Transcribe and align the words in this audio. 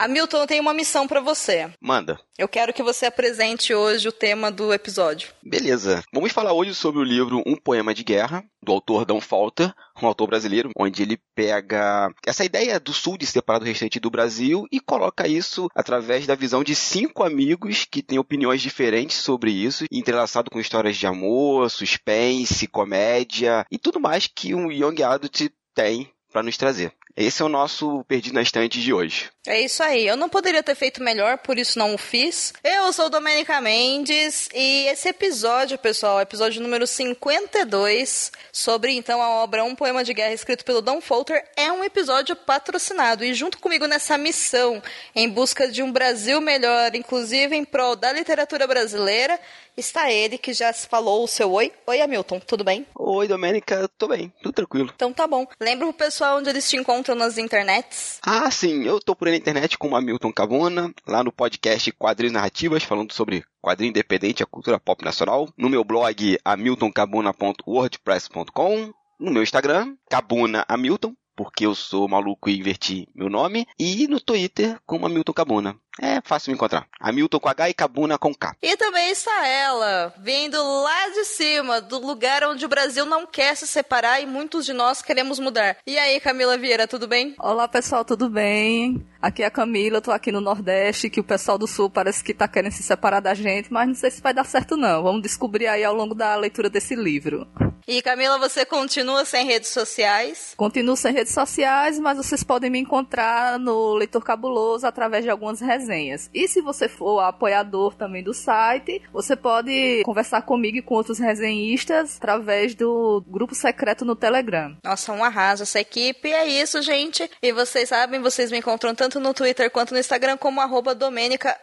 Hamilton, 0.00 0.38
eu 0.38 0.46
tenho 0.46 0.62
uma 0.62 0.72
missão 0.72 1.06
para 1.06 1.20
você. 1.20 1.70
Manda. 1.78 2.18
Eu 2.38 2.48
quero 2.48 2.72
que 2.72 2.82
você 2.82 3.04
apresente 3.04 3.74
hoje 3.74 4.08
o 4.08 4.12
tema 4.12 4.50
do 4.50 4.72
episódio. 4.72 5.28
Beleza. 5.42 6.02
Vamos 6.10 6.32
falar 6.32 6.54
hoje 6.54 6.74
sobre 6.74 7.02
o 7.02 7.04
livro 7.04 7.42
Um 7.46 7.54
Poema 7.54 7.92
de 7.92 8.02
Guerra, 8.02 8.42
do 8.62 8.72
autor 8.72 9.04
Dom 9.04 9.20
Falter, 9.20 9.74
um 10.02 10.06
autor 10.06 10.26
brasileiro, 10.26 10.70
onde 10.74 11.02
ele 11.02 11.20
pega 11.34 12.10
essa 12.26 12.42
ideia 12.42 12.80
do 12.80 12.94
sul 12.94 13.18
de 13.18 13.26
separar 13.26 13.58
do 13.58 13.66
restante 13.66 14.00
do 14.00 14.08
Brasil 14.08 14.66
e 14.72 14.80
coloca 14.80 15.28
isso 15.28 15.68
através 15.74 16.26
da 16.26 16.34
visão 16.34 16.64
de 16.64 16.74
cinco 16.74 17.22
amigos 17.22 17.84
que 17.84 18.02
têm 18.02 18.18
opiniões 18.18 18.62
diferentes 18.62 19.18
sobre 19.18 19.50
isso, 19.50 19.84
entrelaçado 19.92 20.50
com 20.50 20.58
histórias 20.58 20.96
de 20.96 21.06
amor, 21.06 21.70
suspense, 21.70 22.66
comédia 22.66 23.66
e 23.70 23.76
tudo 23.76 24.00
mais 24.00 24.26
que 24.26 24.54
um 24.54 24.72
young 24.72 25.02
adult 25.02 25.50
tem 25.74 26.10
para 26.32 26.42
nos 26.42 26.56
trazer. 26.56 26.94
Esse 27.16 27.42
é 27.42 27.44
o 27.44 27.48
nosso 27.48 28.04
Perdido 28.04 28.34
na 28.34 28.42
Estante 28.42 28.80
de 28.80 28.92
hoje. 28.92 29.30
É 29.46 29.60
isso 29.60 29.82
aí. 29.82 30.06
Eu 30.06 30.16
não 30.16 30.28
poderia 30.28 30.62
ter 30.62 30.74
feito 30.74 31.02
melhor, 31.02 31.38
por 31.38 31.58
isso 31.58 31.78
não 31.78 31.94
o 31.94 31.98
fiz. 31.98 32.52
Eu 32.62 32.92
sou 32.92 33.10
Domenica 33.10 33.60
Mendes 33.60 34.48
e 34.54 34.86
esse 34.86 35.08
episódio, 35.08 35.76
pessoal, 35.78 36.20
episódio 36.20 36.62
número 36.62 36.86
52, 36.86 38.30
sobre 38.52 38.92
então 38.92 39.20
a 39.20 39.42
obra 39.42 39.64
Um 39.64 39.74
Poema 39.74 40.04
de 40.04 40.14
Guerra 40.14 40.34
escrito 40.34 40.64
pelo 40.64 40.80
Don 40.80 41.00
Folter, 41.00 41.44
é 41.56 41.72
um 41.72 41.82
episódio 41.82 42.36
patrocinado. 42.36 43.24
E 43.24 43.34
junto 43.34 43.58
comigo 43.58 43.86
nessa 43.86 44.16
missão 44.16 44.82
em 45.14 45.28
busca 45.28 45.68
de 45.68 45.82
um 45.82 45.90
Brasil 45.90 46.40
melhor, 46.40 46.94
inclusive 46.94 47.56
em 47.56 47.64
prol 47.64 47.96
da 47.96 48.12
literatura 48.12 48.66
brasileira, 48.66 49.38
está 49.76 50.12
ele 50.12 50.38
que 50.38 50.52
já 50.52 50.72
falou 50.72 51.24
o 51.24 51.28
seu 51.28 51.50
oi. 51.52 51.72
Oi, 51.86 52.00
Hamilton, 52.00 52.40
tudo 52.40 52.62
bem? 52.62 52.86
Oi, 52.94 53.26
Domênica, 53.26 53.88
tô 53.96 54.06
bem, 54.08 54.32
tudo 54.42 54.52
tranquilo. 54.52 54.92
Então 54.94 55.12
tá 55.12 55.26
bom. 55.26 55.46
Lembra 55.58 55.88
o 55.88 55.92
pessoal 55.92 56.38
onde 56.38 56.50
eles 56.50 56.68
te 56.68 56.76
encontram 56.76 56.99
nas 57.14 57.38
internets? 57.38 58.18
Ah, 58.22 58.50
sim, 58.50 58.84
eu 58.84 59.00
tô 59.00 59.16
por 59.16 59.28
aí 59.28 59.32
na 59.32 59.38
internet 59.38 59.78
com 59.78 59.90
o 59.90 59.96
Hamilton 59.96 60.32
Cavona, 60.32 60.92
lá 61.06 61.22
no 61.24 61.32
podcast 61.32 61.90
Quadrinhos 61.92 62.32
Narrativas, 62.32 62.84
falando 62.84 63.12
sobre 63.12 63.44
quadrinho 63.60 63.90
independente 63.90 64.40
e 64.40 64.42
a 64.42 64.46
cultura 64.46 64.78
pop 64.78 65.04
nacional, 65.04 65.48
no 65.56 65.68
meu 65.68 65.84
blog 65.84 66.38
hamiltoncabuna.wordpress.com, 66.44 68.92
no 69.18 69.30
meu 69.30 69.42
Instagram, 69.42 69.96
Cabuna 70.08 70.64
Hamilton, 70.68 71.14
porque 71.40 71.64
eu 71.64 71.74
sou 71.74 72.06
maluco 72.06 72.50
e 72.50 72.58
inverti 72.58 73.08
meu 73.14 73.30
nome, 73.30 73.66
e 73.78 74.06
no 74.06 74.20
Twitter 74.20 74.78
como 74.84 75.06
Hamilton 75.06 75.32
Cabuna. 75.32 75.76
É 75.98 76.20
fácil 76.22 76.50
me 76.50 76.54
encontrar. 76.54 76.86
Hamilton 77.00 77.40
com 77.40 77.48
H 77.48 77.70
e 77.70 77.74
Cabuna 77.74 78.18
com 78.18 78.34
K. 78.34 78.54
E 78.62 78.76
também 78.76 79.10
está 79.10 79.46
ela, 79.46 80.14
vindo 80.18 80.56
lá 80.56 81.08
de 81.08 81.24
cima, 81.24 81.80
do 81.80 81.98
lugar 81.98 82.44
onde 82.44 82.64
o 82.64 82.68
Brasil 82.68 83.04
não 83.04 83.26
quer 83.26 83.54
se 83.54 83.66
separar 83.66 84.20
e 84.20 84.26
muitos 84.26 84.64
de 84.64 84.72
nós 84.72 85.02
queremos 85.02 85.38
mudar. 85.38 85.76
E 85.86 85.98
aí, 85.98 86.20
Camila 86.20 86.56
Vieira, 86.56 86.86
tudo 86.86 87.08
bem? 87.08 87.34
Olá, 87.38 87.66
pessoal, 87.66 88.04
tudo 88.04 88.30
bem? 88.30 89.04
Aqui 89.20 89.42
é 89.42 89.46
a 89.46 89.50
Camila, 89.50 89.98
eu 89.98 90.02
tô 90.02 90.10
aqui 90.10 90.32
no 90.32 90.40
Nordeste, 90.40 91.10
que 91.10 91.20
o 91.20 91.24
pessoal 91.24 91.58
do 91.58 91.66
Sul 91.66 91.90
parece 91.90 92.22
que 92.24 92.32
tá 92.32 92.48
querendo 92.48 92.72
se 92.72 92.82
separar 92.82 93.20
da 93.20 93.34
gente, 93.34 93.70
mas 93.70 93.88
não 93.88 93.94
sei 93.94 94.10
se 94.10 94.22
vai 94.22 94.32
dar 94.32 94.44
certo 94.44 94.76
não. 94.76 95.02
Vamos 95.02 95.22
descobrir 95.22 95.66
aí 95.66 95.84
ao 95.84 95.94
longo 95.94 96.14
da 96.14 96.34
leitura 96.36 96.70
desse 96.70 96.94
livro. 96.94 97.46
E 97.90 98.00
Camila, 98.02 98.38
você 98.38 98.64
continua 98.64 99.24
sem 99.24 99.44
redes 99.44 99.70
sociais? 99.70 100.54
Continuo 100.56 100.96
sem 100.96 101.12
redes 101.12 101.34
sociais, 101.34 101.98
mas 101.98 102.16
vocês 102.16 102.44
podem 102.44 102.70
me 102.70 102.78
encontrar 102.78 103.58
no 103.58 103.94
Leitor 103.94 104.22
Cabuloso 104.22 104.86
através 104.86 105.24
de 105.24 105.30
algumas 105.30 105.60
resenhas. 105.60 106.30
E 106.32 106.46
se 106.46 106.60
você 106.60 106.88
for 106.88 107.18
apoiador 107.18 107.96
também 107.96 108.22
do 108.22 108.32
site, 108.32 109.02
você 109.12 109.34
pode 109.34 110.02
conversar 110.04 110.42
comigo 110.42 110.76
e 110.76 110.82
com 110.82 110.94
outros 110.94 111.18
resenhistas 111.18 112.16
através 112.18 112.76
do 112.76 113.24
grupo 113.26 113.56
secreto 113.56 114.04
no 114.04 114.14
Telegram. 114.14 114.76
Nossa, 114.84 115.12
um 115.12 115.24
arraso 115.24 115.64
essa 115.64 115.80
equipe. 115.80 116.32
É 116.32 116.46
isso, 116.46 116.80
gente. 116.82 117.28
E 117.42 117.50
vocês 117.50 117.88
sabem, 117.88 118.20
vocês 118.20 118.52
me 118.52 118.58
encontram 118.58 118.94
tanto 118.94 119.18
no 119.18 119.34
Twitter 119.34 119.68
quanto 119.68 119.94
no 119.94 119.98
Instagram 119.98 120.36
como 120.36 120.60
arroba 120.60 120.94
Domenica 120.94 121.58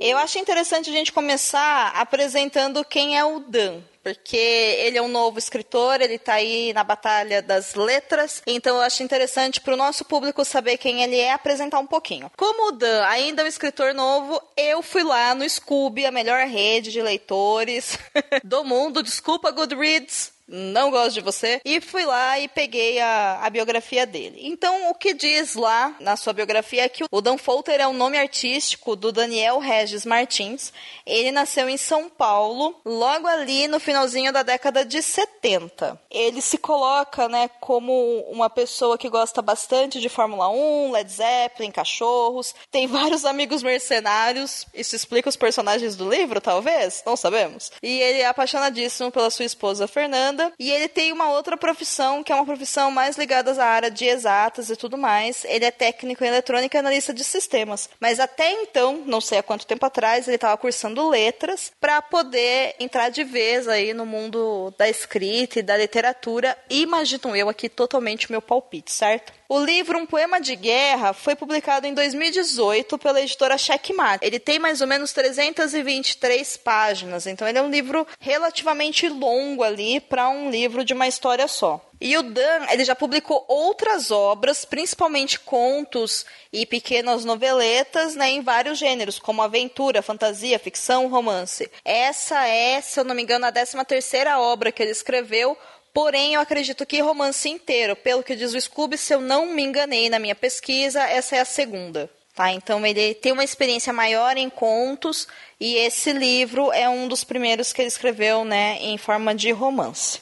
Eu 0.00 0.18
acho 0.18 0.38
interessante 0.38 0.90
a 0.90 0.92
gente 0.92 1.12
começar 1.12 1.92
apresentando 1.96 2.84
quem 2.84 3.16
é 3.16 3.24
o 3.24 3.40
Dan 3.40 3.82
porque 4.04 4.36
ele 4.36 4.98
é 4.98 5.02
um 5.02 5.08
novo 5.08 5.38
escritor, 5.38 6.02
ele 6.02 6.16
está 6.16 6.34
aí 6.34 6.74
na 6.74 6.84
batalha 6.84 7.40
das 7.40 7.74
letras, 7.74 8.42
então 8.46 8.76
eu 8.76 8.82
acho 8.82 9.02
interessante 9.02 9.62
para 9.62 9.72
o 9.72 9.78
nosso 9.78 10.04
público 10.04 10.44
saber 10.44 10.76
quem 10.76 11.02
ele 11.02 11.16
é, 11.16 11.32
apresentar 11.32 11.78
um 11.78 11.86
pouquinho. 11.86 12.30
Como 12.36 12.68
o 12.68 12.72
Dan 12.72 13.06
ainda 13.06 13.40
é 13.40 13.46
um 13.46 13.48
escritor 13.48 13.94
novo, 13.94 14.40
eu 14.58 14.82
fui 14.82 15.02
lá 15.02 15.34
no 15.34 15.48
Scooby, 15.48 16.04
a 16.04 16.12
melhor 16.12 16.46
rede 16.46 16.92
de 16.92 17.00
leitores 17.00 17.98
do 18.44 18.62
mundo, 18.62 19.02
desculpa 19.02 19.50
Goodreads, 19.50 20.33
não 20.46 20.90
gosto 20.90 21.14
de 21.14 21.20
você, 21.20 21.60
e 21.64 21.80
fui 21.80 22.04
lá 22.04 22.38
e 22.38 22.48
peguei 22.48 23.00
a, 23.00 23.40
a 23.42 23.50
biografia 23.50 24.06
dele. 24.06 24.40
Então, 24.42 24.90
o 24.90 24.94
que 24.94 25.14
diz 25.14 25.54
lá 25.54 25.96
na 26.00 26.16
sua 26.16 26.32
biografia 26.32 26.84
é 26.84 26.88
que 26.88 27.04
o 27.10 27.20
Dan 27.20 27.38
Folter 27.38 27.80
é 27.80 27.86
o 27.86 27.92
nome 27.92 28.18
artístico 28.18 28.94
do 28.94 29.10
Daniel 29.10 29.58
Regis 29.58 30.04
Martins. 30.04 30.72
Ele 31.06 31.30
nasceu 31.30 31.68
em 31.68 31.76
São 31.76 32.08
Paulo, 32.08 32.80
logo 32.84 33.26
ali 33.26 33.66
no 33.68 33.80
finalzinho 33.80 34.32
da 34.32 34.42
década 34.42 34.84
de 34.84 35.02
70. 35.02 35.98
Ele 36.10 36.40
se 36.40 36.58
coloca, 36.58 37.28
né, 37.28 37.48
como 37.60 38.20
uma 38.30 38.50
pessoa 38.50 38.98
que 38.98 39.08
gosta 39.08 39.40
bastante 39.40 40.00
de 40.00 40.08
Fórmula 40.08 40.48
1, 40.48 40.92
Led 40.92 41.10
Zeppelin, 41.10 41.70
cachorros, 41.70 42.54
tem 42.70 42.86
vários 42.86 43.24
amigos 43.24 43.62
mercenários. 43.62 44.66
Isso 44.74 44.94
explica 44.94 45.28
os 45.28 45.36
personagens 45.36 45.96
do 45.96 46.08
livro, 46.08 46.40
talvez? 46.40 47.02
Não 47.06 47.16
sabemos. 47.16 47.72
E 47.82 48.00
ele 48.00 48.20
é 48.20 48.26
apaixonadíssimo 48.26 49.10
pela 49.10 49.30
sua 49.30 49.44
esposa 49.44 49.88
Fernanda 49.88 50.33
e 50.58 50.70
ele 50.70 50.88
tem 50.88 51.12
uma 51.12 51.30
outra 51.30 51.56
profissão, 51.56 52.22
que 52.22 52.32
é 52.32 52.34
uma 52.34 52.46
profissão 52.46 52.90
mais 52.90 53.16
ligada 53.16 53.52
à 53.52 53.66
área 53.66 53.90
de 53.90 54.04
exatas 54.04 54.70
e 54.70 54.76
tudo 54.76 54.96
mais. 54.96 55.44
Ele 55.44 55.64
é 55.64 55.70
técnico 55.70 56.24
em 56.24 56.28
eletrônica 56.28 56.76
e 56.76 56.80
analista 56.80 57.12
de 57.12 57.24
sistemas. 57.24 57.88
Mas 58.00 58.18
até 58.20 58.50
então, 58.52 59.02
não 59.06 59.20
sei 59.20 59.38
há 59.38 59.42
quanto 59.42 59.66
tempo 59.66 59.84
atrás, 59.86 60.26
ele 60.26 60.36
estava 60.36 60.56
cursando 60.56 61.08
letras 61.08 61.72
para 61.80 62.00
poder 62.02 62.74
entrar 62.80 63.08
de 63.08 63.24
vez 63.24 63.68
aí 63.68 63.92
no 63.92 64.06
mundo 64.06 64.72
da 64.78 64.88
escrita 64.88 65.58
e 65.58 65.62
da 65.62 65.76
literatura. 65.76 66.56
Imagino 66.68 67.36
eu 67.36 67.48
aqui 67.48 67.68
totalmente 67.68 68.30
meu 68.30 68.42
palpite, 68.42 68.92
certo? 68.92 69.32
O 69.54 69.64
livro 69.64 69.96
Um 69.96 70.04
Poema 70.04 70.40
de 70.40 70.56
Guerra 70.56 71.12
foi 71.12 71.36
publicado 71.36 71.86
em 71.86 71.94
2018 71.94 72.98
pela 72.98 73.20
editora 73.20 73.56
Checkmate. 73.56 74.26
Ele 74.26 74.40
tem 74.40 74.58
mais 74.58 74.80
ou 74.80 74.86
menos 74.88 75.12
323 75.12 76.56
páginas, 76.56 77.24
então 77.24 77.46
ele 77.46 77.58
é 77.58 77.62
um 77.62 77.70
livro 77.70 78.04
relativamente 78.18 79.08
longo 79.08 79.62
ali 79.62 80.00
para 80.00 80.28
um 80.28 80.50
livro 80.50 80.84
de 80.84 80.92
uma 80.92 81.06
história 81.06 81.46
só. 81.46 81.80
E 82.00 82.16
o 82.16 82.22
Dan, 82.22 82.66
ele 82.70 82.84
já 82.84 82.96
publicou 82.96 83.44
outras 83.48 84.10
obras, 84.10 84.64
principalmente 84.64 85.38
contos 85.38 86.26
e 86.52 86.66
pequenas 86.66 87.24
noveletas, 87.24 88.14
né, 88.16 88.30
em 88.30 88.42
vários 88.42 88.78
gêneros, 88.78 89.18
como 89.18 89.40
aventura, 89.40 90.02
fantasia, 90.02 90.58
ficção, 90.58 91.08
romance. 91.08 91.70
Essa 91.84 92.46
é, 92.46 92.80
se 92.80 92.98
eu 92.98 93.04
não 93.04 93.14
me 93.14 93.22
engano, 93.22 93.46
a 93.46 93.52
13 93.52 93.84
terceira 93.84 94.38
obra 94.40 94.72
que 94.72 94.82
ele 94.82 94.90
escreveu, 94.90 95.56
Porém, 95.94 96.34
eu 96.34 96.40
acredito 96.40 96.84
que 96.84 97.00
romance 97.00 97.48
inteiro, 97.48 97.94
pelo 97.94 98.24
que 98.24 98.34
diz 98.34 98.52
o 98.52 98.60
Scooby, 98.60 98.98
se 98.98 99.14
eu 99.14 99.20
não 99.20 99.46
me 99.46 99.62
enganei 99.62 100.10
na 100.10 100.18
minha 100.18 100.34
pesquisa, 100.34 101.00
essa 101.04 101.36
é 101.36 101.40
a 101.40 101.44
segunda. 101.44 102.10
Tá? 102.34 102.50
Então 102.50 102.84
ele 102.84 103.14
tem 103.14 103.30
uma 103.30 103.44
experiência 103.44 103.92
maior 103.92 104.36
em 104.36 104.50
contos 104.50 105.28
e 105.60 105.76
esse 105.76 106.12
livro 106.12 106.72
é 106.72 106.88
um 106.88 107.08
dos 107.08 107.24
primeiros 107.24 107.72
que 107.72 107.80
ele 107.80 107.88
escreveu, 107.88 108.44
né, 108.44 108.78
em 108.80 108.98
forma 108.98 109.34
de 109.34 109.50
romance. 109.52 110.20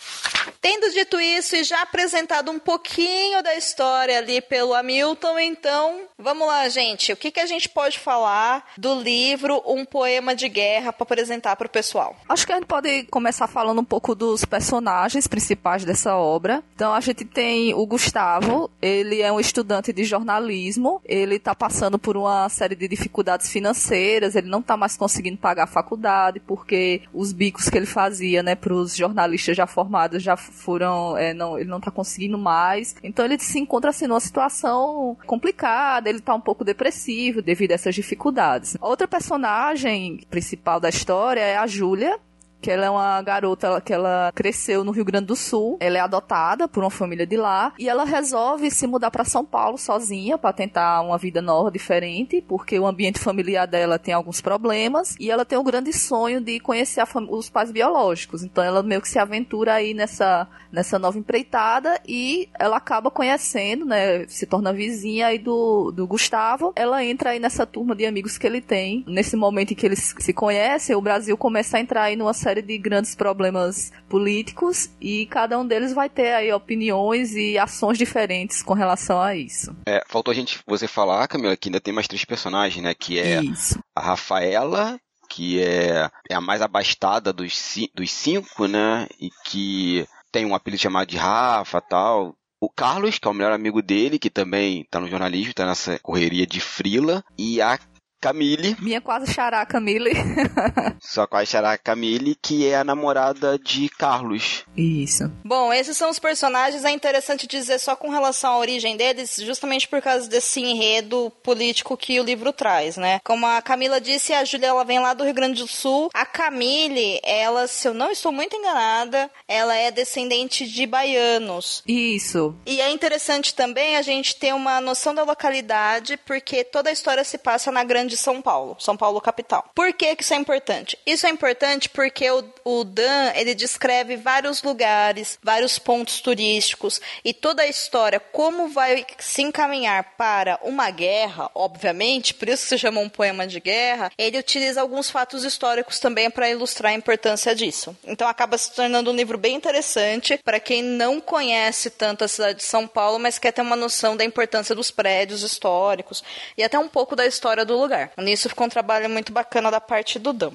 Tendo 0.61 0.93
dito 0.93 1.20
isso 1.20 1.56
e 1.56 1.64
já 1.64 1.82
apresentado 1.82 2.50
um 2.50 2.58
pouquinho 2.58 3.43
da 3.43 3.56
história 3.56 4.19
ali 4.19 4.40
pelo 4.40 4.75
Hamilton, 4.75 5.38
então, 5.40 6.02
vamos 6.17 6.46
lá, 6.46 6.69
gente. 6.69 7.12
O 7.12 7.17
que, 7.17 7.32
que 7.32 7.40
a 7.40 7.46
gente 7.46 7.69
pode 7.69 7.99
falar 7.99 8.70
do 8.76 8.94
livro 8.94 9.61
Um 9.67 9.84
Poema 9.84 10.37
de 10.37 10.49
Guerra 10.49 10.93
para 10.93 11.02
apresentar 11.02 11.56
para 11.56 11.67
o 11.67 11.70
pessoal? 11.70 12.17
Acho 12.29 12.46
que 12.46 12.52
a 12.52 12.56
gente 12.56 12.67
pode 12.67 13.05
começar 13.05 13.49
falando 13.49 13.81
um 13.81 13.84
pouco 13.84 14.14
dos 14.14 14.44
personagens 14.44 15.26
principais 15.26 15.84
dessa 15.84 16.14
obra. 16.17 16.62
Então, 16.75 16.94
a 16.94 17.00
gente 17.00 17.25
tem 17.25 17.75
o 17.75 17.84
Gustavo, 17.84 18.70
ele 18.81 19.20
é 19.20 19.32
um 19.32 19.40
estudante 19.40 19.93
de 19.93 20.05
jornalismo, 20.05 21.00
ele 21.05 21.37
está 21.37 21.55
passando 21.55 21.99
por 21.99 22.17
uma 22.17 22.49
série 22.49 22.76
de 22.76 22.87
dificuldades 22.87 23.50
financeiras, 23.50 24.37
ele 24.37 24.49
não 24.49 24.61
está 24.61 24.76
mais 24.76 24.96
conseguindo 24.96 25.22
conseguindo 25.23 25.39
pagar 25.39 25.65
a 25.65 25.67
faculdade, 25.67 26.41
porque 26.41 27.03
os 27.15 27.33
bicos 27.33 27.71
que 27.71 27.77
ele 27.79 27.87
fazia, 27.87 28.43
né, 28.43 28.55
para 28.55 28.75
os 28.75 28.97
jornalistas 28.97 29.57
já 29.57 29.67
formados 29.67 30.23
já 30.23 30.37
foram, 30.37 31.17
é, 31.17 31.33
não, 31.33 31.59
ele 31.59 31.71
não 31.71 31.79
está 31.79 31.91
conseguindo 31.91 32.37
mais. 32.37 32.97
Então 33.03 33.25
ele 33.25 33.39
se 33.39 33.59
encontra 33.59 33.91
assim 33.91 34.07
numa 34.07 34.21
situação 34.21 35.17
complicada, 35.27 36.09
ele 36.09 36.19
está 36.19 36.35
um 36.35 36.41
pouco 36.41 36.65
depressivo 36.65 37.41
devido 37.41 37.71
a 37.71 37.75
essas 37.75 37.95
dificuldades. 37.95 38.77
Outra 38.81 39.07
personagem 39.07 40.21
principal 40.29 40.81
da 40.81 40.89
história 40.89 41.41
é 41.41 41.57
a 41.57 41.67
Júlia, 41.67 42.19
que 42.62 42.70
ela 42.70 42.87
é 42.87 42.91
uma 42.91 43.20
garota 43.20 43.81
que 43.81 43.93
ela 43.93 44.31
cresceu 44.35 44.85
no 44.85 44.93
Rio 44.93 45.05
Grande 45.05 45.26
do 45.26 45.37
Sul. 45.37 45.76
Ela 45.81 45.99
é 45.99 46.00
adotada 46.00 46.69
por 46.69 46.85
uma 46.85 46.91
família 46.91 47.26
de 47.26 47.37
lá 47.37 47.75
e 47.79 47.88
ela 47.88 48.05
resolve 48.05 48.70
se 48.70 48.87
mudar 48.87 49.11
para 49.11 49.25
São 49.25 49.44
Paulo 49.44 49.76
sozinha 49.76 50.38
para 50.38 50.53
tentar 50.53 51.03
uma 51.03 51.19
vida 51.19 51.43
nova, 51.43 51.70
diferente, 51.70 52.41
porque 52.47 52.79
o 52.79 52.87
ambiente 52.87 53.19
familiar 53.19 53.67
dela 53.67 53.99
tem 53.99 54.14
alguns 54.14 54.41
problemas 54.41 55.17
e 55.19 55.31
ela 55.31 55.44
tem 55.44 55.59
o 55.59 55.64
grande 55.64 55.93
sonho 55.93 56.41
de 56.41 56.61
conhecer 56.61 57.03
os 57.29 57.50
pais 57.50 57.73
biológicos. 57.73 58.44
Então 58.44 58.62
ela 58.62 58.82
meio 58.82 59.00
que 59.00 59.08
se 59.08 59.19
aventura 59.19 59.75
aí 59.75 59.93
nessa 59.93 60.49
nessa 60.70 60.99
nova 60.99 61.19
empreitada 61.19 62.00
e 62.08 62.49
ela 62.58 62.79
acaba 62.79 63.11
conhecendo, 63.11 63.85
né, 63.85 64.26
se 64.26 64.47
torna 64.47 64.73
vizinha 64.73 65.26
aí 65.26 65.38
do, 65.38 65.93
do 65.93 66.06
Gustavo. 66.06 66.73
Ela 66.75 67.05
entra 67.05 67.31
aí 67.31 67.38
nessa 67.38 67.67
turma 67.67 67.94
de 67.94 68.06
amigos 68.06 68.38
que 68.38 68.47
ele 68.47 68.61
tem. 68.61 69.05
Nesse 69.06 69.37
momento 69.37 69.73
em 69.73 69.76
que 69.76 69.85
eles 69.85 70.15
se 70.19 70.32
conhecem, 70.32 70.97
o 70.97 71.00
Brasil 71.00 71.37
começa 71.37 71.76
a 71.76 71.81
entrar 71.81 72.05
aí 72.05 72.17
numa 72.17 72.32
série 72.32 72.52
série 72.53 72.63
de 72.63 72.77
grandes 72.77 73.15
problemas 73.15 73.91
políticos 74.09 74.91
e 75.01 75.25
cada 75.27 75.59
um 75.59 75.67
deles 75.67 75.95
vai 75.95 76.11
ter 76.11 76.35
aí 76.35 76.53
opiniões 76.53 77.35
e 77.35 77.57
ações 77.57 77.97
diferentes 77.97 78.63
com 78.63 78.75
relação 78.75 79.21
a 79.21 79.35
isso. 79.35 79.75
É, 79.89 80.03
faltou 80.07 80.33
a 80.33 80.35
gente 80.35 80.61
você 80.67 80.87
falar, 80.87 81.27
Camila, 81.29 81.57
que 81.57 81.69
ainda 81.69 81.81
tem 81.81 81.95
mais 81.95 82.07
três 82.07 82.25
personagens, 82.27 82.83
né? 82.83 82.95
Que 82.95 83.19
é 83.19 83.43
isso. 83.43 83.79
a 83.97 84.01
Rafaela, 84.03 85.01
que 85.31 85.63
é, 85.63 86.11
é 86.31 86.35
a 86.35 86.41
mais 86.41 86.61
abastada 86.61 87.33
dos, 87.33 87.55
dos 87.95 88.13
cinco, 88.13 88.67
né? 88.67 89.07
E 89.19 89.31
que 89.47 90.07
tem 90.31 90.45
um 90.45 90.55
apelido 90.55 90.83
chamado 90.83 91.09
de 91.09 91.17
Rafa 91.17 91.81
tal. 91.81 92.35
O 92.61 92.69
Carlos, 92.69 93.19
que 93.19 93.27
é 93.27 93.31
o 93.31 93.35
melhor 93.35 93.53
amigo 93.53 93.83
dele, 93.83 94.19
que 94.19 94.31
também 94.31 94.87
tá 94.91 95.01
no 95.01 95.09
jornalismo, 95.09 95.55
tá 95.55 95.67
nessa 95.67 95.99
correria 96.01 96.47
de 96.47 96.61
frila. 96.61 97.25
E 97.37 97.61
a 97.61 97.79
Camille. 98.23 98.77
Minha 98.79 99.01
quase 99.01 99.35
xará 99.35 99.67
Camille. 99.67 100.13
Sua 101.03 101.27
quase 101.27 101.51
xará 101.51 101.77
Camille, 101.77 102.37
que 102.41 102.69
é 102.69 102.77
a 102.77 102.85
namorada 102.85 103.59
de 103.59 103.89
Carlos. 103.89 104.65
Isso. 104.77 105.25
Bom, 105.45 105.73
esses 105.73 105.97
são 105.97 106.09
os 106.09 106.21
personagens. 106.21 106.85
É 106.85 106.93
interessante 106.93 107.49
dizer 107.49 107.81
só 107.81 107.97
com 107.97 108.11
relação 108.11 108.53
à 108.53 108.59
origem 108.59 108.97
deles, 108.97 109.41
justamente 109.43 109.89
por 109.89 110.01
causa 110.01 110.29
desse 110.29 110.61
enredo 110.61 111.33
político 111.43 111.97
que 111.97 112.21
o 112.21 112.23
livro 112.23 112.53
traz, 112.53 112.97
né? 112.97 113.19
Como 113.25 113.45
a 113.45 113.61
Camila 113.61 114.01
disse, 114.01 114.33
a 114.33 114.45
Júlia 114.45 114.69
ela 114.69 114.85
vem 114.85 115.01
lá 115.01 115.15
do 115.15 115.25
Rio 115.25 115.35
Grande 115.35 115.61
do 115.61 115.69
Sul. 115.69 116.09
A 116.15 116.25
Camille, 116.25 117.19
ela, 117.25 117.67
se 117.67 117.89
eu 117.89 117.95
não 117.95 118.13
estou 118.13 118.31
muito 118.31 118.55
enganada, 118.55 119.29
ela 119.49 119.75
é 119.75 119.91
descendente 119.91 120.65
de 120.65 120.87
baianos. 120.87 121.83
Isso. 121.89 122.55
E 122.65 122.81
é 122.81 122.89
interessante 122.89 123.53
também 123.53 123.97
a 123.97 124.03
gente 124.03 124.37
ter 124.37 124.55
uma 124.55 124.81
noção 124.81 125.13
da 125.13 125.25
localidade, 125.25 126.17
porque 126.19 126.63
toda 126.63 126.89
a 126.89 126.93
história 126.93 127.25
se 127.25 127.37
passa 127.37 127.73
na 127.73 127.83
Grande 127.83 128.12
de 128.12 128.17
São 128.19 128.43
Paulo, 128.43 128.76
São 128.79 128.94
Paulo 128.94 129.20
capital. 129.20 129.64
Por 129.75 129.93
que, 129.94 130.14
que 130.14 130.23
isso 130.23 130.35
é 130.35 130.37
importante? 130.37 130.99
Isso 131.06 131.26
é 131.26 131.31
importante 131.31 131.88
porque 131.88 132.31
o, 132.31 132.44
o 132.62 132.85
Dan 132.85 133.32
ele 133.35 133.55
descreve 133.55 134.17
vários 134.17 134.62
lugares, 134.62 135.38
vários 135.43 135.79
pontos 135.79 136.20
turísticos 136.20 137.00
e 137.25 137.32
toda 137.32 137.62
a 137.62 137.67
história, 137.67 138.20
como 138.20 138.69
vai 138.69 139.06
se 139.19 139.41
encaminhar 139.41 140.14
para 140.17 140.59
uma 140.62 140.91
guerra, 140.91 141.50
obviamente, 141.55 142.35
por 142.35 142.49
isso 142.49 142.67
se 142.67 142.79
chama 142.79 143.00
um 143.00 143.09
poema 143.09 143.47
de 143.47 143.61
guerra, 143.61 144.12
ele 144.19 144.38
utiliza 144.38 144.82
alguns 144.82 145.11
fatos 145.11 145.43
históricos 145.43 145.99
também 145.99 146.31
para 146.31 146.50
ilustrar 146.50 146.93
a 146.93 146.97
importância 146.97 147.55
disso. 147.55 147.97
Então 148.05 148.29
acaba 148.29 148.58
se 148.58 148.73
tornando 148.73 149.11
um 149.11 149.17
livro 149.17 149.38
bem 149.38 149.56
interessante 149.56 150.38
para 150.44 150.61
quem 150.61 150.82
não 150.82 151.19
conhece 151.19 151.88
tanto 151.88 152.25
a 152.25 152.29
cidade 152.29 152.58
de 152.58 152.65
São 152.65 152.87
Paulo, 152.87 153.19
mas 153.19 153.38
quer 153.38 153.53
ter 153.53 153.62
uma 153.62 153.76
noção 153.76 154.17
da 154.17 154.25
importância 154.25 154.75
dos 154.75 154.91
prédios 154.91 155.43
históricos 155.43 156.23
e 156.58 156.62
até 156.62 156.79
um 156.79 156.88
pouco 156.88 157.17
da 157.17 157.26
história 157.26 157.65
do 157.65 157.79
lugar. 157.79 158.02
Nisso 158.19 158.49
ficou 158.49 158.67
um 158.67 158.71
trabalho 158.71 159.09
muito 159.09 159.33
bacana 159.33 159.71
da 159.71 159.81
parte 159.81 160.19
do 160.19 160.33
Dan. 160.33 160.53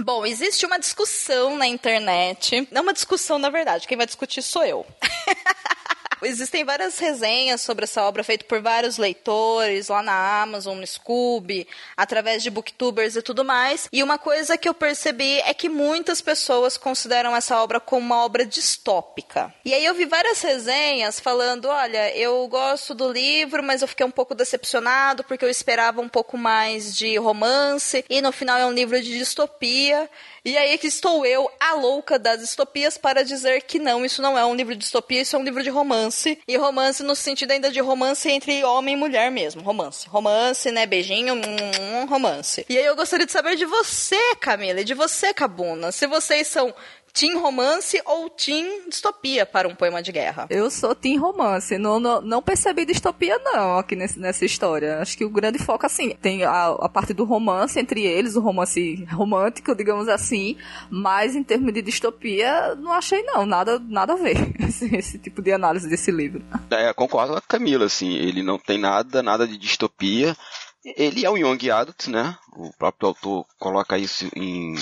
Bom, 0.00 0.26
existe 0.26 0.66
uma 0.66 0.78
discussão 0.78 1.56
na 1.56 1.66
internet. 1.66 2.66
Não 2.70 2.82
uma 2.82 2.92
discussão, 2.92 3.38
na 3.38 3.48
verdade, 3.48 3.86
quem 3.86 3.96
vai 3.96 4.06
discutir 4.06 4.42
sou 4.42 4.64
eu. 4.64 4.86
Existem 6.24 6.64
várias 6.64 6.98
resenhas 6.98 7.60
sobre 7.60 7.84
essa 7.84 8.02
obra 8.02 8.24
feitas 8.24 8.46
por 8.46 8.60
vários 8.60 8.98
leitores 8.98 9.88
lá 9.88 10.02
na 10.02 10.42
Amazon, 10.42 10.78
no 10.78 10.86
Scooby, 10.86 11.66
através 11.96 12.42
de 12.42 12.50
booktubers 12.50 13.16
e 13.16 13.22
tudo 13.22 13.44
mais. 13.44 13.88
E 13.92 14.02
uma 14.02 14.18
coisa 14.18 14.56
que 14.56 14.68
eu 14.68 14.74
percebi 14.74 15.40
é 15.40 15.52
que 15.52 15.68
muitas 15.68 16.20
pessoas 16.20 16.76
consideram 16.76 17.36
essa 17.36 17.62
obra 17.62 17.78
como 17.80 18.06
uma 18.06 18.24
obra 18.24 18.44
distópica. 18.44 19.52
E 19.64 19.74
aí 19.74 19.84
eu 19.84 19.94
vi 19.94 20.04
várias 20.04 20.40
resenhas 20.42 21.20
falando: 21.20 21.66
olha, 21.66 22.14
eu 22.16 22.46
gosto 22.48 22.94
do 22.94 23.10
livro, 23.12 23.62
mas 23.62 23.82
eu 23.82 23.88
fiquei 23.88 24.04
um 24.04 24.10
pouco 24.10 24.34
decepcionado 24.34 25.24
porque 25.24 25.44
eu 25.44 25.50
esperava 25.50 26.00
um 26.00 26.08
pouco 26.08 26.36
mais 26.36 26.94
de 26.94 27.16
romance 27.18 28.04
e 28.08 28.20
no 28.20 28.32
final 28.32 28.58
é 28.58 28.66
um 28.66 28.72
livro 28.72 29.00
de 29.00 29.18
distopia. 29.18 30.08
E 30.44 30.58
aí 30.58 30.76
que 30.76 30.86
estou 30.86 31.24
eu, 31.24 31.50
a 31.58 31.72
louca 31.72 32.18
das 32.18 32.40
distopias, 32.40 32.98
para 32.98 33.24
dizer 33.24 33.62
que 33.62 33.78
não, 33.78 34.04
isso 34.04 34.20
não 34.20 34.36
é 34.36 34.44
um 34.44 34.54
livro 34.54 34.74
de 34.74 34.80
distopia, 34.80 35.22
isso 35.22 35.34
é 35.34 35.38
um 35.38 35.42
livro 35.42 35.62
de 35.62 35.70
romance. 35.70 36.38
E 36.46 36.56
romance 36.58 37.02
no 37.02 37.16
sentido 37.16 37.52
ainda 37.52 37.70
de 37.70 37.80
romance 37.80 38.28
entre 38.28 38.62
homem 38.62 38.94
e 38.94 38.98
mulher 38.98 39.30
mesmo. 39.30 39.62
Romance. 39.62 40.06
Romance, 40.06 40.70
né? 40.70 40.84
Beijinho, 40.84 41.34
hum, 41.34 42.06
romance. 42.06 42.66
E 42.68 42.76
aí 42.76 42.84
eu 42.84 42.94
gostaria 42.94 43.24
de 43.24 43.32
saber 43.32 43.56
de 43.56 43.64
você, 43.64 44.34
Camila, 44.38 44.82
e 44.82 44.84
de 44.84 44.92
você, 44.92 45.32
Cabuna. 45.32 45.90
Se 45.90 46.06
vocês 46.06 46.46
são 46.46 46.74
Team 47.14 47.40
romance 47.40 48.02
ou 48.04 48.28
team 48.28 48.88
distopia 48.88 49.46
para 49.46 49.68
um 49.68 49.74
poema 49.74 50.02
de 50.02 50.10
guerra? 50.10 50.48
Eu 50.50 50.68
sou 50.68 50.96
team 50.96 51.20
romance. 51.20 51.78
Não, 51.78 52.00
não, 52.00 52.20
não 52.20 52.42
percebi 52.42 52.84
distopia, 52.84 53.38
não, 53.38 53.78
aqui 53.78 53.94
nesse, 53.94 54.18
nessa 54.18 54.44
história. 54.44 54.98
Acho 54.98 55.16
que 55.16 55.24
o 55.24 55.30
grande 55.30 55.60
foco, 55.60 55.86
assim, 55.86 56.16
tem 56.20 56.42
a, 56.42 56.70
a 56.70 56.88
parte 56.88 57.14
do 57.14 57.24
romance 57.24 57.78
entre 57.78 58.04
eles, 58.04 58.34
o 58.34 58.40
romance 58.40 59.04
romântico, 59.12 59.76
digamos 59.76 60.08
assim, 60.08 60.56
mas 60.90 61.36
em 61.36 61.44
termos 61.44 61.72
de 61.72 61.82
distopia, 61.82 62.74
não 62.74 62.92
achei, 62.92 63.22
não. 63.22 63.46
Nada, 63.46 63.78
nada 63.78 64.14
a 64.14 64.16
ver 64.16 64.36
esse, 64.66 64.92
esse 64.96 65.16
tipo 65.16 65.40
de 65.40 65.52
análise 65.52 65.88
desse 65.88 66.10
livro. 66.10 66.44
É, 66.68 66.92
concordo 66.92 67.34
com 67.34 67.38
a 67.38 67.42
Camila, 67.42 67.84
assim. 67.84 68.12
Ele 68.16 68.42
não 68.42 68.58
tem 68.58 68.76
nada, 68.76 69.22
nada 69.22 69.46
de 69.46 69.56
distopia. 69.56 70.36
Ele 70.84 71.24
é 71.24 71.30
um 71.30 71.36
young 71.36 71.70
adult, 71.70 72.08
né? 72.08 72.36
O 72.52 72.70
próprio 72.76 73.08
autor 73.08 73.46
coloca 73.58 73.96
isso 73.96 74.28
em. 74.36 74.74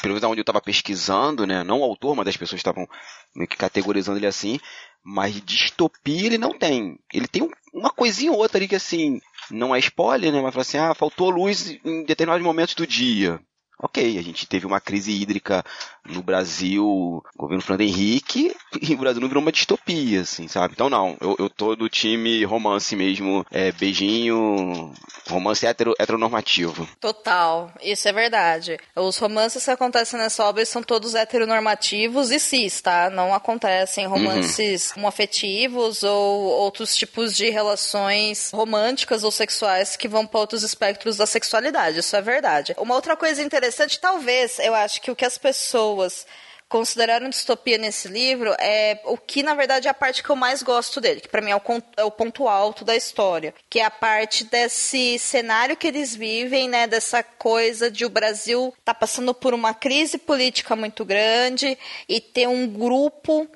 Pelo 0.00 0.14
menos 0.14 0.22
onde 0.22 0.40
eu 0.40 0.42
estava 0.42 0.60
pesquisando, 0.60 1.44
né? 1.46 1.64
Não 1.64 1.80
o 1.80 1.84
autor, 1.84 2.14
mas 2.14 2.28
as 2.28 2.36
pessoas 2.36 2.60
estavam 2.60 2.88
meio 3.34 3.48
que 3.48 3.56
categorizando 3.56 4.18
ele 4.18 4.26
assim. 4.26 4.60
Mas 5.02 5.40
distopia 5.44 6.26
ele 6.26 6.38
não 6.38 6.56
tem. 6.56 6.98
Ele 7.12 7.26
tem 7.26 7.50
uma 7.74 7.90
coisinha 7.90 8.30
ou 8.30 8.38
outra 8.38 8.58
ali 8.58 8.68
que 8.68 8.76
assim. 8.76 9.20
Não 9.50 9.74
é 9.74 9.80
spoiler, 9.80 10.32
né? 10.32 10.40
Mas 10.40 10.52
fala 10.52 10.62
assim: 10.62 10.78
ah, 10.78 10.94
faltou 10.94 11.30
luz 11.30 11.76
em 11.84 12.04
determinados 12.04 12.44
momentos 12.44 12.74
do 12.74 12.86
dia. 12.86 13.40
Ok, 13.78 14.18
a 14.18 14.22
gente 14.22 14.46
teve 14.46 14.66
uma 14.66 14.80
crise 14.80 15.12
hídrica 15.12 15.64
no 16.04 16.22
Brasil, 16.22 17.22
governo 17.36 17.62
Fernando 17.62 17.82
Henrique, 17.82 18.54
e 18.80 18.94
o 18.94 18.98
Brasil 18.98 19.20
não 19.20 19.28
virou 19.28 19.42
uma 19.42 19.52
distopia, 19.52 20.22
assim, 20.22 20.48
sabe? 20.48 20.74
Então 20.74 20.88
não, 20.88 21.16
eu, 21.20 21.36
eu 21.38 21.50
tô 21.50 21.76
do 21.76 21.88
time 21.88 22.44
romance 22.44 22.94
mesmo, 22.96 23.44
é, 23.50 23.70
beijinho, 23.72 24.92
romance 25.28 25.66
hetero, 25.66 25.94
heteronormativo. 25.98 26.88
Total, 27.00 27.70
isso 27.82 28.08
é 28.08 28.12
verdade. 28.12 28.78
Os 28.96 29.18
romances 29.18 29.64
que 29.64 29.70
acontecem 29.70 30.18
nessa 30.18 30.44
obra 30.44 30.64
são 30.64 30.82
todos 30.82 31.14
heteronormativos 31.14 32.30
e 32.30 32.38
cis, 32.38 32.80
tá? 32.80 33.10
Não 33.10 33.34
acontecem 33.34 34.06
romances 34.06 34.90
uhum. 34.90 34.98
homoafetivos 34.98 36.02
ou 36.02 36.42
outros 36.44 36.96
tipos 36.96 37.34
de 37.34 37.50
relações 37.50 38.50
românticas 38.52 39.24
ou 39.24 39.30
sexuais 39.30 39.96
que 39.96 40.08
vão 40.08 40.26
para 40.26 40.40
outros 40.40 40.62
espectros 40.62 41.16
da 41.16 41.26
sexualidade, 41.26 41.98
isso 42.00 42.16
é 42.16 42.22
verdade. 42.22 42.74
Uma 42.78 42.94
outra 42.94 43.16
coisa 43.16 43.42
interessante, 43.42 43.67
talvez, 44.00 44.58
eu 44.58 44.74
acho 44.74 45.00
que 45.00 45.10
o 45.10 45.16
que 45.16 45.24
as 45.24 45.38
pessoas 45.38 46.26
consideraram 46.68 47.30
distopia 47.30 47.78
nesse 47.78 48.08
livro 48.08 48.54
é 48.58 49.00
o 49.04 49.16
que 49.16 49.42
na 49.42 49.54
verdade 49.54 49.88
é 49.88 49.90
a 49.90 49.94
parte 49.94 50.22
que 50.22 50.30
eu 50.30 50.36
mais 50.36 50.62
gosto 50.62 51.00
dele, 51.00 51.20
que 51.20 51.28
para 51.28 51.40
mim 51.40 51.50
é 51.50 51.56
o, 51.56 51.62
é 51.96 52.04
o, 52.04 52.10
ponto 52.10 52.46
alto 52.46 52.84
da 52.84 52.94
história, 52.94 53.54
que 53.70 53.80
é 53.80 53.84
a 53.84 53.90
parte 53.90 54.44
desse 54.44 55.18
cenário 55.18 55.76
que 55.76 55.86
eles 55.86 56.14
vivem, 56.14 56.68
né, 56.68 56.86
dessa 56.86 57.22
coisa 57.22 57.90
de 57.90 58.04
o 58.04 58.10
Brasil 58.10 58.74
tá 58.84 58.92
passando 58.92 59.32
por 59.32 59.54
uma 59.54 59.72
crise 59.72 60.18
política 60.18 60.76
muito 60.76 61.04
grande 61.04 61.78
e 62.08 62.20
ter 62.20 62.46
um 62.46 62.66
grupo 62.66 63.48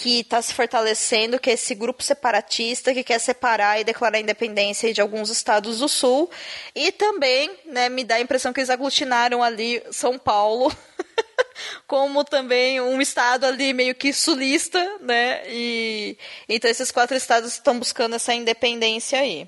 que 0.00 0.20
está 0.20 0.40
se 0.40 0.54
fortalecendo, 0.54 1.38
que 1.38 1.50
é 1.50 1.52
esse 1.52 1.74
grupo 1.74 2.02
separatista 2.02 2.94
que 2.94 3.04
quer 3.04 3.18
separar 3.18 3.78
e 3.78 3.84
declarar 3.84 4.16
a 4.16 4.20
independência 4.20 4.94
de 4.94 5.00
alguns 5.02 5.28
estados 5.28 5.80
do 5.80 5.88
sul. 5.90 6.30
E 6.74 6.90
também 6.90 7.50
né, 7.66 7.90
me 7.90 8.02
dá 8.02 8.14
a 8.14 8.20
impressão 8.20 8.50
que 8.50 8.60
eles 8.60 8.70
aglutinaram 8.70 9.42
ali 9.42 9.82
São 9.90 10.18
Paulo. 10.18 10.74
como 11.86 12.24
também 12.24 12.80
um 12.80 12.98
estado 12.98 13.44
ali 13.44 13.74
meio 13.74 13.94
que 13.94 14.10
sulista, 14.10 14.82
né? 15.02 15.42
E 15.46 16.16
então 16.48 16.70
esses 16.70 16.90
quatro 16.90 17.14
estados 17.14 17.52
estão 17.52 17.78
buscando 17.78 18.16
essa 18.16 18.32
independência 18.32 19.20
aí. 19.20 19.46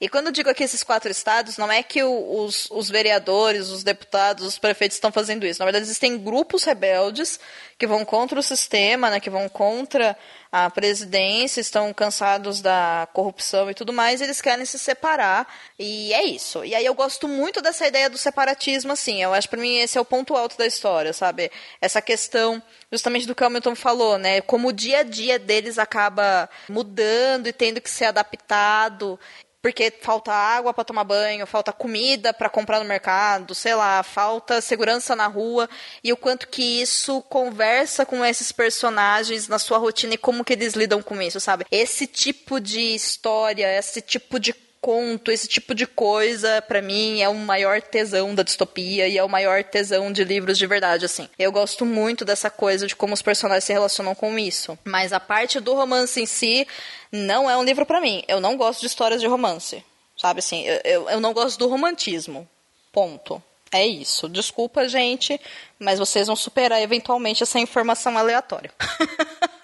E 0.00 0.08
quando 0.08 0.26
eu 0.26 0.32
digo 0.32 0.48
aqui 0.48 0.64
esses 0.64 0.82
quatro 0.82 1.10
estados, 1.10 1.56
não 1.56 1.70
é 1.70 1.82
que 1.82 2.02
o, 2.02 2.42
os, 2.42 2.68
os, 2.70 2.88
vereadores, 2.88 3.68
os 3.68 3.84
deputados, 3.84 4.46
os 4.46 4.58
prefeitos 4.58 4.96
estão 4.96 5.12
fazendo 5.12 5.46
isso. 5.46 5.60
Na 5.60 5.66
verdade, 5.66 5.84
existem 5.84 6.18
grupos 6.18 6.64
rebeldes 6.64 7.38
que 7.78 7.86
vão 7.86 8.04
contra 8.04 8.38
o 8.38 8.42
sistema, 8.42 9.10
né, 9.10 9.20
que 9.20 9.30
vão 9.30 9.48
contra 9.48 10.16
a 10.52 10.68
presidência, 10.68 11.60
estão 11.60 11.92
cansados 11.94 12.60
da 12.60 13.08
corrupção 13.12 13.70
e 13.70 13.74
tudo 13.74 13.92
mais, 13.92 14.20
e 14.20 14.24
eles 14.24 14.40
querem 14.40 14.64
se 14.64 14.78
separar. 14.78 15.46
E 15.78 16.12
é 16.12 16.24
isso. 16.24 16.64
E 16.64 16.74
aí 16.74 16.84
eu 16.84 16.94
gosto 16.94 17.28
muito 17.28 17.62
dessa 17.62 17.86
ideia 17.86 18.10
do 18.10 18.18
separatismo, 18.18 18.92
assim. 18.92 19.22
Eu 19.22 19.32
acho 19.32 19.48
para 19.48 19.60
mim 19.60 19.76
esse 19.78 19.96
é 19.96 20.00
o 20.00 20.04
ponto 20.04 20.36
alto 20.36 20.58
da 20.58 20.66
história, 20.66 21.12
sabe? 21.12 21.50
Essa 21.80 22.02
questão 22.02 22.62
justamente 22.90 23.26
do 23.26 23.34
que 23.34 23.42
o 23.42 23.46
Hamilton 23.46 23.74
falou, 23.74 24.18
né? 24.18 24.40
Como 24.40 24.68
o 24.68 24.72
dia 24.72 25.00
a 25.00 25.02
dia 25.02 25.38
deles 25.38 25.78
acaba 25.78 26.48
mudando 26.68 27.46
e 27.46 27.52
tendo 27.52 27.80
que 27.80 27.90
ser 27.90 28.06
adaptado 28.06 29.18
porque 29.62 29.92
falta 30.00 30.32
água 30.32 30.72
para 30.72 30.84
tomar 30.84 31.04
banho, 31.04 31.46
falta 31.46 31.72
comida 31.72 32.32
para 32.32 32.48
comprar 32.48 32.78
no 32.80 32.84
mercado, 32.84 33.54
sei 33.54 33.74
lá, 33.74 34.02
falta 34.02 34.60
segurança 34.60 35.14
na 35.14 35.26
rua 35.26 35.68
e 36.02 36.12
o 36.12 36.16
quanto 36.16 36.48
que 36.48 36.80
isso 36.80 37.20
conversa 37.22 38.06
com 38.06 38.24
esses 38.24 38.52
personagens 38.52 39.48
na 39.48 39.58
sua 39.58 39.78
rotina 39.78 40.14
e 40.14 40.18
como 40.18 40.44
que 40.44 40.54
eles 40.54 40.74
lidam 40.74 41.02
com 41.02 41.20
isso, 41.20 41.38
sabe? 41.38 41.66
Esse 41.70 42.06
tipo 42.06 42.60
de 42.60 42.94
história, 42.94 43.78
esse 43.78 44.00
tipo 44.00 44.40
de 44.40 44.54
conto, 44.80 45.30
esse 45.30 45.46
tipo 45.46 45.74
de 45.74 45.86
coisa, 45.86 46.62
para 46.62 46.80
mim, 46.80 47.20
é 47.20 47.28
o 47.28 47.34
maior 47.34 47.82
tesão 47.82 48.34
da 48.34 48.42
distopia 48.42 49.06
e 49.06 49.18
é 49.18 49.22
o 49.22 49.28
maior 49.28 49.62
tesão 49.62 50.10
de 50.10 50.24
livros 50.24 50.56
de 50.56 50.66
verdade, 50.66 51.04
assim. 51.04 51.28
Eu 51.38 51.52
gosto 51.52 51.84
muito 51.84 52.24
dessa 52.24 52.50
coisa 52.50 52.86
de 52.86 52.96
como 52.96 53.12
os 53.12 53.22
personagens 53.22 53.64
se 53.64 53.72
relacionam 53.72 54.14
com 54.14 54.38
isso. 54.38 54.78
Mas 54.84 55.12
a 55.12 55.20
parte 55.20 55.60
do 55.60 55.74
romance 55.74 56.20
em 56.20 56.26
si 56.26 56.66
não 57.12 57.50
é 57.50 57.56
um 57.56 57.64
livro 57.64 57.84
para 57.84 58.00
mim. 58.00 58.24
Eu 58.26 58.40
não 58.40 58.56
gosto 58.56 58.80
de 58.80 58.86
histórias 58.86 59.20
de 59.20 59.26
romance. 59.26 59.84
Sabe 60.16 60.40
assim, 60.40 60.62
eu, 60.62 60.80
eu, 60.84 61.10
eu 61.10 61.20
não 61.20 61.32
gosto 61.32 61.58
do 61.58 61.68
romantismo. 61.68 62.48
Ponto. 62.92 63.42
É 63.72 63.86
isso. 63.86 64.28
Desculpa, 64.28 64.88
gente, 64.88 65.40
mas 65.78 65.98
vocês 65.98 66.26
vão 66.26 66.34
superar 66.34 66.82
eventualmente 66.82 67.42
essa 67.42 67.58
informação 67.58 68.18
aleatória. 68.18 68.72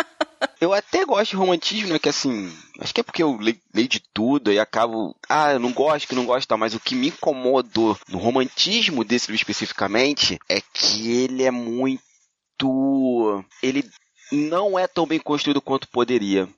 eu 0.60 0.72
até 0.72 1.04
gosto 1.04 1.30
de 1.30 1.36
romantismo, 1.36 1.92
né? 1.92 1.98
Que 1.98 2.08
assim, 2.08 2.52
acho 2.80 2.94
que 2.94 3.00
é 3.00 3.04
porque 3.04 3.22
eu 3.22 3.36
leio, 3.36 3.60
leio 3.74 3.88
de 3.88 4.00
tudo 4.00 4.52
e 4.52 4.58
acabo. 4.58 5.14
Ah, 5.28 5.52
eu 5.52 5.60
não 5.60 5.72
gosto, 5.72 6.08
que 6.08 6.14
não 6.14 6.26
gosto, 6.26 6.48
tá, 6.48 6.56
mas 6.56 6.74
o 6.74 6.80
que 6.80 6.94
me 6.94 7.08
incomodou 7.08 7.98
no 8.08 8.18
romantismo 8.18 9.04
desse 9.04 9.26
livro 9.26 9.40
especificamente 9.40 10.38
é 10.48 10.60
que 10.60 11.10
ele 11.10 11.42
é 11.42 11.50
muito. 11.50 13.44
Ele 13.62 13.88
não 14.32 14.78
é 14.78 14.86
tão 14.86 15.06
bem 15.06 15.18
construído 15.18 15.60
quanto 15.60 15.88
poderia, 15.88 16.48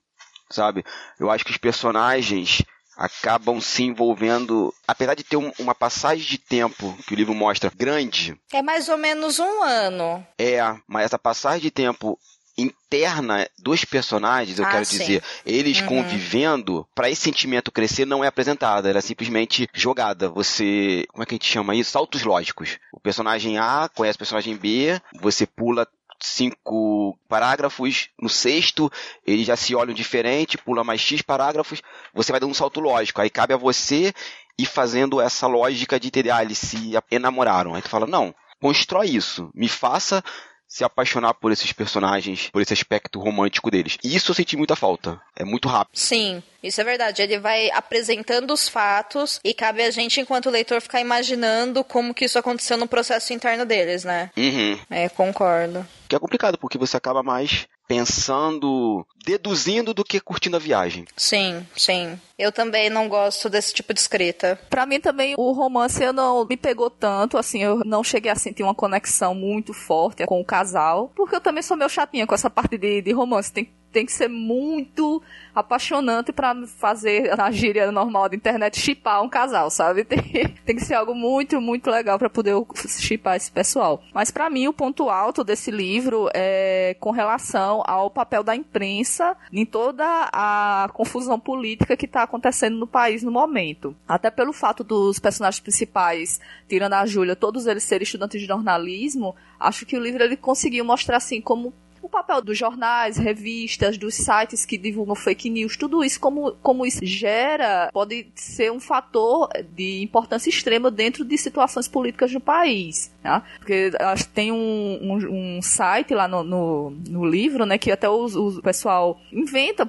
sabe? 0.50 0.85
Eu 1.19 1.31
acho 1.31 1.45
que 1.45 1.50
os 1.50 1.59
personagens 1.59 2.62
acabam 2.97 3.61
se 3.61 3.85
envolvendo, 3.85 4.75
apesar 4.87 5.14
de 5.14 5.23
ter 5.23 5.37
um, 5.37 5.52
uma 5.61 5.75
passagem 5.75 6.26
de 6.26 6.37
tempo 6.37 6.99
que 7.07 7.14
o 7.14 7.17
livro 7.17 7.33
mostra 7.33 7.71
grande. 7.75 8.37
É 8.52 8.61
mais 8.61 8.88
ou 8.88 8.99
menos 8.99 9.38
um 9.38 9.62
ano. 9.62 10.26
É, 10.37 10.59
mas 10.87 11.05
essa 11.05 11.19
passagem 11.19 11.61
de 11.61 11.71
tempo 11.71 12.19
interna 12.59 13.49
dos 13.57 13.85
personagens, 13.85 14.59
eu 14.59 14.65
ah, 14.67 14.71
quero 14.71 14.85
sim. 14.85 14.99
dizer, 14.99 15.23
eles 15.47 15.81
uhum. 15.81 15.87
convivendo, 15.87 16.87
para 16.95 17.09
esse 17.09 17.23
sentimento 17.23 17.71
crescer 17.71 18.05
não 18.05 18.25
é 18.25 18.27
apresentada, 18.27 18.91
ela 18.91 18.99
é 18.99 19.03
simplesmente 19.03 19.69
jogada. 19.73 20.29
Você, 20.29 21.07
como 21.11 21.23
é 21.23 21.27
que 21.27 21.35
a 21.35 21.37
gente 21.37 21.50
chama 21.50 21.77
isso? 21.77 21.93
Saltos 21.93 22.25
lógicos. 22.25 22.79
O 22.93 22.99
personagem 22.99 23.59
A 23.59 23.88
conhece 23.95 24.17
o 24.17 24.19
personagem 24.19 24.57
B, 24.57 25.00
você 25.21 25.47
pula 25.47 25.87
cinco 26.21 27.17
parágrafos, 27.29 28.09
no 28.21 28.29
sexto 28.29 28.91
eles 29.25 29.47
já 29.47 29.57
se 29.57 29.75
olham 29.77 29.95
diferente, 29.95 30.59
pula 30.59 30.83
mais 30.83 31.00
X 31.00 31.23
parágrafos, 31.23 31.81
você 32.12 32.33
vai 32.33 32.41
dando 32.41 32.50
um 32.50 32.55
salto 32.55 32.81
lógico. 32.81 33.21
Aí 33.21 33.31
cabe 33.31 33.55
a 33.55 33.57
você 33.57 34.12
ir 34.59 34.67
fazendo 34.67 35.21
essa 35.21 35.47
lógica 35.47 36.00
de 36.00 36.09
entender, 36.09 36.31
ah, 36.31 36.43
eles 36.43 36.59
se 36.59 36.95
enamoraram. 37.11 37.75
Aí 37.75 37.83
tu 37.83 37.88
fala, 37.88 38.07
não, 38.07 38.35
constrói 38.61 39.11
isso, 39.11 39.50
me 39.55 39.69
faça 39.69 40.23
se 40.69 40.85
apaixonar 40.85 41.35
por 41.35 41.51
esses 41.51 41.73
personagens, 41.73 42.51
por 42.51 42.61
esse 42.61 42.75
aspecto 42.75 43.19
romântico 43.19 43.71
deles. 43.71 43.97
E 44.05 44.15
isso 44.15 44.31
eu 44.31 44.35
senti 44.35 44.57
muita 44.57 44.77
falta. 44.77 45.21
É 45.35 45.43
muito 45.43 45.67
rápido. 45.67 45.97
Sim, 45.97 46.43
isso 46.63 46.81
é 46.81 46.85
verdade. 46.85 47.23
Ele 47.23 47.39
vai 47.39 47.71
apresentando 47.71 48.53
os 48.53 48.69
fatos 48.69 49.41
e 49.43 49.55
cabe 49.55 49.83
a 49.83 49.91
gente, 49.91 50.21
enquanto 50.21 50.51
leitor, 50.51 50.83
ficar 50.83 51.01
imaginando 51.01 51.83
como 51.83 52.13
que 52.13 52.27
isso 52.27 52.39
aconteceu 52.39 52.77
no 52.77 52.87
processo 52.87 53.33
interno 53.33 53.65
deles, 53.65 54.05
né? 54.05 54.31
Uhum. 54.37 54.79
É, 54.91 55.09
concordo. 55.09 55.87
Que 56.07 56.15
é 56.15 56.19
complicado, 56.19 56.59
porque 56.59 56.77
você 56.77 56.97
acaba 56.97 57.23
mais 57.23 57.67
pensando, 57.88 59.04
deduzindo 59.25 59.95
do 59.95 60.04
que 60.04 60.21
curtindo 60.21 60.57
a 60.57 60.61
viagem. 60.61 61.07
Sim, 61.16 61.66
sim. 61.75 62.21
Eu 62.38 62.52
também 62.52 62.90
não 62.90 63.09
gosto 63.09 63.49
desse 63.49 63.73
tipo 63.73 63.95
de 63.95 64.00
escrita. 64.00 64.61
Para 64.68 64.87
mim 64.87 65.00
também 65.00 65.35
o 65.37 65.52
romance 65.52 66.12
não 66.12 66.45
me 66.45 66.57
pegou 66.57 66.90
tanto, 66.90 67.38
assim, 67.38 67.62
eu 67.62 67.80
não 67.85 68.04
cheguei 68.04 68.30
a 68.30 68.37
sentir 68.37 68.62
uma 68.62 68.75
conexão 68.75 69.35
muito 69.35 69.73
forte 69.73 70.26
com 70.26 70.40
o 70.40 70.45
casal, 70.45 71.11
porque 71.16 71.35
eu 71.35 71.40
também 71.40 71.62
sou 71.62 71.76
meio 71.76 71.88
chatinha 71.88 72.26
com 72.26 72.35
essa 72.35 72.50
parte 72.50 72.76
de, 72.76 73.00
de 73.00 73.12
romance. 73.12 73.52
Tem 73.52 73.73
tem 73.99 74.07
que 74.07 74.12
ser 74.12 74.28
muito 74.28 75.21
apaixonante 75.52 76.33
para 76.33 76.55
fazer 76.69 77.37
na 77.37 77.50
gíria 77.50 77.90
normal 77.90 78.28
da 78.28 78.37
internet 78.37 78.78
chipar 78.78 79.21
um 79.25 79.28
casal, 79.28 79.71
sabe? 79.71 80.05
Tem, 80.09 80.49
tem 80.64 80.76
que 80.76 80.85
ser 80.85 80.95
algo 80.95 81.14
muito, 81.14 81.61
muito 81.61 81.90
legal 81.90 82.19
para 82.19 82.31
poder 82.31 82.55
chipar 83.00 83.37
esse 83.37 83.50
pessoal. 83.50 84.02
Mas 84.14 84.31
para 84.31 84.49
mim 84.49 84.69
o 84.69 84.73
ponto 84.73 85.09
alto 85.11 85.43
desse 85.43 85.71
livro 85.71 86.28
é 86.33 86.97
com 87.00 87.11
relação 87.11 87.83
ao 87.87 88.11
papel 88.11 88.45
da 88.45 88.55
imprensa 88.55 89.37
em 89.52 89.67
toda 89.67 90.05
a 90.33 90.88
confusão 90.93 91.40
política 91.40 91.97
que 91.97 92.07
está 92.07 92.23
acontecendo 92.23 92.78
no 92.78 92.87
país 92.87 93.23
no 93.23 93.33
momento. 93.33 93.97
Até 94.07 94.31
pelo 94.31 94.52
fato 94.52 94.85
dos 94.85 95.19
personagens 95.19 95.61
principais, 95.61 96.40
tirando 96.69 96.93
a 96.95 97.07
Júlia, 97.07 97.35
todos 97.35 97.67
eles 97.67 97.83
serem 97.83 98.05
estudantes 98.05 98.40
de 98.40 98.47
jornalismo, 98.47 99.35
acho 99.59 99.85
que 99.85 99.97
o 99.97 100.00
livro 100.00 100.23
ele 100.23 100.37
conseguiu 100.37 100.85
mostrar 100.85 101.17
assim 101.17 101.40
como 101.40 101.73
o 102.09 102.11
papel 102.11 102.41
dos 102.41 102.59
jornais, 102.59 103.19
revistas, 103.19 103.99
dos 103.99 104.15
sites 104.15 104.65
que 104.65 104.79
divulgam 104.79 105.15
fake 105.15 105.50
news, 105.50 105.77
tudo 105.77 106.03
isso, 106.03 106.19
como, 106.19 106.53
como 106.62 106.87
isso 106.87 107.05
gera, 107.05 107.91
pode 107.93 108.27
ser 108.35 108.73
um 108.73 108.81
fator 108.81 109.49
de 109.75 110.03
importância 110.03 110.49
extrema 110.49 110.91
dentro 110.91 111.25
de 111.25 111.37
situações 111.37 111.87
políticas 111.87 112.33
no 112.33 112.41
país. 112.41 113.12
Tá? 113.23 113.43
Porque 113.59 113.93
acho 114.00 114.25
que 114.25 114.31
tem 114.31 114.50
um, 114.50 114.99
um, 115.03 115.57
um 115.59 115.62
site 115.62 116.15
lá 116.15 116.27
no, 116.27 116.43
no, 116.43 116.91
no, 117.09 117.27
livro, 117.27 117.67
né, 117.67 117.77
que 117.77 117.93
até 117.93 118.09
o 118.09 118.27
pessoal 118.62 119.21
inventa, 119.31 119.88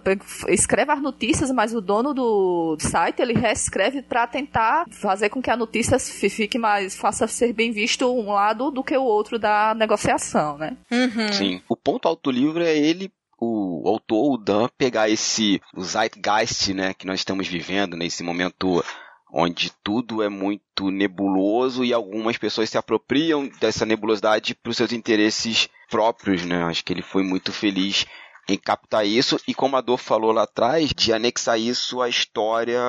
escreve 0.50 0.92
as 0.92 1.02
notícias, 1.02 1.50
mas 1.52 1.74
o 1.74 1.80
dono 1.80 2.14
do 2.14 2.76
site 2.80 3.22
ele 3.22 3.34
reescreve 3.34 4.02
para 4.02 4.28
tentar 4.28 4.86
fazer 4.90 5.30
com 5.30 5.42
que 5.42 5.50
a 5.50 5.56
notícia 5.56 5.98
fique 6.00 6.58
mais, 6.58 6.98
faça 6.98 7.28
ser 7.28 7.54
bem 7.54 7.72
visto 7.72 8.12
um 8.12 8.34
lado 8.34 8.72
do 8.72 8.84
que 8.84 8.98
o 8.98 9.04
outro 9.04 9.40
da 9.40 9.74
negociação, 9.74 10.58
né? 10.58 10.76
Uhum. 10.92 11.32
Sim. 11.32 11.62
O 11.70 11.78
ponto 11.78 12.09
alto 12.10 12.32
do 12.32 12.38
livro 12.38 12.64
é 12.64 12.78
ele 12.78 13.12
o 13.42 13.88
autor, 13.88 14.34
o 14.34 14.38
Dan, 14.38 14.68
pegar 14.78 15.10
esse 15.10 15.62
o 15.74 15.82
zeitgeist, 15.82 16.74
né, 16.74 16.94
que 16.94 17.08
nós 17.08 17.22
estamos 17.22 17.48
vivendo 17.48 17.96
nesse 17.96 18.22
momento 18.22 18.84
onde 19.32 19.72
tudo 19.84 20.22
é 20.22 20.28
muito 20.28 20.90
nebuloso 20.90 21.86
e 21.86 21.94
algumas 21.94 22.38
pessoas 22.38 22.70
se 22.70 22.78
apropriam 22.78 23.48
dessa 23.62 23.86
nebulosidade 23.86 24.56
para 24.56 24.72
os 24.72 24.78
seus 24.78 24.92
interesses 24.92 25.70
próprios, 25.90 26.44
né? 26.44 26.64
Acho 26.64 26.84
que 26.84 26.92
ele 26.92 27.04
foi 27.04 27.24
muito 27.24 27.54
feliz 27.54 28.08
em 28.48 28.58
captar 28.58 29.06
isso 29.06 29.40
e 29.48 29.54
como 29.54 29.78
a 29.78 29.82
Dor 29.82 29.98
falou 29.98 30.32
lá 30.32 30.44
atrás, 30.44 30.92
de 30.96 31.14
anexar 31.14 31.60
isso 31.60 32.02
à 32.02 32.10
história, 32.10 32.82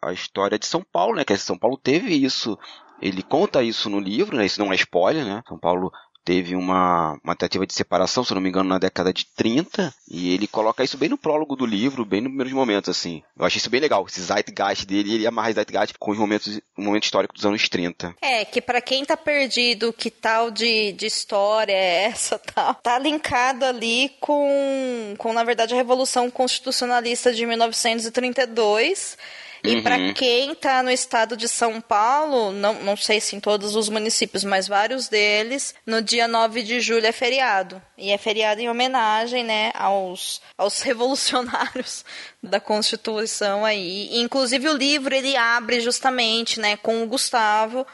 à 0.00 0.12
história 0.12 0.58
de 0.58 0.66
São 0.66 0.82
Paulo, 0.90 1.16
né? 1.16 1.24
Que 1.24 1.36
São 1.36 1.58
Paulo 1.58 1.76
teve 1.76 2.14
isso 2.14 2.58
ele 3.00 3.22
conta 3.22 3.62
isso 3.62 3.88
no 3.88 4.00
livro, 4.00 4.36
né? 4.36 4.44
Isso 4.44 4.60
não 4.60 4.72
é 4.72 4.76
spoiler, 4.76 5.24
né? 5.24 5.42
São 5.46 5.58
Paulo 5.58 5.92
teve 6.24 6.54
uma, 6.54 7.18
uma 7.24 7.34
tentativa 7.34 7.66
de 7.66 7.74
separação, 7.74 8.24
se 8.24 8.34
não 8.34 8.40
me 8.40 8.48
engano, 8.48 8.68
na 8.68 8.78
década 8.78 9.12
de 9.12 9.26
30, 9.36 9.92
e 10.10 10.34
ele 10.34 10.46
coloca 10.46 10.84
isso 10.84 10.98
bem 10.98 11.08
no 11.08 11.18
prólogo 11.18 11.56
do 11.56 11.64
livro, 11.64 12.04
bem 12.04 12.20
nos 12.20 12.28
primeiros 12.28 12.52
momentos, 12.52 12.90
assim. 12.90 13.22
Eu 13.38 13.44
achei 13.44 13.58
isso 13.58 13.70
bem 13.70 13.80
legal, 13.80 14.04
esse 14.06 14.20
zeitgeist 14.20 14.86
dele, 14.86 15.14
ele 15.14 15.26
amarra 15.26 15.52
zeitgeist 15.52 15.94
com 15.98 16.10
os 16.10 16.18
momentos, 16.18 16.60
o 16.76 16.82
momento 16.82 17.04
histórico 17.04 17.34
dos 17.34 17.46
anos 17.46 17.68
30. 17.68 18.14
É, 18.20 18.44
que 18.44 18.60
para 18.60 18.80
quem 18.80 19.04
tá 19.04 19.16
perdido, 19.16 19.92
que 19.92 20.10
tal 20.10 20.50
de, 20.50 20.92
de 20.92 21.06
história 21.06 21.72
é 21.72 22.04
essa, 22.04 22.38
tal, 22.54 22.74
tá 22.74 22.98
linkado 22.98 23.64
ali 23.64 24.12
com, 24.20 25.14
com, 25.16 25.32
na 25.32 25.44
verdade, 25.44 25.74
a 25.74 25.76
Revolução 25.76 26.30
Constitucionalista 26.30 27.32
de 27.32 27.46
1932, 27.46 29.16
e 29.62 29.76
uhum. 29.76 29.82
para 29.82 30.12
quem 30.12 30.52
está 30.52 30.82
no 30.82 30.90
estado 30.90 31.36
de 31.36 31.48
São 31.48 31.80
Paulo, 31.80 32.52
não, 32.52 32.74
não 32.82 32.96
sei 32.96 33.20
se 33.20 33.34
em 33.34 33.40
todos 33.40 33.74
os 33.74 33.88
municípios, 33.88 34.44
mas 34.44 34.68
vários 34.68 35.08
deles, 35.08 35.74
no 35.84 36.00
dia 36.00 36.28
9 36.28 36.62
de 36.62 36.80
julho 36.80 37.06
é 37.06 37.12
feriado. 37.12 37.82
E 37.96 38.10
é 38.10 38.18
feriado 38.18 38.60
em 38.60 38.68
homenagem 38.68 39.42
né, 39.42 39.72
aos, 39.74 40.40
aos 40.56 40.80
revolucionários 40.82 42.04
da 42.42 42.60
Constituição 42.60 43.64
aí. 43.64 44.08
E, 44.12 44.20
inclusive 44.20 44.68
o 44.68 44.76
livro 44.76 45.14
ele 45.14 45.36
abre 45.36 45.80
justamente 45.80 46.60
né, 46.60 46.76
com 46.76 47.02
o 47.02 47.06
Gustavo 47.06 47.86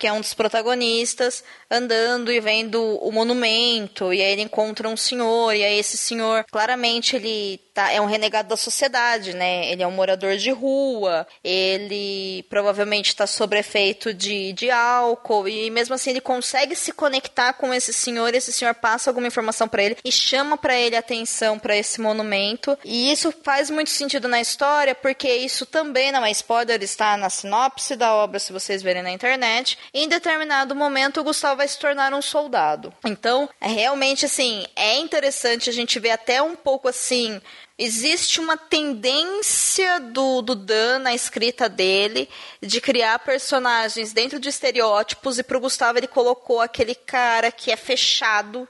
que 0.00 0.06
é 0.06 0.12
um 0.12 0.20
dos 0.20 0.32
protagonistas, 0.32 1.44
andando 1.70 2.32
e 2.32 2.40
vendo 2.40 2.80
o 2.80 3.12
monumento, 3.12 4.14
e 4.14 4.22
aí 4.22 4.32
ele 4.32 4.42
encontra 4.42 4.88
um 4.88 4.96
senhor, 4.96 5.54
e 5.54 5.62
aí 5.62 5.78
esse 5.78 5.98
senhor, 5.98 6.42
claramente 6.50 7.14
ele 7.16 7.58
tá, 7.74 7.92
é 7.92 8.00
um 8.00 8.06
renegado 8.06 8.48
da 8.48 8.56
sociedade, 8.56 9.34
né? 9.34 9.70
Ele 9.70 9.82
é 9.82 9.86
um 9.86 9.92
morador 9.92 10.38
de 10.38 10.50
rua, 10.50 11.26
ele 11.44 12.44
provavelmente 12.48 13.08
está 13.08 13.26
sob 13.26 13.58
efeito 13.58 14.14
de, 14.14 14.54
de 14.54 14.70
álcool, 14.70 15.46
e 15.46 15.70
mesmo 15.70 15.94
assim 15.94 16.10
ele 16.10 16.20
consegue 16.22 16.74
se 16.74 16.92
conectar 16.92 17.52
com 17.52 17.72
esse 17.72 17.92
senhor, 17.92 18.34
esse 18.34 18.54
senhor 18.54 18.74
passa 18.74 19.10
alguma 19.10 19.26
informação 19.26 19.68
para 19.68 19.82
ele 19.82 19.98
e 20.02 20.10
chama 20.10 20.56
para 20.56 20.74
ele 20.74 20.96
atenção 20.96 21.58
para 21.58 21.76
esse 21.76 22.00
monumento, 22.00 22.76
e 22.82 23.12
isso 23.12 23.34
faz 23.42 23.68
muito 23.68 23.90
sentido 23.90 24.26
na 24.28 24.40
história, 24.40 24.94
porque 24.94 25.28
isso 25.28 25.66
também 25.66 26.10
não 26.10 26.24
é 26.24 26.30
spoiler, 26.30 26.82
está 26.82 27.18
na 27.18 27.28
sinopse 27.28 27.96
da 27.96 28.14
obra, 28.14 28.38
se 28.38 28.50
vocês 28.50 28.82
verem 28.82 29.02
na 29.02 29.10
internet. 29.10 29.78
Em 29.92 30.08
determinado 30.08 30.74
momento, 30.74 31.20
o 31.20 31.24
Gustavo 31.24 31.56
vai 31.56 31.68
se 31.68 31.78
tornar 31.78 32.14
um 32.14 32.22
soldado. 32.22 32.92
Então, 33.04 33.48
é 33.60 33.68
realmente 33.68 34.24
assim, 34.24 34.64
é 34.76 34.98
interessante 34.98 35.68
a 35.68 35.72
gente 35.72 35.98
ver 35.98 36.10
até 36.10 36.40
um 36.40 36.54
pouco 36.54 36.88
assim 36.88 37.40
existe 37.80 38.40
uma 38.40 38.58
tendência 38.58 39.98
do, 39.98 40.42
do 40.42 40.54
Dan 40.54 40.98
na 40.98 41.14
escrita 41.14 41.66
dele 41.66 42.28
de 42.60 42.78
criar 42.78 43.18
personagens 43.20 44.12
dentro 44.12 44.38
de 44.38 44.50
estereótipos 44.50 45.38
e 45.38 45.42
pro 45.42 45.58
Gustavo 45.58 45.98
ele 45.98 46.06
colocou 46.06 46.60
aquele 46.60 46.94
cara 46.94 47.50
que 47.50 47.70
é 47.70 47.76
fechado, 47.76 48.68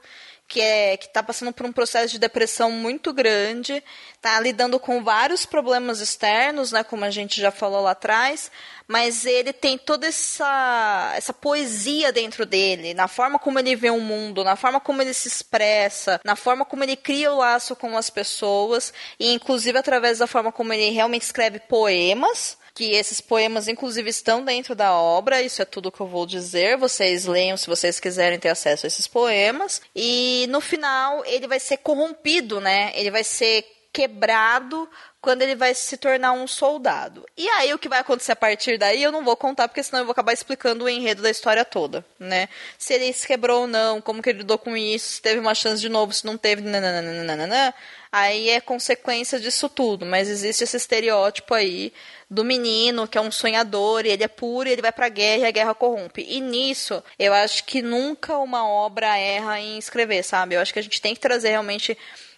que 0.51 0.59
é 0.59 0.97
que 0.97 1.05
está 1.05 1.23
passando 1.23 1.53
por 1.53 1.65
um 1.65 1.71
processo 1.71 2.11
de 2.11 2.19
depressão 2.19 2.69
muito 2.69 3.13
grande, 3.13 3.81
está 4.13 4.37
lidando 4.41 4.77
com 4.81 5.01
vários 5.01 5.45
problemas 5.45 6.01
externos, 6.01 6.73
né, 6.73 6.83
como 6.83 7.05
a 7.05 7.09
gente 7.09 7.39
já 7.39 7.51
falou 7.51 7.81
lá 7.81 7.91
atrás, 7.91 8.51
mas 8.85 9.25
ele 9.25 9.53
tem 9.53 9.77
toda 9.77 10.07
essa, 10.07 11.13
essa 11.15 11.31
poesia 11.31 12.11
dentro 12.11 12.45
dele, 12.45 12.93
na 12.93 13.07
forma 13.07 13.39
como 13.39 13.59
ele 13.59 13.77
vê 13.77 13.89
o 13.89 14.01
mundo, 14.01 14.43
na 14.43 14.57
forma 14.57 14.81
como 14.81 15.01
ele 15.01 15.13
se 15.13 15.29
expressa, 15.29 16.19
na 16.25 16.35
forma 16.35 16.65
como 16.65 16.83
ele 16.83 16.97
cria 16.97 17.31
o 17.31 17.37
laço 17.37 17.73
com 17.73 17.97
as 17.97 18.09
pessoas, 18.09 18.93
e 19.17 19.31
inclusive 19.31 19.77
através 19.79 20.17
da 20.17 20.27
forma 20.27 20.51
como 20.51 20.73
ele 20.73 20.89
realmente 20.89 21.21
escreve 21.21 21.59
poemas, 21.59 22.57
que 22.73 22.91
esses 22.91 23.19
poemas, 23.19 23.67
inclusive, 23.67 24.09
estão 24.09 24.43
dentro 24.43 24.73
da 24.75 24.93
obra, 24.93 25.41
isso 25.41 25.61
é 25.61 25.65
tudo 25.65 25.91
que 25.91 25.99
eu 25.99 26.07
vou 26.07 26.25
dizer. 26.25 26.77
Vocês 26.77 27.25
leiam 27.25 27.57
se 27.57 27.67
vocês 27.67 27.99
quiserem 27.99 28.39
ter 28.39 28.49
acesso 28.49 28.85
a 28.85 28.87
esses 28.87 29.07
poemas. 29.07 29.81
E 29.95 30.45
no 30.49 30.61
final, 30.61 31.23
ele 31.25 31.47
vai 31.47 31.59
ser 31.59 31.77
corrompido, 31.77 32.61
né? 32.61 32.91
Ele 32.95 33.11
vai 33.11 33.23
ser 33.23 33.65
quebrado 33.93 34.89
quando 35.19 35.43
ele 35.43 35.55
vai 35.55 35.75
se 35.75 35.97
tornar 35.97 36.31
um 36.31 36.47
soldado. 36.47 37.25
E 37.37 37.47
aí 37.49 37.73
o 37.73 37.77
que 37.77 37.89
vai 37.89 37.99
acontecer 37.99 38.31
a 38.31 38.35
partir 38.35 38.77
daí 38.77 39.03
eu 39.03 39.11
não 39.11 39.23
vou 39.23 39.37
contar, 39.37 39.67
porque 39.67 39.83
senão 39.83 39.99
eu 39.99 40.05
vou 40.05 40.13
acabar 40.13 40.33
explicando 40.33 40.85
o 40.85 40.89
enredo 40.89 41.21
da 41.21 41.29
história 41.29 41.63
toda, 41.63 42.03
né? 42.17 42.49
Se 42.77 42.93
ele 42.93 43.13
se 43.13 43.27
quebrou 43.27 43.61
ou 43.61 43.67
não, 43.67 44.01
como 44.01 44.21
que 44.21 44.29
ele 44.29 44.39
lidou 44.39 44.57
com 44.57 44.75
isso, 44.75 45.13
se 45.13 45.21
teve 45.21 45.39
uma 45.39 45.53
chance 45.53 45.81
de 45.81 45.89
novo, 45.89 46.11
se 46.11 46.25
não 46.25 46.37
teve, 46.37 46.61
nananana, 46.63 47.73
aí 48.11 48.49
é 48.49 48.59
consequência 48.59 49.39
disso 49.39 49.69
tudo. 49.69 50.05
Mas 50.05 50.27
existe 50.27 50.63
esse 50.63 50.77
estereótipo 50.77 51.53
aí 51.53 51.93
do 52.31 52.45
menino 52.45 53.09
que 53.09 53.17
é 53.17 53.21
um 53.21 53.29
sonhador, 53.29 54.05
e 54.05 54.09
ele 54.09 54.23
é 54.23 54.27
puro, 54.29 54.69
e 54.69 54.71
ele 54.71 54.81
vai 54.81 54.93
pra 54.93 55.09
guerra 55.09 55.43
e 55.43 55.45
a 55.47 55.51
guerra 55.51 55.75
corrompe. 55.75 56.25
E 56.29 56.39
nisso, 56.39 57.03
eu 57.19 57.33
acho 57.33 57.65
que 57.65 57.81
nunca 57.81 58.37
uma 58.37 58.65
obra 58.65 59.17
erra 59.17 59.59
em 59.59 59.77
escrever, 59.77 60.23
sabe? 60.23 60.55
Eu 60.55 60.61
acho 60.61 60.71
que 60.71 60.79
a 60.79 60.83
gente 60.83 61.01
tem 61.01 61.13
que 61.13 61.19
trazer 61.19 61.49
realmente 61.49 61.97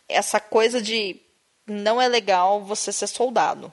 essa 0.10 0.40
coisa 0.40 0.82
de 0.82 1.22
não 1.68 2.02
é 2.02 2.08
legal 2.08 2.64
você 2.64 2.92
ser 2.92 3.06
soldado. 3.06 3.72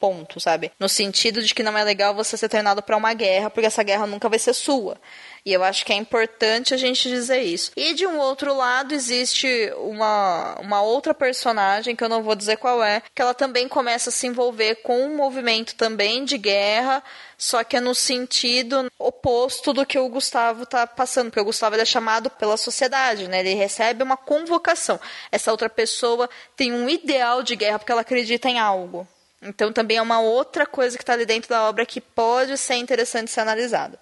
Ponto, 0.00 0.40
sabe? 0.40 0.72
No 0.80 0.88
sentido 0.88 1.42
de 1.42 1.54
que 1.54 1.62
não 1.62 1.76
é 1.76 1.84
legal 1.84 2.14
você 2.14 2.34
ser 2.34 2.48
treinado 2.48 2.82
para 2.82 2.96
uma 2.96 3.12
guerra, 3.12 3.50
porque 3.50 3.66
essa 3.66 3.82
guerra 3.82 4.06
nunca 4.06 4.30
vai 4.30 4.38
ser 4.38 4.54
sua. 4.54 4.96
E 5.44 5.52
eu 5.52 5.62
acho 5.62 5.84
que 5.84 5.92
é 5.92 5.96
importante 5.96 6.72
a 6.72 6.76
gente 6.78 7.06
dizer 7.06 7.42
isso. 7.42 7.70
E 7.76 7.92
de 7.92 8.06
um 8.06 8.18
outro 8.18 8.54
lado, 8.54 8.94
existe 8.94 9.46
uma, 9.76 10.58
uma 10.58 10.80
outra 10.80 11.12
personagem, 11.12 11.94
que 11.94 12.02
eu 12.02 12.08
não 12.08 12.22
vou 12.22 12.34
dizer 12.34 12.56
qual 12.56 12.82
é, 12.82 13.02
que 13.14 13.20
ela 13.20 13.34
também 13.34 13.68
começa 13.68 14.08
a 14.08 14.12
se 14.12 14.26
envolver 14.26 14.76
com 14.76 14.98
um 15.04 15.14
movimento 15.14 15.74
também 15.74 16.24
de 16.24 16.38
guerra, 16.38 17.02
só 17.36 17.62
que 17.62 17.76
é 17.76 17.80
no 17.80 17.94
sentido 17.94 18.90
oposto 18.98 19.74
do 19.74 19.84
que 19.84 19.98
o 19.98 20.08
Gustavo 20.08 20.64
tá 20.64 20.86
passando, 20.86 21.26
porque 21.26 21.40
o 21.40 21.44
Gustavo 21.44 21.76
é 21.76 21.84
chamado 21.84 22.30
pela 22.30 22.56
sociedade, 22.56 23.28
né? 23.28 23.40
Ele 23.40 23.52
recebe 23.52 24.02
uma 24.02 24.16
convocação. 24.16 24.98
Essa 25.30 25.50
outra 25.50 25.68
pessoa 25.68 26.28
tem 26.56 26.72
um 26.72 26.88
ideal 26.88 27.42
de 27.42 27.54
guerra 27.54 27.78
porque 27.78 27.92
ela 27.92 28.00
acredita 28.00 28.48
em 28.48 28.58
algo. 28.58 29.06
Então 29.42 29.72
também 29.72 29.96
é 29.96 30.02
uma 30.02 30.20
outra 30.20 30.66
coisa 30.66 30.96
que 30.96 31.02
está 31.02 31.14
ali 31.14 31.24
dentro 31.24 31.48
da 31.48 31.68
obra 31.68 31.86
que 31.86 32.00
pode 32.00 32.56
ser 32.58 32.74
interessante 32.74 33.30
ser 33.30 33.40
analisada. 33.40 33.98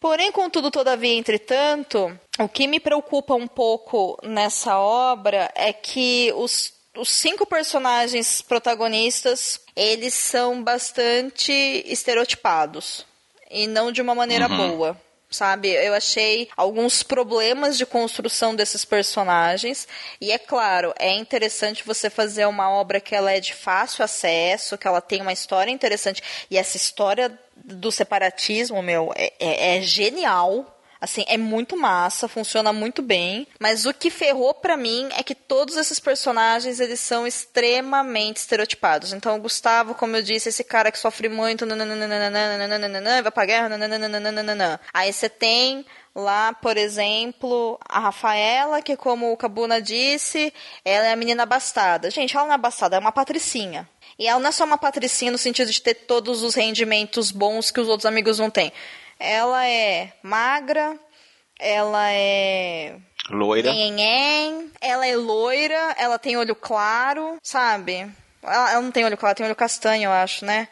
Porém, 0.00 0.30
contudo, 0.30 0.70
todavia, 0.70 1.14
entretanto, 1.14 2.18
o 2.38 2.48
que 2.48 2.66
me 2.66 2.78
preocupa 2.78 3.34
um 3.34 3.46
pouco 3.46 4.18
nessa 4.22 4.78
obra 4.78 5.50
é 5.54 5.72
que 5.72 6.32
os, 6.36 6.72
os 6.96 7.08
cinco 7.08 7.46
personagens 7.46 8.40
protagonistas 8.42 9.60
eles 9.74 10.14
são 10.14 10.62
bastante 10.62 11.52
estereotipados 11.86 13.06
e 13.50 13.66
não 13.66 13.92
de 13.92 14.00
uma 14.00 14.14
maneira 14.14 14.48
uhum. 14.48 14.56
boa 14.56 15.05
sabe? 15.36 15.68
Eu 15.68 15.94
achei 15.94 16.48
alguns 16.56 17.02
problemas 17.02 17.76
de 17.76 17.84
construção 17.84 18.54
desses 18.54 18.84
personagens. 18.84 19.86
E 20.20 20.32
é 20.32 20.38
claro, 20.38 20.94
é 20.98 21.12
interessante 21.12 21.84
você 21.84 22.08
fazer 22.08 22.46
uma 22.46 22.70
obra 22.70 23.00
que 23.00 23.14
ela 23.14 23.30
é 23.30 23.40
de 23.40 23.54
fácil 23.54 24.04
acesso, 24.04 24.78
que 24.78 24.88
ela 24.88 25.00
tem 25.00 25.20
uma 25.20 25.32
história 25.32 25.70
interessante. 25.70 26.22
E 26.50 26.56
essa 26.56 26.76
história 26.76 27.38
do 27.54 27.92
separatismo, 27.92 28.82
meu, 28.82 29.12
é, 29.14 29.32
é, 29.38 29.76
é 29.76 29.82
genial 29.82 30.75
Assim, 31.00 31.24
é 31.28 31.36
muito 31.36 31.76
massa, 31.76 32.28
funciona 32.28 32.72
muito 32.72 33.02
bem, 33.02 33.46
mas 33.60 33.84
o 33.84 33.92
que 33.92 34.10
ferrou 34.10 34.54
para 34.54 34.76
mim 34.76 35.08
é 35.16 35.22
que 35.22 35.34
todos 35.34 35.76
esses 35.76 36.00
personagens, 36.00 36.80
eles 36.80 37.00
são 37.00 37.26
extremamente 37.26 38.38
estereotipados. 38.38 39.12
Então, 39.12 39.36
o 39.36 39.40
Gustavo, 39.40 39.94
como 39.94 40.16
eu 40.16 40.22
disse, 40.22 40.48
esse 40.48 40.64
cara 40.64 40.90
que 40.90 40.98
sofre 40.98 41.28
muito, 41.28 41.66
vai 43.22 43.32
pra 43.32 43.46
guerra, 43.46 43.68
Aí 44.94 45.12
você 45.12 45.28
tem 45.28 45.84
lá, 46.14 46.54
por 46.54 46.78
exemplo, 46.78 47.78
a 47.86 48.00
Rafaela, 48.00 48.80
que 48.80 48.96
como 48.96 49.30
o 49.30 49.36
Cabuna 49.36 49.82
disse, 49.82 50.52
ela 50.82 51.06
é 51.08 51.12
a 51.12 51.16
menina 51.16 51.42
abastada. 51.42 52.10
Gente, 52.10 52.34
ela 52.34 52.46
não 52.46 52.52
é 52.52 52.54
abastada, 52.54 52.96
é 52.96 52.98
uma 52.98 53.12
patricinha. 53.12 53.86
E 54.18 54.26
ela 54.26 54.40
não 54.40 54.48
é 54.48 54.52
só 54.52 54.64
uma 54.64 54.78
patricinha 54.78 55.30
no 55.30 55.36
sentido 55.36 55.70
de 55.70 55.82
ter 55.82 55.94
todos 55.94 56.42
os 56.42 56.54
rendimentos 56.54 57.30
bons 57.30 57.70
que 57.70 57.80
os 57.80 57.88
outros 57.88 58.06
amigos 58.06 58.38
não 58.38 58.48
têm 58.48 58.72
ela 59.18 59.66
é 59.66 60.12
magra, 60.22 60.98
ela 61.58 62.10
é 62.10 62.96
loira. 63.30 63.70
ela 64.80 65.06
é 65.06 65.16
loira, 65.16 65.94
ela 65.98 66.18
tem 66.18 66.36
olho 66.36 66.54
claro, 66.54 67.36
sabe? 67.42 68.10
Ela, 68.42 68.72
ela 68.72 68.82
não 68.82 68.90
tem 68.90 69.04
olho 69.04 69.16
claro, 69.16 69.36
tem 69.36 69.46
olho 69.46 69.56
castanho, 69.56 70.04
eu 70.04 70.12
acho, 70.12 70.44
né? 70.44 70.68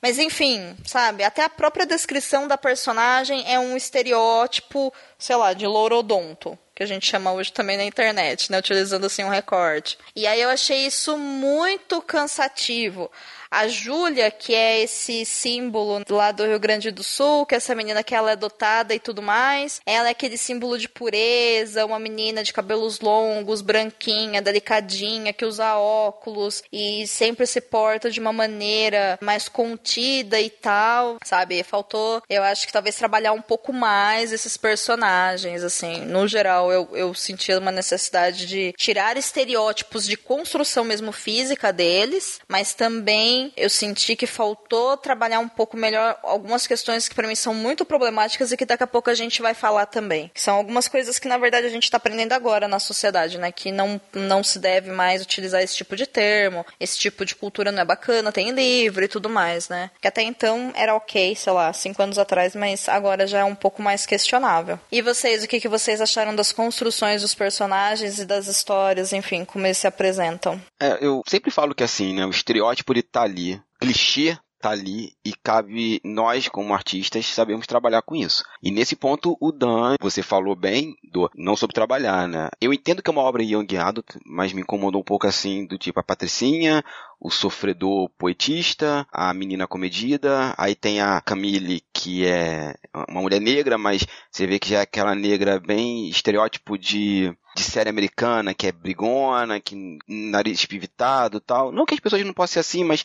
Mas 0.00 0.18
enfim, 0.18 0.76
sabe? 0.84 1.24
Até 1.24 1.42
a 1.42 1.48
própria 1.48 1.84
descrição 1.84 2.46
da 2.46 2.56
personagem 2.56 3.44
é 3.52 3.58
um 3.58 3.76
estereótipo, 3.76 4.92
sei 5.18 5.34
lá, 5.34 5.52
de 5.52 5.66
lourodonto, 5.66 6.56
que 6.74 6.84
a 6.84 6.86
gente 6.86 7.04
chama 7.04 7.32
hoje 7.32 7.52
também 7.52 7.76
na 7.76 7.84
internet, 7.84 8.50
né? 8.50 8.58
Utilizando 8.58 9.06
assim 9.06 9.24
um 9.24 9.28
recorte. 9.28 9.98
E 10.14 10.24
aí 10.26 10.40
eu 10.40 10.50
achei 10.50 10.86
isso 10.86 11.18
muito 11.18 12.00
cansativo. 12.00 13.10
A 13.50 13.66
Júlia, 13.66 14.30
que 14.30 14.54
é 14.54 14.82
esse 14.82 15.24
símbolo 15.24 16.02
lá 16.08 16.32
do 16.32 16.44
Rio 16.44 16.60
Grande 16.60 16.90
do 16.90 17.02
Sul, 17.02 17.46
que 17.46 17.54
é 17.54 17.58
essa 17.58 17.74
menina 17.74 18.02
que 18.02 18.14
ela 18.14 18.32
é 18.32 18.36
dotada 18.36 18.94
e 18.94 19.00
tudo 19.00 19.22
mais, 19.22 19.80
ela 19.86 20.08
é 20.08 20.10
aquele 20.10 20.36
símbolo 20.36 20.78
de 20.78 20.88
pureza, 20.88 21.86
uma 21.86 21.98
menina 21.98 22.42
de 22.42 22.52
cabelos 22.52 23.00
longos, 23.00 23.62
branquinha, 23.62 24.42
delicadinha, 24.42 25.32
que 25.32 25.44
usa 25.44 25.76
óculos 25.76 26.62
e 26.72 27.06
sempre 27.06 27.46
se 27.46 27.60
porta 27.60 28.10
de 28.10 28.20
uma 28.20 28.32
maneira 28.32 29.18
mais 29.20 29.48
contida 29.48 30.40
e 30.40 30.50
tal, 30.50 31.16
sabe? 31.24 31.62
Faltou, 31.62 32.22
eu 32.28 32.42
acho 32.42 32.66
que 32.66 32.72
talvez 32.72 32.96
trabalhar 32.96 33.32
um 33.32 33.42
pouco 33.42 33.72
mais 33.72 34.32
esses 34.32 34.56
personagens, 34.56 35.62
assim. 35.62 36.00
No 36.00 36.28
geral, 36.28 36.70
eu, 36.70 36.88
eu 36.92 37.14
senti 37.14 37.52
uma 37.54 37.72
necessidade 37.72 38.46
de 38.46 38.72
tirar 38.76 39.16
estereótipos 39.16 40.06
de 40.06 40.16
construção 40.16 40.84
mesmo 40.84 41.12
física 41.12 41.72
deles, 41.72 42.40
mas 42.48 42.74
também 42.74 43.37
eu 43.56 43.70
senti 43.70 44.16
que 44.16 44.26
faltou 44.26 44.96
trabalhar 44.96 45.40
um 45.40 45.48
pouco 45.48 45.76
melhor 45.76 46.18
algumas 46.22 46.66
questões 46.66 47.08
que 47.08 47.14
para 47.14 47.28
mim 47.28 47.34
são 47.34 47.54
muito 47.54 47.84
problemáticas 47.84 48.52
e 48.52 48.56
que 48.56 48.64
daqui 48.64 48.82
a 48.82 48.86
pouco 48.86 49.10
a 49.10 49.14
gente 49.14 49.42
vai 49.42 49.54
falar 49.54 49.86
também. 49.86 50.30
Que 50.34 50.40
são 50.40 50.56
algumas 50.56 50.88
coisas 50.88 51.18
que 51.18 51.28
na 51.28 51.38
verdade 51.38 51.66
a 51.66 51.70
gente 51.70 51.84
está 51.84 51.96
aprendendo 51.96 52.32
agora 52.32 52.68
na 52.68 52.78
sociedade, 52.78 53.38
né? 53.38 53.52
Que 53.52 53.70
não, 53.70 54.00
não 54.12 54.42
se 54.42 54.58
deve 54.58 54.90
mais 54.90 55.22
utilizar 55.22 55.62
esse 55.62 55.76
tipo 55.76 55.96
de 55.96 56.06
termo, 56.06 56.64
esse 56.78 56.98
tipo 56.98 57.24
de 57.24 57.34
cultura 57.34 57.72
não 57.72 57.82
é 57.82 57.84
bacana, 57.84 58.32
tem 58.32 58.50
livro 58.50 59.04
e 59.04 59.08
tudo 59.08 59.28
mais, 59.28 59.68
né? 59.68 59.90
Que 60.00 60.08
até 60.08 60.22
então 60.22 60.72
era 60.74 60.94
ok, 60.94 61.34
sei 61.34 61.52
lá, 61.52 61.72
cinco 61.72 62.02
anos 62.02 62.18
atrás, 62.18 62.54
mas 62.54 62.88
agora 62.88 63.26
já 63.26 63.40
é 63.40 63.44
um 63.44 63.54
pouco 63.54 63.82
mais 63.82 64.06
questionável. 64.06 64.78
E 64.90 65.02
vocês, 65.02 65.44
o 65.44 65.48
que, 65.48 65.60
que 65.60 65.68
vocês 65.68 66.00
acharam 66.00 66.34
das 66.34 66.52
construções 66.52 67.22
dos 67.22 67.34
personagens 67.34 68.18
e 68.18 68.24
das 68.24 68.46
histórias, 68.46 69.12
enfim, 69.12 69.44
como 69.44 69.66
eles 69.66 69.78
se 69.78 69.86
apresentam? 69.86 70.60
É, 70.80 70.98
eu 71.00 71.22
sempre 71.26 71.50
falo 71.50 71.74
que 71.74 71.84
assim, 71.84 72.14
né? 72.14 72.24
O 72.24 72.30
estereótipo 72.30 72.92
ele 72.92 73.02
tá 73.02 73.26
ali. 73.28 73.60
Clichê 73.80 74.36
tá 74.60 74.70
ali 74.70 75.12
e 75.24 75.32
cabe 75.42 76.00
nós, 76.04 76.48
como 76.48 76.74
artistas, 76.74 77.26
sabemos 77.26 77.66
trabalhar 77.66 78.02
com 78.02 78.16
isso. 78.16 78.42
E 78.62 78.70
nesse 78.70 78.96
ponto, 78.96 79.36
o 79.40 79.52
Dan, 79.52 79.94
você 80.00 80.22
falou 80.22 80.56
bem 80.56 80.94
do 81.12 81.30
não 81.34 81.56
soube 81.56 81.72
trabalhar, 81.72 82.26
né? 82.26 82.48
Eu 82.60 82.72
entendo 82.72 83.02
que 83.02 83.08
é 83.08 83.12
uma 83.12 83.22
obra 83.22 83.42
Young 83.42 83.76
Adult, 83.76 84.16
mas 84.26 84.52
me 84.52 84.62
incomodou 84.62 85.00
um 85.00 85.04
pouco 85.04 85.26
assim, 85.26 85.66
do 85.66 85.78
tipo 85.78 86.00
a 86.00 86.02
Patricinha, 86.02 86.84
o 87.20 87.30
sofredor 87.30 88.10
poetista, 88.18 89.06
a 89.12 89.32
menina 89.32 89.66
comedida, 89.66 90.54
aí 90.56 90.74
tem 90.74 91.00
a 91.00 91.20
Camille, 91.20 91.82
que 91.92 92.26
é 92.26 92.74
uma 93.08 93.22
mulher 93.22 93.40
negra, 93.40 93.78
mas 93.78 94.06
você 94.30 94.46
vê 94.46 94.58
que 94.58 94.70
já 94.70 94.78
é 94.78 94.82
aquela 94.82 95.14
negra 95.14 95.60
bem 95.60 96.08
estereótipo 96.08 96.76
de 96.76 97.32
de 97.58 97.64
série 97.64 97.90
americana, 97.90 98.54
que 98.54 98.68
é 98.68 98.72
brigona, 98.72 99.60
que 99.60 99.98
nariz 100.06 100.64
pivitado 100.64 101.40
tal. 101.40 101.72
Não 101.72 101.84
que 101.84 101.94
as 101.94 102.00
pessoas 102.00 102.24
não 102.24 102.32
possam 102.32 102.54
ser 102.54 102.60
assim, 102.60 102.84
mas 102.84 103.04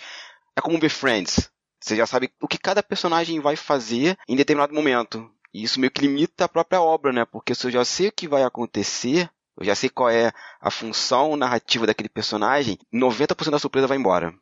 é 0.56 0.62
como 0.62 0.80
ver 0.80 0.90
Friends. 0.90 1.50
Você 1.80 1.96
já 1.96 2.06
sabe 2.06 2.32
o 2.40 2.48
que 2.48 2.58
cada 2.58 2.82
personagem 2.82 3.40
vai 3.40 3.56
fazer 3.56 4.18
em 4.28 4.36
determinado 4.36 4.74
momento. 4.74 5.30
E 5.54 5.64
isso 5.64 5.80
meio 5.80 5.92
que 5.92 6.02
limita 6.02 6.46
a 6.46 6.50
própria 6.50 6.82
obra, 6.82 7.12
né? 7.12 7.26
Porque 7.26 7.54
se 7.54 7.68
eu 7.68 7.72
já 7.72 7.84
sei 7.84 8.08
o 8.08 8.12
que 8.12 8.28
vai 8.28 8.44
acontecer, 8.44 9.30
eu 9.58 9.66
já 9.66 9.76
sei 9.76 9.90
qual 9.90 10.10
é 10.10 10.32
a 10.62 10.72
função 10.72 11.36
narrativa 11.36 11.86
daquele 11.86 12.10
personagem, 12.10 12.78
90% 12.94 13.52
da 13.52 13.60
surpresa 13.60 13.88
vai 13.88 13.98
embora. 13.98 14.34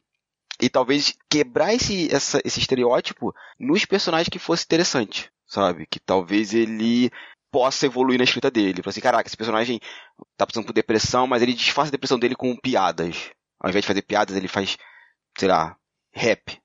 E 0.62 0.70
talvez 0.70 1.18
quebrar 1.30 1.74
esse, 1.74 2.14
essa, 2.14 2.40
esse 2.46 2.60
estereótipo 2.60 3.34
nos 3.60 3.84
personagens 3.86 4.30
que 4.30 4.38
fosse 4.38 4.64
interessante, 4.66 5.32
sabe? 5.48 5.88
Que 5.88 6.00
talvez 6.00 6.54
ele 6.54 7.12
possa 7.52 7.86
evoluir 7.86 8.18
na 8.18 8.24
escrita 8.24 8.50
dele. 8.50 8.82
Falar 8.82 8.92
assim, 8.92 9.02
caraca, 9.02 9.28
esse 9.28 9.38
personagem 9.38 9.80
tá 10.38 10.48
passando 10.48 10.66
por 10.66 10.74
depressão, 10.74 11.28
mas 11.28 11.42
ele 11.42 11.54
disfarça 11.54 11.90
a 11.90 11.92
depressão 11.92 12.18
dele 12.18 12.36
com 12.36 12.56
piadas. 12.56 13.32
Ao 13.60 13.70
invés 13.70 13.84
de 13.84 13.88
fazer 13.88 14.02
piadas, 14.02 14.36
ele 14.36 14.48
faz, 14.48 14.78
sei 15.38 15.48
lá, 15.48 15.76
rap. 16.14 16.60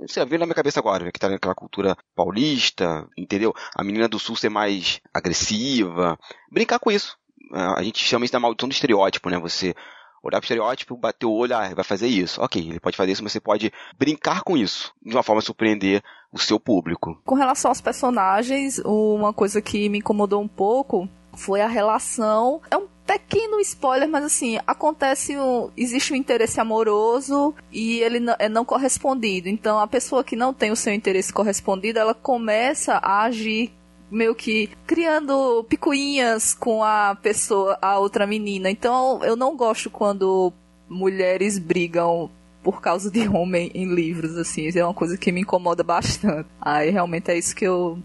Você 0.00 0.24
vê 0.24 0.38
na 0.38 0.46
minha 0.46 0.54
cabeça 0.54 0.80
agora, 0.80 1.12
que 1.12 1.18
tá 1.18 1.28
naquela 1.28 1.54
cultura 1.54 1.94
paulista, 2.14 3.06
entendeu? 3.18 3.52
A 3.76 3.84
menina 3.84 4.08
do 4.08 4.18
sul 4.18 4.34
ser 4.34 4.48
mais 4.48 5.00
agressiva. 5.12 6.18
Brincar 6.50 6.78
com 6.78 6.90
isso. 6.90 7.18
A 7.52 7.82
gente 7.82 8.02
chama 8.02 8.24
isso 8.24 8.32
da 8.32 8.40
maldição 8.40 8.68
do 8.68 8.72
estereótipo, 8.72 9.28
né? 9.28 9.38
Você 9.38 9.74
olhar 10.22 10.38
pro 10.38 10.44
estereótipo, 10.44 10.96
bater 10.96 11.26
o 11.26 11.32
olho, 11.32 11.56
ah, 11.56 11.74
vai 11.74 11.84
fazer 11.84 12.06
isso. 12.06 12.40
Ok, 12.40 12.62
ele 12.62 12.80
pode 12.80 12.96
fazer 12.96 13.12
isso, 13.12 13.22
mas 13.22 13.32
você 13.32 13.40
pode 13.40 13.72
brincar 13.98 14.42
com 14.42 14.56
isso, 14.56 14.92
de 15.04 15.14
uma 15.14 15.22
forma 15.22 15.40
surpreender 15.40 16.02
o 16.32 16.38
seu 16.38 16.60
público. 16.60 17.20
Com 17.24 17.34
relação 17.34 17.70
aos 17.70 17.80
personagens, 17.80 18.80
uma 18.84 19.32
coisa 19.32 19.60
que 19.60 19.88
me 19.88 19.98
incomodou 19.98 20.40
um 20.40 20.48
pouco 20.48 21.08
foi 21.32 21.60
a 21.60 21.66
relação. 21.66 22.60
É 22.70 22.76
um 22.76 22.86
pequeno 23.06 23.58
spoiler, 23.60 24.08
mas 24.08 24.24
assim, 24.24 24.58
acontece 24.66 25.36
um. 25.36 25.70
Existe 25.76 26.12
um 26.12 26.16
interesse 26.16 26.60
amoroso 26.60 27.54
e 27.72 27.98
ele 28.00 28.24
é 28.38 28.48
não 28.48 28.64
correspondido. 28.64 29.48
Então 29.48 29.78
a 29.78 29.86
pessoa 29.86 30.22
que 30.22 30.36
não 30.36 30.54
tem 30.54 30.70
o 30.70 30.76
seu 30.76 30.92
interesse 30.92 31.32
correspondido, 31.32 31.98
ela 31.98 32.14
começa 32.14 32.94
a 32.94 33.22
agir 33.22 33.72
meio 34.10 34.34
que 34.34 34.68
criando 34.86 35.64
picuinhas 35.68 36.54
com 36.54 36.82
a 36.82 37.14
pessoa, 37.14 37.78
a 37.80 37.98
outra 37.98 38.26
menina. 38.26 38.70
Então 38.70 39.22
eu 39.24 39.36
não 39.36 39.56
gosto 39.56 39.88
quando 39.90 40.52
mulheres 40.88 41.58
brigam 41.58 42.30
por 42.62 42.80
causa 42.80 43.10
de 43.10 43.26
homem 43.28 43.70
em 43.74 43.94
livros, 43.94 44.36
assim. 44.36 44.68
É 44.74 44.84
uma 44.84 44.94
coisa 44.94 45.16
que 45.16 45.32
me 45.32 45.40
incomoda 45.42 45.82
bastante. 45.82 46.48
Aí 46.60 46.90
realmente 46.90 47.30
é 47.30 47.38
isso 47.38 47.54
que 47.54 47.64
eu 47.64 47.98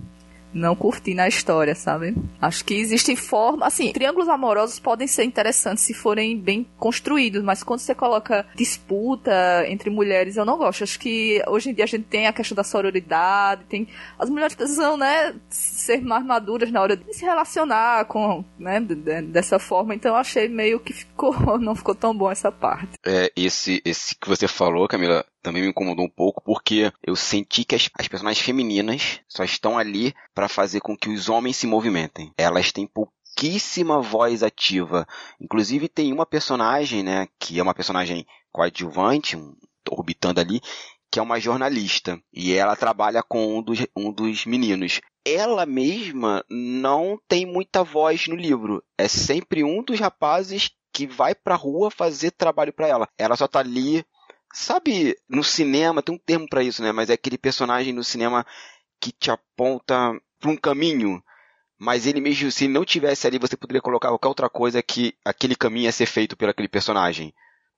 não 0.56 0.76
curti 0.76 1.13
na 1.13 1.28
história, 1.28 1.76
sabe? 1.76 2.15
Acho 2.41 2.63
que 2.63 2.74
existem 2.74 3.15
formas. 3.15 3.68
Assim, 3.68 3.91
triângulos 3.91 4.30
amorosos 4.30 4.80
podem 4.80 5.06
ser 5.06 5.26
interessantes 5.26 5.84
se 5.84 5.94
forem 5.94 6.39
bem 6.39 6.65
construídos, 6.78 7.44
mas 7.44 7.62
quando 7.62 7.82
você 7.82 7.94
coloca 7.94 8.46
disputa 8.56 9.65
entre 9.68 9.89
mulheres, 9.89 10.38
eu 10.38 10.46
não 10.46 10.58
gosto. 10.58 10.84
Acho 10.84 10.98
que 10.98 11.44
hoje 11.48 11.70
em 11.70 11.74
dia 11.74 11.84
a 11.84 11.88
gente 11.88 12.06
tem 12.06 12.26
a 12.26 12.34
questão 12.34 12.56
da 12.56 12.63
sororidade, 12.63 13.65
tem. 13.65 13.88
As 14.18 14.30
mulheres 14.30 14.56
precisam, 14.56 14.96
né, 14.96 15.36
ser 15.50 16.02
mais 16.02 16.26
maduras 16.26 16.72
na 16.72 16.82
hora 16.82 16.96
de 16.96 17.13
se 17.13 17.26
relacionar 17.26 18.06
com, 18.06 18.46
né, 18.58 18.80
dessa 18.80 19.60
forma. 19.60 19.94
Então 19.94 20.12
eu 20.12 20.18
achei 20.18 20.48
meio 20.48 20.80
que 20.80 20.94
ficou. 20.94 21.36
Não 21.60 21.76
ficou 21.76 21.94
tão 21.94 22.15
bom 22.15 22.32
essa 22.32 22.52
parte. 22.52 22.94
É, 23.06 23.32
esse, 23.36 23.82
esse 23.84 24.15
que 24.15 24.30
você 24.30 24.48
falou, 24.48 24.88
Camila, 24.88 25.26
também 25.46 25.62
me 25.62 25.70
incomodou 25.70 26.04
um 26.04 26.10
pouco 26.10 26.42
porque 26.42 26.92
eu 27.04 27.16
senti 27.16 27.64
que 27.64 27.76
as, 27.76 27.88
as 28.00 28.08
personagens 28.08 28.44
femininas 28.44 29.20
só 29.28 29.44
estão 29.44 29.78
ali 29.78 30.12
para 30.34 30.50
fazer 30.50 30.82
com 30.82 30.98
que 30.98 31.08
os 31.08 31.30
homens 31.30 31.56
se 31.56 31.68
movimentem. 31.68 32.34
Elas 32.36 32.72
têm 32.72 32.88
pouquíssima 32.88 34.02
voz 34.02 34.42
ativa. 34.42 35.08
Inclusive 35.40 35.88
tem 35.88 36.12
uma 36.12 36.26
personagem, 36.26 37.04
né, 37.04 37.28
que 37.40 37.60
é 37.60 37.64
uma 37.64 37.76
personagem 37.76 38.26
coadjuvante, 38.52 39.38
um, 39.38 39.56
orbitando 39.92 40.42
ali, 40.42 40.60
que 41.12 41.20
é 41.20 41.22
uma 41.22 41.40
jornalista. 41.40 42.20
E 42.34 42.54
ela 42.54 42.76
trabalha 42.76 43.22
com 43.22 43.60
um 43.60 43.62
dos, 43.62 43.86
um 43.96 44.12
dos 44.12 44.48
meninos. 44.48 45.00
Ela 45.24 45.68
mesma 45.68 46.44
não 46.50 47.20
tem 47.28 47.46
muita 47.46 47.84
voz 47.84 48.28
no 48.28 48.36
livro. 48.36 48.84
É 48.98 49.08
sempre 49.08 49.64
um 49.64 49.84
dos 49.84 50.00
rapazes 50.00 50.72
que 50.92 51.06
vai 51.06 51.36
pra 51.36 51.56
rua 51.56 51.92
fazer 51.92 52.32
trabalho 52.32 52.74
para 52.74 52.88
ela. 52.88 53.08
Ela 53.16 53.36
só 53.36 53.48
tá 53.48 53.60
ali 53.60 54.04
Sabe, 54.58 55.18
no 55.28 55.44
cinema, 55.44 56.02
tem 56.02 56.15
um 56.15 56.18
termo 56.18 56.48
para 56.48 56.63
isso, 56.63 56.82
né? 56.82 56.94
Mas 56.94 57.10
é 57.10 57.13
aquele 57.13 57.38
personagem 57.38 57.91
no 57.91 58.06
cinema 58.06 58.46
que 59.02 59.12
te 59.12 59.30
aponta 59.30 60.13
para 60.39 60.50
um 60.50 60.56
caminho, 60.56 61.22
mas 61.78 62.08
ele 62.08 62.22
mesmo, 62.22 62.50
se 62.50 62.65
não 62.65 62.86
tivesse 62.86 63.28
ali, 63.28 63.38
você 63.38 63.58
poderia 63.58 63.82
colocar 63.82 64.08
qualquer 64.08 64.30
outra 64.30 64.50
coisa 64.50 64.82
que 64.82 65.13
aquele 65.26 65.58
caminho 65.58 65.84
ia 65.84 65.91
ser 65.91 66.06
feito 66.06 66.38
por 66.38 66.48
aquele 66.48 66.70
personagem. 66.70 67.34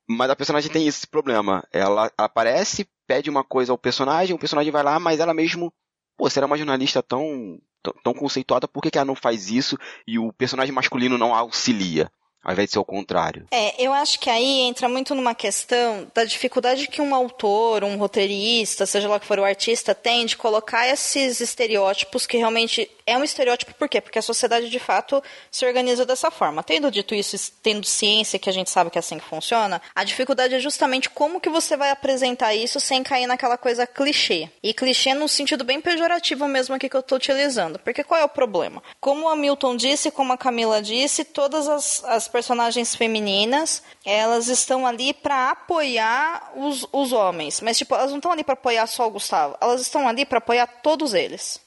Mas 0.07 0.29
a 0.29 0.35
personagem 0.35 0.71
tem 0.71 0.85
esse 0.85 1.07
problema. 1.07 1.67
Ela 1.73 2.11
aparece, 2.15 2.87
pede 3.07 3.27
uma 3.27 3.43
coisa 3.43 3.71
ao 3.71 3.77
personagem, 3.77 4.35
o 4.35 4.39
personagem 4.39 4.71
vai 4.71 4.83
lá, 4.83 4.99
mas 4.99 5.19
ela 5.19 5.33
mesmo. 5.33 5.73
Pô, 6.15 6.27
era 6.27 6.45
uma 6.45 6.59
jornalista 6.59 7.01
tão, 7.01 7.59
tão, 7.81 7.93
tão 8.03 8.13
conceituada, 8.13 8.67
por 8.67 8.83
que, 8.83 8.91
que 8.91 8.99
ela 8.99 9.05
não 9.05 9.15
faz 9.15 9.49
isso 9.49 9.79
e 10.05 10.19
o 10.19 10.31
personagem 10.31 10.75
masculino 10.75 11.17
não 11.17 11.33
auxilia? 11.33 12.11
Ao 12.43 12.53
invés 12.53 12.67
de 12.67 12.73
ser 12.73 12.79
o 12.79 12.85
contrário. 12.85 13.45
É, 13.51 13.81
eu 13.83 13.93
acho 13.93 14.19
que 14.19 14.29
aí 14.29 14.61
entra 14.61 14.87
muito 14.87 15.13
numa 15.13 15.35
questão 15.35 16.09
da 16.13 16.23
dificuldade 16.23 16.87
que 16.87 17.01
um 17.01 17.13
autor, 17.13 17.83
um 17.83 17.97
roteirista, 17.97 18.85
seja 18.85 19.07
lá 19.07 19.19
que 19.19 19.25
for 19.25 19.39
o 19.39 19.43
artista, 19.43 19.93
tem 19.93 20.25
de 20.25 20.37
colocar 20.37 20.87
esses 20.87 21.41
estereótipos 21.41 22.25
que 22.25 22.37
realmente 22.37 22.89
é 23.07 23.17
um 23.17 23.23
estereótipo 23.23 23.73
por 23.73 23.87
quê? 23.87 24.01
Porque 24.01 24.19
a 24.19 24.21
sociedade 24.21 24.69
de 24.69 24.79
fato 24.79 25.23
se 25.49 25.65
organiza 25.65 26.05
dessa 26.05 26.29
forma. 26.29 26.61
Tendo 26.61 26.91
dito 26.91 27.15
isso, 27.15 27.53
tendo 27.63 27.87
ciência 27.87 28.37
que 28.37 28.49
a 28.49 28.53
gente 28.53 28.69
sabe 28.69 28.89
que 28.89 28.97
é 28.97 28.99
assim 28.99 29.17
que 29.17 29.23
funciona, 29.23 29.81
a 29.95 30.03
dificuldade 30.03 30.53
é 30.53 30.59
justamente 30.59 31.09
como 31.09 31.39
que 31.39 31.49
você 31.49 31.77
vai 31.77 31.89
apresentar 31.89 32.53
isso 32.53 32.81
sem 32.81 33.01
cair 33.01 33.25
naquela 33.25 33.57
coisa 33.57 33.87
clichê. 33.87 34.49
E 34.61 34.73
clichê 34.73 35.13
no 35.13 35.27
sentido 35.29 35.63
bem 35.63 35.79
pejorativo 35.79 36.47
mesmo 36.49 36.75
aqui 36.75 36.89
que 36.89 36.95
eu 36.97 36.99
estou 36.99 37.17
utilizando. 37.17 37.79
Porque 37.79 38.03
qual 38.03 38.19
é 38.19 38.25
o 38.25 38.29
problema? 38.29 38.83
Como 38.99 39.25
o 39.25 39.29
Hamilton 39.29 39.77
disse, 39.77 40.11
como 40.11 40.33
a 40.33 40.37
Camila 40.37 40.81
disse, 40.81 41.23
todas 41.23 41.69
as, 41.69 42.03
as 42.03 42.27
personagens 42.27 42.93
femininas, 42.93 43.81
elas 44.03 44.49
estão 44.49 44.85
ali 44.85 45.13
para 45.13 45.51
apoiar 45.51 46.51
os, 46.57 46.85
os 46.91 47.13
homens. 47.13 47.61
Mas, 47.61 47.77
tipo, 47.77 47.95
elas 47.95 48.09
não 48.09 48.17
estão 48.17 48.33
ali 48.33 48.43
para 48.43 48.53
apoiar 48.53 48.85
só 48.87 49.07
o 49.07 49.11
Gustavo. 49.11 49.55
Elas 49.61 49.81
estão 49.81 50.07
ali 50.07 50.25
para 50.25 50.39
apoiar 50.39 50.67
todos 50.83 51.13
eles. 51.13 51.65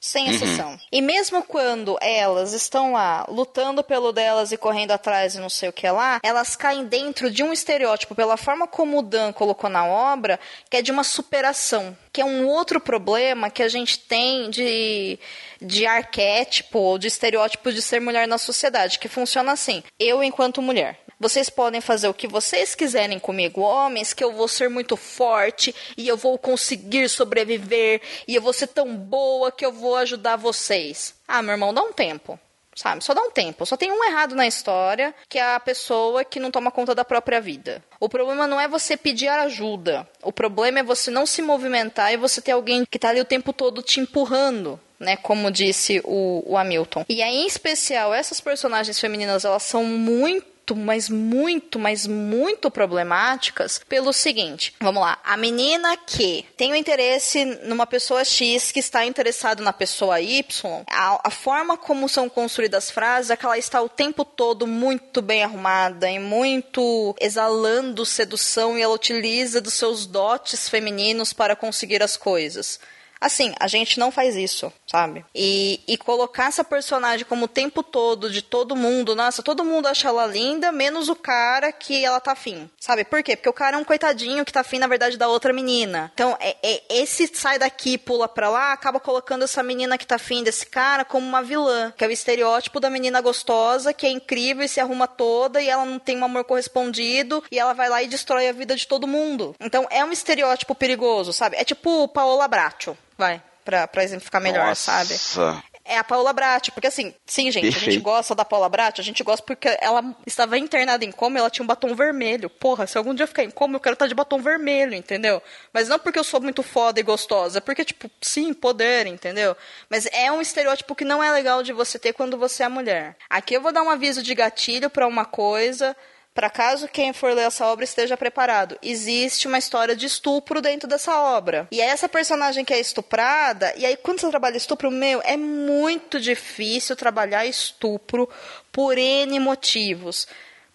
Sem 0.00 0.30
exceção. 0.30 0.70
Uhum. 0.70 0.78
E 0.90 1.02
mesmo 1.02 1.42
quando 1.42 1.98
elas 2.00 2.54
estão 2.54 2.92
lá 2.92 3.26
lutando 3.28 3.84
pelo 3.84 4.12
delas 4.12 4.50
e 4.50 4.56
correndo 4.56 4.92
atrás 4.92 5.34
e 5.34 5.38
não 5.38 5.50
sei 5.50 5.68
o 5.68 5.72
que 5.72 5.88
lá, 5.90 6.18
elas 6.22 6.56
caem 6.56 6.86
dentro 6.86 7.30
de 7.30 7.42
um 7.42 7.52
estereótipo, 7.52 8.14
pela 8.14 8.38
forma 8.38 8.66
como 8.66 8.98
o 8.98 9.02
Dan 9.02 9.30
colocou 9.30 9.68
na 9.68 9.86
obra, 9.86 10.40
que 10.70 10.78
é 10.78 10.82
de 10.82 10.90
uma 10.90 11.04
superação. 11.04 11.96
Que 12.10 12.22
é 12.22 12.24
um 12.24 12.46
outro 12.46 12.80
problema 12.80 13.50
que 13.50 13.62
a 13.62 13.68
gente 13.68 13.98
tem 13.98 14.48
de, 14.48 15.18
de 15.60 15.86
arquétipo 15.86 16.78
ou 16.78 16.98
de 16.98 17.06
estereótipo 17.06 17.70
de 17.70 17.82
ser 17.82 18.00
mulher 18.00 18.26
na 18.26 18.38
sociedade, 18.38 18.98
que 18.98 19.06
funciona 19.06 19.52
assim. 19.52 19.82
Eu, 19.98 20.24
enquanto 20.24 20.62
mulher, 20.62 20.98
vocês 21.20 21.50
podem 21.50 21.82
fazer 21.82 22.08
o 22.08 22.14
que 22.14 22.26
vocês 22.26 22.74
quiserem 22.74 23.18
comigo, 23.18 23.60
homens, 23.60 24.14
que 24.14 24.24
eu 24.24 24.32
vou 24.32 24.48
ser 24.48 24.70
muito 24.70 24.96
forte 24.96 25.74
e 25.96 26.08
eu 26.08 26.16
vou 26.16 26.38
conseguir 26.38 27.10
sobreviver 27.10 28.00
e 28.26 28.34
eu 28.34 28.42
vou 28.42 28.54
ser 28.54 28.68
tão 28.68 28.96
boa 28.96 29.52
que 29.52 29.64
eu 29.64 29.70
vou 29.70 29.96
ajudar 29.96 30.36
vocês. 30.36 31.14
Ah, 31.28 31.42
meu 31.42 31.52
irmão, 31.52 31.74
dá 31.74 31.82
um 31.82 31.92
tempo 31.92 32.40
sabe? 32.80 33.04
Só 33.04 33.12
dá 33.12 33.20
um 33.20 33.30
tempo. 33.30 33.66
Só 33.66 33.76
tem 33.76 33.92
um 33.92 34.04
errado 34.04 34.34
na 34.34 34.46
história, 34.46 35.14
que 35.28 35.38
é 35.38 35.54
a 35.54 35.60
pessoa 35.60 36.24
que 36.24 36.40
não 36.40 36.50
toma 36.50 36.70
conta 36.70 36.94
da 36.94 37.04
própria 37.04 37.40
vida. 37.40 37.82
O 37.98 38.08
problema 38.08 38.46
não 38.46 38.60
é 38.60 38.66
você 38.66 38.96
pedir 38.96 39.28
ajuda. 39.28 40.08
O 40.22 40.32
problema 40.32 40.80
é 40.80 40.82
você 40.82 41.10
não 41.10 41.26
se 41.26 41.42
movimentar 41.42 42.12
e 42.12 42.16
você 42.16 42.40
ter 42.40 42.52
alguém 42.52 42.84
que 42.84 42.98
tá 42.98 43.10
ali 43.10 43.20
o 43.20 43.24
tempo 43.24 43.52
todo 43.52 43.82
te 43.82 44.00
empurrando. 44.00 44.80
Né, 44.98 45.16
como 45.16 45.50
disse 45.50 45.98
o, 46.04 46.42
o 46.44 46.58
Hamilton. 46.58 47.06
E 47.08 47.22
aí, 47.22 47.34
em 47.36 47.46
especial, 47.46 48.12
essas 48.12 48.38
personagens 48.38 49.00
femininas, 49.00 49.46
elas 49.46 49.62
são 49.62 49.82
muito 49.82 50.49
muito, 50.74 50.76
mas 50.76 51.08
muito, 51.08 51.78
mas 51.78 52.06
muito 52.06 52.70
problemáticas 52.70 53.80
pelo 53.88 54.12
seguinte: 54.12 54.74
vamos 54.80 55.02
lá, 55.02 55.18
a 55.24 55.36
menina 55.36 55.96
que 55.96 56.46
tem 56.56 56.70
o 56.70 56.72
um 56.72 56.76
interesse 56.76 57.44
numa 57.64 57.86
pessoa 57.86 58.24
X 58.24 58.72
que 58.72 58.80
está 58.80 59.04
interessado 59.04 59.62
na 59.62 59.72
pessoa 59.72 60.20
Y, 60.20 60.84
a, 60.88 61.28
a 61.28 61.30
forma 61.30 61.76
como 61.76 62.08
são 62.08 62.28
construídas 62.28 62.84
as 62.84 62.90
frases 62.90 63.30
é 63.30 63.36
que 63.36 63.44
ela 63.44 63.58
está 63.58 63.80
o 63.82 63.88
tempo 63.88 64.24
todo 64.24 64.66
muito 64.66 65.20
bem 65.20 65.42
arrumada 65.42 66.10
e 66.10 66.18
muito 66.18 67.14
exalando 67.20 68.06
sedução 68.06 68.78
e 68.78 68.82
ela 68.82 68.94
utiliza 68.94 69.60
dos 69.60 69.74
seus 69.74 70.06
dotes 70.06 70.68
femininos 70.68 71.32
para 71.32 71.56
conseguir 71.56 72.02
as 72.02 72.16
coisas. 72.16 72.80
Assim, 73.20 73.52
a 73.60 73.68
gente 73.68 73.98
não 73.98 74.10
faz 74.10 74.34
isso, 74.34 74.72
sabe? 74.86 75.24
E, 75.34 75.80
e 75.86 75.98
colocar 75.98 76.46
essa 76.46 76.64
personagem 76.64 77.26
como 77.26 77.44
o 77.44 77.48
tempo 77.48 77.82
todo 77.82 78.30
de 78.30 78.40
todo 78.40 78.74
mundo, 78.74 79.14
nossa, 79.14 79.42
todo 79.42 79.64
mundo 79.64 79.86
acha 79.86 80.08
ela 80.08 80.26
linda, 80.26 80.72
menos 80.72 81.08
o 81.08 81.14
cara 81.14 81.70
que 81.70 82.02
ela 82.02 82.18
tá 82.18 82.32
afim, 82.32 82.70
sabe? 82.80 83.04
Por 83.04 83.22
quê? 83.22 83.36
Porque 83.36 83.48
o 83.48 83.52
cara 83.52 83.76
é 83.76 83.80
um 83.80 83.84
coitadinho 83.84 84.44
que 84.44 84.52
tá 84.52 84.60
afim, 84.60 84.78
na 84.78 84.86
verdade, 84.86 85.18
da 85.18 85.28
outra 85.28 85.52
menina. 85.52 86.10
Então, 86.14 86.36
é, 86.40 86.56
é 86.62 86.82
esse 86.88 87.30
sai 87.34 87.58
daqui 87.58 87.98
pula 87.98 88.26
pra 88.26 88.48
lá, 88.48 88.72
acaba 88.72 88.98
colocando 88.98 89.44
essa 89.44 89.62
menina 89.62 89.98
que 89.98 90.06
tá 90.06 90.16
afim 90.16 90.42
desse 90.42 90.64
cara 90.64 91.04
como 91.04 91.26
uma 91.26 91.42
vilã, 91.42 91.92
que 91.96 92.04
é 92.04 92.08
o 92.08 92.10
estereótipo 92.10 92.80
da 92.80 92.88
menina 92.88 93.20
gostosa, 93.20 93.92
que 93.92 94.06
é 94.06 94.10
incrível 94.10 94.64
e 94.64 94.68
se 94.68 94.80
arruma 94.80 95.06
toda 95.06 95.60
e 95.60 95.68
ela 95.68 95.84
não 95.84 95.98
tem 95.98 96.16
um 96.16 96.24
amor 96.24 96.44
correspondido 96.44 97.44
e 97.50 97.58
ela 97.58 97.74
vai 97.74 97.88
lá 97.90 98.02
e 98.02 98.08
destrói 98.08 98.48
a 98.48 98.52
vida 98.52 98.74
de 98.74 98.86
todo 98.86 99.06
mundo. 99.06 99.54
Então, 99.60 99.86
é 99.90 100.02
um 100.02 100.12
estereótipo 100.12 100.74
perigoso, 100.74 101.32
sabe? 101.32 101.56
É 101.56 101.64
tipo 101.64 102.08
Paola 102.08 102.48
Bracho 102.48 102.96
vai, 103.20 103.42
pra, 103.64 103.86
pra 103.86 104.02
exemplificar 104.02 104.40
melhor, 104.40 104.66
Nossa. 104.66 105.04
sabe? 105.04 105.62
É 105.84 105.98
a 105.98 106.04
Paula 106.04 106.32
Bratti, 106.32 106.70
porque 106.70 106.86
assim, 106.86 107.14
sim, 107.26 107.50
gente, 107.50 107.64
Perfeito. 107.64 107.88
a 107.88 107.92
gente 107.92 108.02
gosta 108.02 108.34
da 108.34 108.44
Paula 108.44 108.68
Bratti, 108.68 109.00
a 109.00 109.04
gente 109.04 109.22
gosta 109.22 109.44
porque 109.44 109.76
ela 109.80 110.14
estava 110.26 110.56
internada 110.56 111.04
em 111.04 111.10
coma 111.10 111.36
e 111.36 111.40
ela 111.40 111.50
tinha 111.50 111.64
um 111.64 111.66
batom 111.66 111.94
vermelho. 111.94 112.48
Porra, 112.48 112.86
se 112.86 112.96
algum 112.96 113.12
dia 113.12 113.24
eu 113.24 113.28
ficar 113.28 113.42
em 113.42 113.50
coma, 113.50 113.76
eu 113.76 113.80
quero 113.80 113.94
estar 113.94 114.06
de 114.06 114.14
batom 114.14 114.40
vermelho, 114.40 114.94
entendeu? 114.94 115.42
Mas 115.72 115.88
não 115.88 115.98
porque 115.98 116.18
eu 116.18 116.24
sou 116.24 116.40
muito 116.40 116.62
foda 116.62 117.00
e 117.00 117.02
gostosa, 117.02 117.58
é 117.58 117.60
porque, 117.60 117.84
tipo, 117.84 118.10
sim, 118.20 118.54
poder, 118.54 119.06
entendeu? 119.06 119.56
Mas 119.88 120.06
é 120.12 120.30
um 120.30 120.40
estereótipo 120.40 120.94
que 120.94 121.04
não 121.04 121.22
é 121.22 121.30
legal 121.32 121.62
de 121.62 121.72
você 121.72 121.98
ter 121.98 122.12
quando 122.12 122.38
você 122.38 122.62
é 122.62 122.68
mulher. 122.68 123.16
Aqui 123.28 123.54
eu 123.54 123.60
vou 123.60 123.72
dar 123.72 123.82
um 123.82 123.90
aviso 123.90 124.22
de 124.22 124.34
gatilho 124.34 124.88
para 124.90 125.06
uma 125.06 125.24
coisa 125.24 125.96
para 126.40 126.48
caso 126.48 126.88
quem 126.88 127.12
for 127.12 127.34
ler 127.34 127.48
essa 127.48 127.66
obra 127.66 127.84
esteja 127.84 128.16
preparado, 128.16 128.78
existe 128.82 129.46
uma 129.46 129.58
história 129.58 129.94
de 129.94 130.06
estupro 130.06 130.62
dentro 130.62 130.88
dessa 130.88 131.14
obra. 131.20 131.68
E 131.70 131.82
é 131.82 131.84
essa 131.84 132.08
personagem 132.08 132.64
que 132.64 132.72
é 132.72 132.80
estuprada, 132.80 133.74
e 133.76 133.84
aí 133.84 133.94
quando 133.94 134.22
você 134.22 134.30
trabalha 134.30 134.56
estupro, 134.56 134.90
meu, 134.90 135.20
é 135.22 135.36
muito 135.36 136.18
difícil 136.18 136.96
trabalhar 136.96 137.44
estupro 137.44 138.26
por 138.72 138.96
N 138.96 139.38
motivos. 139.38 140.26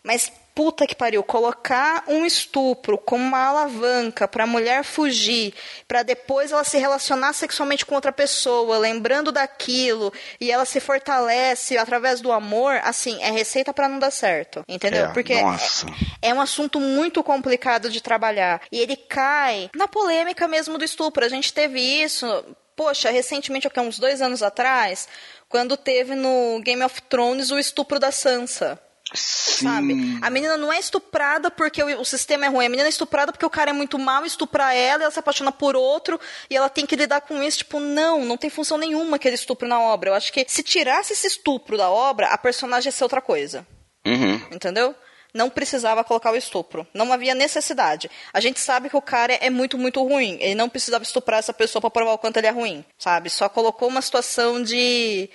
Mas 0.04 0.32
puta 0.56 0.88
que 0.88 0.96
pariu, 0.96 1.22
colocar 1.22 2.06
um 2.08 2.26
estupro 2.26 2.98
como 2.98 3.22
uma 3.22 3.46
alavanca 3.46 4.26
para 4.26 4.46
a 4.46 4.48
mulher 4.48 4.86
fugir, 4.86 5.54
para 5.86 6.02
depois 6.02 6.54
ela 6.54 6.64
se 6.64 6.78
relacionar 6.78 7.34
sexualmente 7.34 7.86
com 7.86 7.94
outra 7.94 8.14
pessoa, 8.14 8.78
lembrando 8.78 9.34
daquilo, 9.34 10.14
e 10.40 10.50
ela 10.50 10.64
se 10.64 10.80
fortalece 10.80 11.78
através 11.78 12.22
do 12.22 12.32
amor, 12.32 12.80
assim, 12.84 13.22
é 13.22 13.30
receita 13.30 13.74
para 13.74 13.90
não 13.90 14.00
dar 14.00 14.12
certo, 14.12 14.64
entendeu? 14.66 15.08
É, 15.08 15.08
Porque 15.10 15.34
é, 15.34 15.44
é, 16.22 16.34
um 16.34 16.40
assunto 16.40 16.80
muito 16.80 17.22
complicado 17.22 17.90
de 17.90 18.02
trabalhar. 18.02 18.62
E 18.72 18.80
ele 18.80 18.96
cai 18.96 19.70
na 19.76 19.90
polêmica 19.90 20.48
mesmo 20.48 20.78
do 20.78 20.86
estupro. 20.86 21.26
A 21.26 21.30
gente 21.30 21.54
teve 21.54 21.82
isso, 21.82 22.26
poxa, 22.76 23.10
recentemente, 23.10 23.68
uns 23.78 24.00
dois 24.00 24.22
anos 24.22 24.42
atrás, 24.42 25.08
quando 25.50 25.76
teve 25.76 26.16
no 26.16 26.62
Game 26.64 26.84
of 26.84 27.02
Thrones 27.04 27.52
o 27.52 27.60
estupro 27.60 28.00
da 28.00 28.12
Sansa. 28.12 28.80
Sim. 29.16 29.66
Sabe? 29.66 30.20
A 30.22 30.30
menina 30.30 30.58
não 30.58 30.72
é 30.72 30.80
estuprada 30.80 31.50
porque 31.50 31.82
o, 31.82 32.02
o, 32.02 32.06
sistema 32.06 32.46
é 32.46 32.50
ruim. 32.50 32.66
A 32.66 32.70
menina 32.70 32.88
é 32.88 32.90
estuprada 32.90 33.32
porque 33.32 33.46
o 33.46 33.50
cara 33.50 33.72
é 33.72 33.74
muito 33.74 33.98
mal, 33.98 34.26
estupra 34.26 34.74
ela, 34.74 35.04
ela 35.04 35.12
se 35.12 35.20
apaixona 35.20 35.52
por 35.52 35.76
outro 35.76 36.20
e 36.50 36.56
ela 36.56 36.70
tem 36.70 36.86
que 36.86 36.96
lidar 36.96 37.22
com 37.22 37.42
isso. 37.42 37.60
Tipo, 37.60 37.80
não, 37.80 38.26
não 38.26 38.38
tem 38.38 38.50
função 38.50 38.78
nenhuma 38.78 39.16
aquele 39.16 39.36
estupro 39.36 39.68
na 39.68 39.80
obra. 39.80 40.10
Eu 40.10 40.14
acho 40.14 40.32
que 40.32 40.46
se 40.48 40.64
tirasse 40.64 41.14
esse 41.14 41.28
estupro 41.28 41.78
da 41.78 41.90
obra, 41.90 42.28
a 42.28 42.38
personagem 42.38 42.90
ia 42.90 42.92
ser 42.92 43.04
outra 43.04 43.22
coisa. 43.22 43.66
Uhum. 44.06 44.36
Entendeu? 44.52 44.96
Não 45.34 45.50
precisava 45.50 46.02
colocar 46.02 46.32
o 46.32 46.38
estupro. 46.38 46.88
Não 46.94 47.12
havia 47.12 47.36
necessidade. 47.36 48.10
A 48.32 48.40
gente 48.40 48.58
sabe 48.58 48.90
que 48.90 48.96
o 48.96 49.02
cara 49.02 49.34
é 49.34 49.50
muito, 49.50 49.78
muito 49.78 50.02
ruim. 50.02 50.38
Ele 50.40 50.56
não 50.56 50.70
precisava 50.70 51.04
estuprar 51.04 51.40
essa 51.40 51.54
pessoa 51.54 51.82
para 51.82 51.90
provar 51.90 52.14
o 52.14 52.18
quanto 52.18 52.38
ele 52.38 52.48
é 52.48 52.52
ruim, 52.52 52.86
sabe? 52.98 53.30
Só 53.30 53.50
colocou 53.50 53.90
uma 53.90 54.02
situação 54.02 54.64
de 54.64 55.30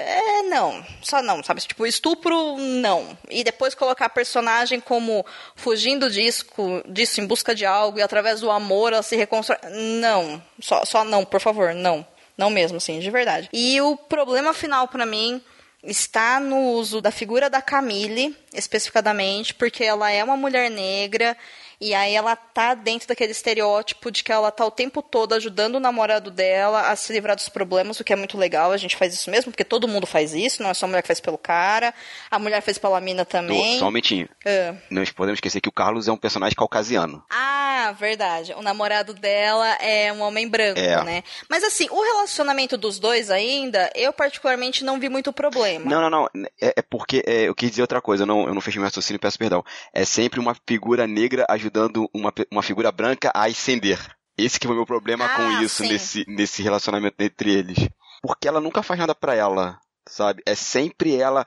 é, 0.00 0.42
não. 0.44 0.84
Só 1.02 1.22
não, 1.22 1.42
sabe? 1.42 1.60
Tipo, 1.60 1.86
estupro, 1.86 2.56
não. 2.58 3.16
E 3.28 3.44
depois 3.44 3.74
colocar 3.74 4.06
a 4.06 4.10
personagem 4.10 4.80
como 4.80 5.24
fugindo 5.54 6.10
disso, 6.10 6.46
disso 6.88 7.20
em 7.20 7.26
busca 7.26 7.54
de 7.54 7.64
algo 7.64 7.98
e 7.98 8.02
através 8.02 8.40
do 8.40 8.50
amor 8.50 8.92
ela 8.92 9.02
se 9.02 9.16
reconstrói. 9.16 9.58
Não. 10.00 10.42
Só, 10.60 10.84
só 10.84 11.04
não, 11.04 11.24
por 11.24 11.40
favor, 11.40 11.74
não. 11.74 12.06
Não 12.36 12.48
mesmo, 12.50 12.78
assim, 12.78 12.98
de 12.98 13.10
verdade. 13.10 13.48
E 13.52 13.80
o 13.80 13.96
problema 13.96 14.54
final 14.54 14.88
para 14.88 15.04
mim 15.04 15.42
está 15.82 16.40
no 16.40 16.72
uso 16.72 17.00
da 17.00 17.10
figura 17.10 17.48
da 17.48 17.62
Camille, 17.62 18.36
especificadamente, 18.52 19.54
porque 19.54 19.84
ela 19.84 20.10
é 20.10 20.22
uma 20.22 20.36
mulher 20.36 20.70
negra 20.70 21.36
e 21.80 21.94
aí 21.94 22.14
ela 22.14 22.36
tá 22.36 22.74
dentro 22.74 23.08
daquele 23.08 23.32
estereótipo 23.32 24.10
de 24.10 24.22
que 24.22 24.30
ela 24.30 24.50
tá 24.50 24.66
o 24.66 24.70
tempo 24.70 25.00
todo 25.02 25.34
ajudando 25.34 25.76
o 25.76 25.80
namorado 25.80 26.30
dela 26.30 26.90
a 26.90 26.96
se 26.96 27.12
livrar 27.12 27.34
dos 27.34 27.48
problemas, 27.48 27.98
o 27.98 28.04
que 28.04 28.12
é 28.12 28.16
muito 28.16 28.36
legal. 28.36 28.70
A 28.70 28.76
gente 28.76 28.96
faz 28.96 29.14
isso 29.14 29.30
mesmo, 29.30 29.50
porque 29.50 29.64
todo 29.64 29.88
mundo 29.88 30.06
faz 30.06 30.34
isso, 30.34 30.62
não 30.62 30.70
é 30.70 30.74
só 30.74 30.84
a 30.84 30.88
mulher 30.88 31.00
que 31.00 31.08
faz 31.08 31.20
pelo 31.20 31.38
cara. 31.38 31.94
A 32.30 32.38
mulher 32.38 32.60
fez 32.60 32.76
pela 32.76 33.00
mina 33.00 33.24
também. 33.24 33.78
Só 33.78 33.84
um 33.84 33.88
momentinho. 33.88 34.28
É. 34.44 34.74
Não 34.90 35.02
podemos 35.06 35.38
esquecer 35.38 35.60
que 35.60 35.68
o 35.68 35.72
Carlos 35.72 36.06
é 36.06 36.12
um 36.12 36.18
personagem 36.18 36.54
caucasiano. 36.54 37.24
Ah, 37.30 37.69
verdade. 37.92 38.52
O 38.54 38.62
namorado 38.62 39.12
dela 39.14 39.68
é 39.76 40.12
um 40.12 40.20
homem 40.20 40.48
branco, 40.48 40.78
é. 40.78 41.04
né? 41.04 41.24
Mas 41.48 41.64
assim, 41.64 41.88
o 41.90 42.02
relacionamento 42.02 42.76
dos 42.76 42.98
dois 42.98 43.30
ainda, 43.30 43.90
eu 43.94 44.12
particularmente 44.12 44.84
não 44.84 44.98
vi 44.98 45.08
muito 45.08 45.32
problema. 45.32 45.90
Não, 45.90 46.00
não, 46.00 46.10
não. 46.10 46.28
É, 46.60 46.74
é 46.76 46.82
porque 46.82 47.22
é, 47.26 47.48
eu 47.48 47.54
quis 47.54 47.70
dizer 47.70 47.82
outra 47.82 48.00
coisa, 48.00 48.22
eu 48.22 48.26
não, 48.26 48.46
eu 48.46 48.54
não 48.54 48.60
fechei 48.60 48.78
meu 48.78 48.86
raciocínio, 48.86 49.20
peço 49.20 49.38
perdão. 49.38 49.64
É 49.92 50.04
sempre 50.04 50.40
uma 50.40 50.56
figura 50.66 51.06
negra 51.06 51.46
ajudando 51.48 52.08
uma, 52.14 52.32
uma 52.50 52.62
figura 52.62 52.92
branca 52.92 53.30
a 53.34 53.46
ascender. 53.46 53.98
Esse 54.36 54.58
que 54.58 54.66
foi 54.66 54.74
o 54.74 54.78
meu 54.78 54.86
problema 54.86 55.26
ah, 55.26 55.36
com 55.36 55.62
isso 55.62 55.82
nesse, 55.82 56.24
nesse 56.26 56.62
relacionamento 56.62 57.16
entre 57.20 57.52
eles. 57.52 57.88
Porque 58.22 58.48
ela 58.48 58.60
nunca 58.60 58.82
faz 58.82 58.98
nada 58.98 59.14
para 59.14 59.34
ela, 59.34 59.78
sabe? 60.08 60.42
É 60.46 60.54
sempre 60.54 61.16
ela 61.16 61.46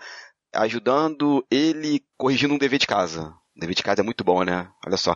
ajudando 0.54 1.46
ele 1.50 2.04
corrigindo 2.18 2.54
um 2.54 2.58
dever 2.58 2.80
de 2.80 2.88
casa. 2.88 3.34
Dever 3.56 3.76
de 3.76 3.84
casa 3.84 4.02
é 4.02 4.04
muito 4.04 4.24
bom, 4.24 4.44
né? 4.44 4.68
Olha 4.86 4.98
só. 4.98 5.16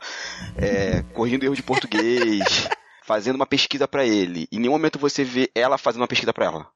É, 0.57 1.01
corrigindo 1.13 1.45
erro 1.45 1.55
de 1.55 1.63
português, 1.63 2.67
fazendo 3.03 3.35
uma 3.35 3.47
pesquisa 3.47 3.87
para 3.87 4.05
ele. 4.05 4.47
Em 4.51 4.59
nenhum 4.59 4.73
momento 4.73 4.99
você 4.99 5.23
vê 5.23 5.49
ela 5.55 5.77
fazendo 5.77 6.01
uma 6.01 6.07
pesquisa 6.07 6.33
para 6.33 6.45
ela. 6.45 6.69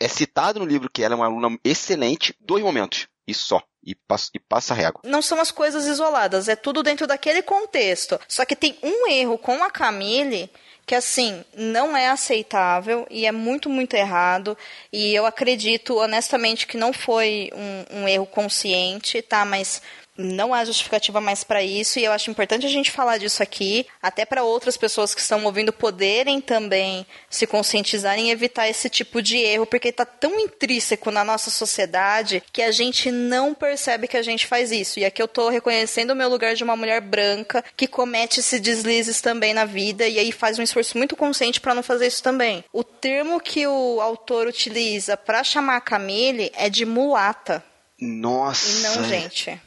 É 0.00 0.08
citado 0.08 0.60
no 0.60 0.66
livro 0.66 0.90
que 0.90 1.02
ela 1.02 1.14
é 1.14 1.16
uma 1.16 1.26
aluna 1.26 1.58
excelente, 1.64 2.34
dois 2.40 2.62
momentos 2.62 3.08
e 3.26 3.34
só. 3.34 3.62
E 3.84 3.96
passa, 3.96 4.30
e 4.32 4.38
passa 4.38 4.74
régua. 4.74 5.00
Não 5.04 5.20
são 5.20 5.40
as 5.40 5.50
coisas 5.50 5.86
isoladas, 5.86 6.48
é 6.48 6.54
tudo 6.54 6.84
dentro 6.84 7.04
daquele 7.04 7.42
contexto. 7.42 8.18
Só 8.28 8.44
que 8.44 8.54
tem 8.54 8.78
um 8.80 9.08
erro 9.10 9.36
com 9.36 9.62
a 9.62 9.70
Camille 9.70 10.48
que 10.86 10.94
assim 10.94 11.44
não 11.54 11.96
é 11.96 12.08
aceitável 12.08 13.06
e 13.10 13.24
é 13.24 13.32
muito 13.32 13.70
muito 13.70 13.94
errado 13.94 14.56
e 14.92 15.14
eu 15.14 15.24
acredito 15.24 15.98
honestamente 15.98 16.66
que 16.66 16.76
não 16.76 16.92
foi 16.92 17.50
um, 17.54 18.00
um 18.00 18.08
erro 18.08 18.26
consciente 18.26 19.22
tá 19.22 19.44
mas 19.44 19.80
não 20.16 20.52
há 20.52 20.64
justificativa 20.64 21.20
mais 21.20 21.42
para 21.42 21.62
isso 21.62 21.98
e 21.98 22.04
eu 22.04 22.12
acho 22.12 22.30
importante 22.30 22.66
a 22.66 22.68
gente 22.68 22.90
falar 22.90 23.18
disso 23.18 23.42
aqui, 23.42 23.86
até 24.00 24.24
para 24.24 24.42
outras 24.42 24.76
pessoas 24.76 25.14
que 25.14 25.20
estão 25.20 25.44
ouvindo 25.44 25.72
poderem 25.72 26.40
também 26.40 27.06
se 27.30 27.46
conscientizarem 27.46 28.28
e 28.28 28.30
evitar 28.30 28.68
esse 28.68 28.90
tipo 28.90 29.22
de 29.22 29.38
erro, 29.38 29.66
porque 29.66 29.88
está 29.88 30.04
tão 30.04 30.38
intrínseco 30.38 31.10
na 31.10 31.24
nossa 31.24 31.50
sociedade 31.50 32.42
que 32.52 32.62
a 32.62 32.70
gente 32.70 33.10
não 33.10 33.54
percebe 33.54 34.08
que 34.08 34.16
a 34.16 34.22
gente 34.22 34.46
faz 34.46 34.70
isso. 34.70 35.00
E 35.00 35.04
aqui 35.04 35.22
eu 35.22 35.26
estou 35.26 35.48
reconhecendo 35.48 36.10
o 36.10 36.16
meu 36.16 36.28
lugar 36.28 36.54
de 36.54 36.64
uma 36.64 36.76
mulher 36.76 37.00
branca 37.00 37.64
que 37.76 37.86
comete 37.86 38.40
esses 38.40 38.60
deslizes 38.60 39.20
também 39.20 39.54
na 39.54 39.64
vida 39.64 40.06
e 40.06 40.18
aí 40.18 40.30
faz 40.32 40.58
um 40.58 40.62
esforço 40.62 40.98
muito 40.98 41.16
consciente 41.16 41.60
para 41.60 41.74
não 41.74 41.82
fazer 41.82 42.06
isso 42.06 42.22
também. 42.22 42.64
O 42.72 42.84
termo 42.84 43.40
que 43.40 43.66
o 43.66 44.00
autor 44.00 44.46
utiliza 44.46 45.16
para 45.16 45.42
chamar 45.42 45.76
a 45.76 45.80
Camille 45.80 46.52
é 46.54 46.68
de 46.68 46.84
mulata. 46.84 47.64
Nossa. 48.00 48.78
E 48.78 48.82
não, 48.82 49.04
gente. 49.04 49.60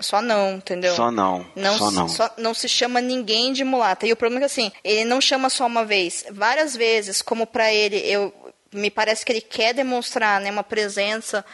Só 0.00 0.20
não, 0.20 0.54
entendeu? 0.56 0.94
Só 0.94 1.10
não. 1.10 1.46
Não, 1.54 1.78
só 1.78 1.90
não. 1.90 2.08
Só, 2.08 2.30
não 2.36 2.52
se 2.52 2.68
chama 2.68 3.00
ninguém 3.00 3.52
de 3.52 3.62
mulata. 3.62 4.06
E 4.06 4.12
o 4.12 4.16
problema 4.16 4.40
é 4.40 4.46
que 4.46 4.52
assim, 4.52 4.72
ele 4.82 5.04
não 5.04 5.20
chama 5.20 5.48
só 5.48 5.66
uma 5.66 5.84
vez, 5.84 6.24
várias 6.30 6.76
vezes, 6.76 7.22
como 7.22 7.46
para 7.46 7.72
ele, 7.72 7.98
eu 7.98 8.32
me 8.72 8.90
parece 8.90 9.24
que 9.24 9.30
ele 9.30 9.40
quer 9.40 9.72
demonstrar, 9.72 10.40
né, 10.40 10.50
uma 10.50 10.64
presença 10.64 11.44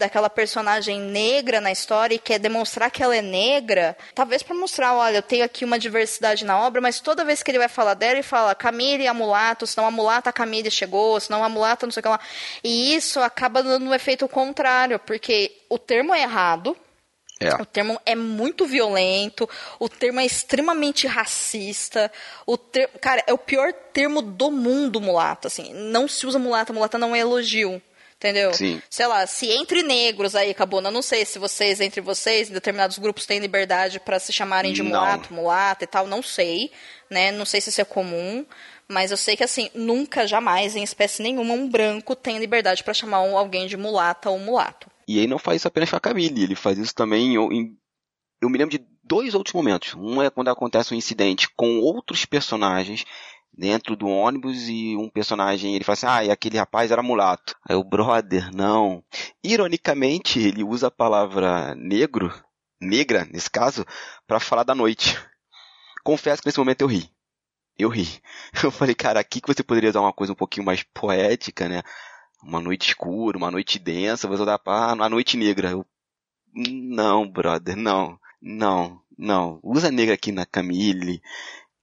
daquela 0.00 0.30
personagem 0.30 0.98
negra 0.98 1.60
na 1.60 1.70
história 1.70 2.14
e 2.14 2.18
quer 2.18 2.38
demonstrar 2.38 2.90
que 2.90 3.02
ela 3.02 3.14
é 3.14 3.20
negra, 3.20 3.94
talvez 4.14 4.42
para 4.42 4.56
mostrar, 4.56 4.94
olha, 4.94 5.18
eu 5.18 5.22
tenho 5.22 5.44
aqui 5.44 5.62
uma 5.62 5.78
diversidade 5.78 6.42
na 6.44 6.58
obra, 6.58 6.80
mas 6.80 7.00
toda 7.00 7.24
vez 7.24 7.42
que 7.42 7.50
ele 7.50 7.58
vai 7.58 7.68
falar 7.68 7.92
dela, 7.92 8.14
ele 8.14 8.22
fala 8.22 8.54
Camille 8.54 9.06
a 9.06 9.12
mulato, 9.12 9.66
senão 9.66 9.86
a 9.86 9.90
mulata 9.90 10.30
a 10.30 10.32
Camille 10.32 10.70
chegou, 10.70 11.20
senão 11.20 11.44
a 11.44 11.50
mulata 11.50 11.86
não 11.86 11.92
sei 11.92 12.00
o 12.00 12.02
que 12.02 12.08
lá. 12.08 12.20
E 12.64 12.94
isso 12.94 13.20
acaba 13.20 13.62
dando 13.62 13.84
um 13.84 13.94
efeito 13.94 14.26
contrário, 14.26 14.98
porque 15.00 15.52
o 15.68 15.78
termo 15.78 16.14
é 16.14 16.22
errado, 16.22 16.74
É. 17.40 17.54
o 17.54 17.64
termo 17.64 17.98
é 18.04 18.14
muito 18.14 18.66
violento, 18.66 19.48
o 19.78 19.88
termo 19.88 20.20
é 20.20 20.26
extremamente 20.26 21.06
racista. 21.06 22.12
O. 22.46 22.58
Cara, 23.00 23.24
é 23.26 23.32
o 23.32 23.38
pior 23.38 23.72
termo 23.72 24.20
do 24.20 24.50
mundo, 24.50 25.00
mulata. 25.00 25.48
Assim, 25.48 25.72
não 25.72 26.06
se 26.06 26.26
usa 26.26 26.38
mulata, 26.38 26.72
mulata 26.72 26.98
não 26.98 27.16
é 27.16 27.20
elogio. 27.20 27.80
Entendeu? 28.18 28.52
Sim. 28.52 28.82
Sei 28.90 29.06
lá, 29.06 29.26
se 29.26 29.50
entre 29.50 29.82
negros 29.82 30.36
aí, 30.36 30.52
Cabuna, 30.52 30.90
não 30.90 31.00
sei 31.00 31.24
se 31.24 31.38
vocês, 31.38 31.80
entre 31.80 32.02
vocês, 32.02 32.50
em 32.50 32.52
determinados 32.52 32.98
grupos, 32.98 33.24
têm 33.24 33.38
liberdade 33.38 33.98
para 33.98 34.18
se 34.18 34.30
chamarem 34.30 34.74
de 34.74 34.82
Não. 34.82 34.90
mulato, 34.90 35.32
mulata 35.32 35.84
e 35.84 35.86
tal, 35.86 36.06
não 36.06 36.22
sei, 36.22 36.70
né? 37.08 37.32
Não 37.32 37.46
sei 37.46 37.62
se 37.62 37.70
isso 37.70 37.80
é 37.80 37.84
comum, 37.84 38.44
mas 38.86 39.10
eu 39.10 39.16
sei 39.16 39.38
que, 39.38 39.44
assim, 39.44 39.70
nunca, 39.72 40.26
jamais, 40.26 40.76
em 40.76 40.82
espécie 40.82 41.22
nenhuma, 41.22 41.54
um 41.54 41.66
branco 41.66 42.14
tem 42.14 42.38
liberdade 42.38 42.84
para 42.84 42.92
chamar 42.92 43.18
alguém 43.18 43.66
de 43.66 43.78
mulata 43.78 44.28
ou 44.28 44.38
mulato. 44.38 44.89
E 45.10 45.18
aí 45.18 45.26
não 45.26 45.40
faz 45.40 45.56
isso 45.56 45.66
apenas 45.66 45.90
com 45.90 45.96
a 45.96 46.00
Camille, 46.00 46.44
ele 46.44 46.54
faz 46.54 46.78
isso 46.78 46.94
também 46.94 47.34
em, 47.34 47.76
Eu 48.40 48.48
me 48.48 48.56
lembro 48.56 48.78
de 48.78 48.86
dois 49.02 49.34
outros 49.34 49.52
momentos. 49.52 49.92
Um 49.96 50.22
é 50.22 50.30
quando 50.30 50.46
acontece 50.46 50.94
um 50.94 50.96
incidente 50.96 51.48
com 51.56 51.80
outros 51.80 52.24
personagens 52.24 53.04
dentro 53.52 53.96
do 53.96 54.06
ônibus 54.06 54.68
e 54.68 54.96
um 54.96 55.08
personagem, 55.08 55.74
ele 55.74 55.82
fala 55.82 55.94
assim, 55.94 56.06
ah, 56.06 56.24
e 56.26 56.30
aquele 56.30 56.58
rapaz 56.58 56.92
era 56.92 57.02
mulato. 57.02 57.56
Aí 57.68 57.74
o 57.74 57.82
brother, 57.82 58.54
não. 58.54 59.02
Ironicamente, 59.42 60.38
ele 60.38 60.62
usa 60.62 60.86
a 60.86 60.92
palavra 60.92 61.74
negro, 61.74 62.32
negra, 62.80 63.26
nesse 63.32 63.50
caso, 63.50 63.84
para 64.28 64.38
falar 64.38 64.62
da 64.62 64.76
noite. 64.76 65.18
Confesso 66.04 66.40
que 66.40 66.46
nesse 66.46 66.60
momento 66.60 66.82
eu 66.82 66.86
ri. 66.86 67.10
Eu 67.76 67.88
ri. 67.88 68.06
Eu 68.62 68.70
falei, 68.70 68.94
cara, 68.94 69.18
aqui 69.18 69.40
que 69.40 69.52
você 69.52 69.64
poderia 69.64 69.90
usar 69.90 70.02
uma 70.02 70.12
coisa 70.12 70.32
um 70.32 70.36
pouquinho 70.36 70.64
mais 70.64 70.84
poética, 70.84 71.68
né? 71.68 71.82
Uma 72.42 72.60
noite 72.60 72.88
escura, 72.88 73.36
uma 73.36 73.50
noite 73.50 73.78
densa, 73.78 74.26
você 74.28 74.44
dá 74.44 74.58
para 74.58 74.94
uma 74.94 75.08
noite 75.08 75.36
negra. 75.36 75.70
Eu, 75.70 75.84
não, 76.54 77.28
brother, 77.28 77.76
não, 77.76 78.18
não, 78.40 79.00
não. 79.16 79.60
Usa 79.62 79.90
negra 79.90 80.14
aqui 80.14 80.32
na 80.32 80.46
Camille. 80.46 81.22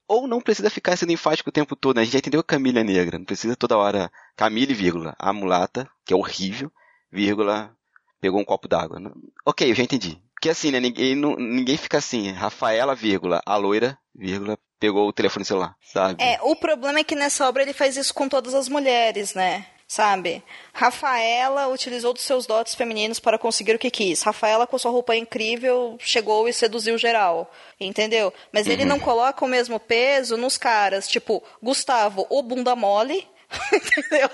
Ou 0.08 0.26
não 0.28 0.40
precisa 0.42 0.70
ficar 0.70 0.96
sendo 0.96 1.12
enfático 1.12 1.50
o 1.50 1.54
tempo 1.54 1.76
todo, 1.76 1.98
né? 1.98 2.02
A 2.02 2.06
gente 2.06 2.14
já 2.14 2.20
entendeu 2.20 2.42
que 2.42 2.48
Camille 2.48 2.80
é 2.80 2.84
negra. 2.84 3.18
Não 3.18 3.26
precisa 3.26 3.56
toda 3.56 3.78
hora. 3.78 4.12
Camille, 4.36 4.74
vírgula, 4.74 5.16
a 5.20 5.34
mulata, 5.34 5.90
que 6.06 6.14
é 6.14 6.16
horrível, 6.16 6.72
vírgula, 7.12 7.76
pegou 8.22 8.40
um 8.40 8.46
copo 8.46 8.68
d'água. 8.68 9.00
Ok, 9.46 9.70
eu 9.70 9.76
já 9.76 9.84
entendi. 9.84 10.22
Porque 10.34 10.50
assim, 10.50 10.72
né? 10.72 10.80
Ninguém, 10.80 11.14
não- 11.16 11.36
ninguém 11.36 11.76
fica 11.78 11.98
assim. 11.98 12.32
Rafaela, 12.32 12.96
vírgula, 12.96 13.42
a 13.46 13.56
loira, 13.58 13.98
vírgula, 14.16 14.58
pegou 14.80 15.08
o 15.08 15.14
telefone 15.14 15.44
celular, 15.44 15.76
sabe? 15.82 16.24
É, 16.24 16.40
o 16.42 16.56
problema 16.56 17.00
é 17.00 17.04
que 17.04 17.16
nessa 17.16 17.48
obra 17.48 17.64
ele 17.64 17.74
faz 17.74 17.98
isso 17.98 18.14
com 18.14 18.30
todas 18.30 18.54
as 18.54 18.70
mulheres, 18.70 19.34
né? 19.34 19.66
Sabe? 19.88 20.44
Rafaela 20.74 21.70
utilizou 21.70 22.12
dos 22.12 22.24
seus 22.24 22.46
dotes 22.46 22.76
femininos 22.76 23.22
para 23.22 23.38
conseguir 23.38 23.74
o 23.74 23.80
que 23.80 23.90
quis. 23.90 24.22
Rafaela, 24.22 24.68
com 24.68 24.78
sua 24.78 24.92
roupa 24.92 25.16
incrível, 25.16 25.96
chegou 26.00 26.48
e 26.50 26.52
seduziu 26.52 26.98
geral. 26.98 27.50
Entendeu? 27.80 28.34
Mas 28.52 28.68
ele 28.68 28.84
não 28.84 29.00
coloca 29.00 29.46
o 29.46 29.48
mesmo 29.48 29.80
peso 29.80 30.36
nos 30.36 30.58
caras, 30.58 31.08
tipo, 31.08 31.42
Gustavo, 31.64 32.28
o 32.30 32.44
bunda 32.44 32.76
mole. 32.76 33.26
entendeu? 33.72 34.30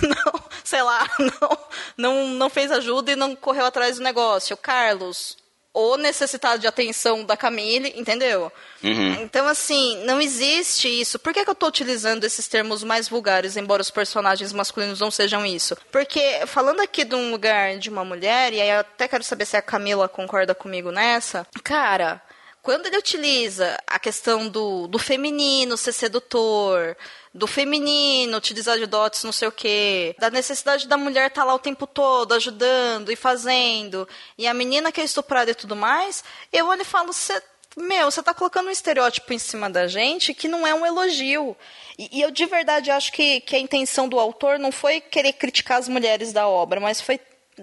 Não, 0.00 0.42
sei 0.64 0.82
lá, 0.82 1.06
não, 1.18 1.58
não, 1.96 2.28
não 2.28 2.48
fez 2.48 2.72
ajuda 2.72 3.12
e 3.12 3.16
não 3.16 3.36
correu 3.36 3.66
atrás 3.66 3.96
do 3.96 4.02
negócio. 4.02 4.56
Carlos, 4.56 5.36
o 5.78 5.98
necessitado 5.98 6.58
de 6.58 6.66
atenção 6.66 7.22
da 7.22 7.36
Camille, 7.36 7.92
entendeu? 7.96 8.50
Uhum. 8.82 9.12
Então, 9.20 9.46
assim, 9.46 10.02
não 10.06 10.18
existe 10.22 10.88
isso. 10.88 11.18
Por 11.18 11.34
que, 11.34 11.44
que 11.44 11.50
eu 11.50 11.54
tô 11.54 11.66
utilizando 11.66 12.24
esses 12.24 12.48
termos 12.48 12.82
mais 12.82 13.10
vulgares, 13.10 13.58
embora 13.58 13.82
os 13.82 13.90
personagens 13.90 14.54
masculinos 14.54 15.00
não 15.00 15.10
sejam 15.10 15.44
isso? 15.44 15.76
Porque, 15.92 16.46
falando 16.46 16.80
aqui 16.80 17.04
de 17.04 17.14
um 17.14 17.30
lugar 17.30 17.76
de 17.76 17.90
uma 17.90 18.06
mulher, 18.06 18.54
e 18.54 18.60
aí 18.62 18.70
eu 18.70 18.80
até 18.80 19.06
quero 19.06 19.22
saber 19.22 19.44
se 19.44 19.54
a 19.54 19.60
Camila 19.60 20.08
concorda 20.08 20.54
comigo 20.54 20.90
nessa, 20.90 21.46
cara. 21.62 22.22
Quando 22.62 22.86
ele 22.86 22.96
utiliza 22.96 23.78
a 23.86 23.98
questão 23.98 24.48
do, 24.48 24.88
do 24.88 24.98
feminino 24.98 25.76
ser 25.76 25.92
sedutor, 25.92 26.96
do 27.36 27.46
feminino 27.46 28.36
utilizar 28.36 28.78
de 28.78 28.86
dotes 28.86 29.22
não 29.24 29.32
sei 29.32 29.48
o 29.48 29.52
quê, 29.52 30.14
da 30.18 30.30
necessidade 30.30 30.88
da 30.88 30.96
mulher 30.96 31.28
estar 31.28 31.44
lá 31.44 31.54
o 31.54 31.58
tempo 31.58 31.86
todo 31.86 32.32
ajudando 32.32 33.12
e 33.12 33.16
fazendo, 33.16 34.08
e 34.38 34.46
a 34.46 34.54
menina 34.54 34.90
que 34.90 35.00
é 35.00 35.04
estuprada 35.04 35.50
e 35.50 35.54
tudo 35.54 35.76
mais, 35.76 36.24
eu 36.52 36.66
olho 36.66 36.82
e 36.82 36.84
falo, 36.84 37.12
"Cê- 37.12 37.42
meu, 37.76 38.10
você 38.10 38.22
tá 38.22 38.32
colocando 38.32 38.68
um 38.68 38.70
estereótipo 38.70 39.32
em 39.34 39.38
cima 39.38 39.68
da 39.68 39.86
gente 39.86 40.32
que 40.32 40.48
não 40.48 40.66
é 40.66 40.74
um 40.74 40.86
elogio. 40.86 41.54
E, 41.98 42.18
e 42.18 42.22
eu 42.22 42.30
de 42.30 42.46
verdade 42.46 42.90
acho 42.90 43.12
que, 43.12 43.40
que 43.42 43.54
a 43.54 43.58
intenção 43.58 44.08
do 44.08 44.18
autor 44.18 44.58
não 44.58 44.72
foi 44.72 44.98
querer 45.00 45.34
criticar 45.34 45.78
as 45.78 45.86
mulheres 45.88 46.32
da 46.32 46.48
obra, 46.48 46.80
mas 46.80 47.02
foi 47.02 47.20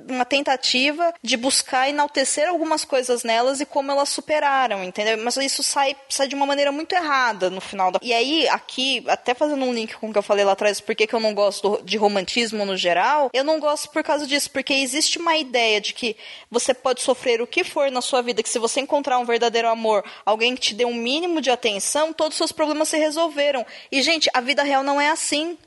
uma 0.10 0.26
tentativa 0.26 1.14
de 1.22 1.38
buscar 1.38 1.90
enaltecer 1.90 2.48
algumas 2.48 2.84
coisas 2.84 3.24
nelas 3.24 3.62
e 3.62 3.66
como 3.66 3.92
elas 3.92 4.10
superaram, 4.10 4.84
entendeu? 4.84 5.18
Mas 5.18 5.38
isso 5.38 5.64
sai, 5.64 5.96
sai 6.10 6.28
de 6.28 6.36
uma 6.36 6.46
maneira 6.46 6.72
muito 6.72 6.94
errada 6.94 7.50
no 7.50 7.62
final 7.62 7.92
da... 7.92 8.00
E 8.02 8.14
aí, 8.14 8.48
aqui, 8.50 9.04
até 9.08 9.34
fazendo 9.34 9.64
um 9.64 9.74
link 9.74 9.96
com 9.96 10.10
o 10.10 10.12
que 10.12 10.18
eu 10.18 10.24
falei 10.24 10.44
lá 10.44 10.54
atrás, 10.54 10.80
por 10.80 10.96
que 10.96 11.08
eu 11.14 11.20
não 11.20 11.34
gosto 11.34 11.82
de 11.84 11.98
romantismo 11.98 12.66
no 12.66 12.76
geral, 12.76 13.30
eu 13.34 13.44
não 13.44 13.60
gosto 13.60 13.90
por 13.90 14.04
causa 14.04 14.26
disso, 14.26 14.50
porque 14.52 14.74
existe 14.74 15.18
uma 15.18 15.38
ideia 15.38 15.80
de 15.80 15.94
que 15.94 16.16
você 16.50 16.74
pode 16.74 17.02
sofrer 17.02 17.42
o 17.42 17.48
que 17.48 17.64
for 17.64 17.92
na 17.92 18.02
sua 18.02 18.22
vida, 18.22 18.44
que 18.44 18.50
se 18.50 18.60
você 18.60 18.82
encontrar 18.82 19.20
um 19.20 19.26
verdadeiro 19.26 19.68
amor, 19.68 20.04
alguém 20.26 20.56
que 20.56 20.62
te 20.62 20.74
dê 20.74 20.86
um 20.86 20.94
mínimo 20.94 21.42
de 21.42 21.52
atenção, 21.52 22.14
todos 22.14 22.34
os 22.34 22.38
seus 22.38 22.52
problemas 22.52 22.90
se 22.90 22.98
resolveram. 22.98 23.66
E, 23.92 24.02
gente, 24.02 24.30
a 24.34 24.42
vida 24.42 24.64
real 24.64 24.84
não 24.84 25.00
é 25.00 25.10
assim. 25.10 25.58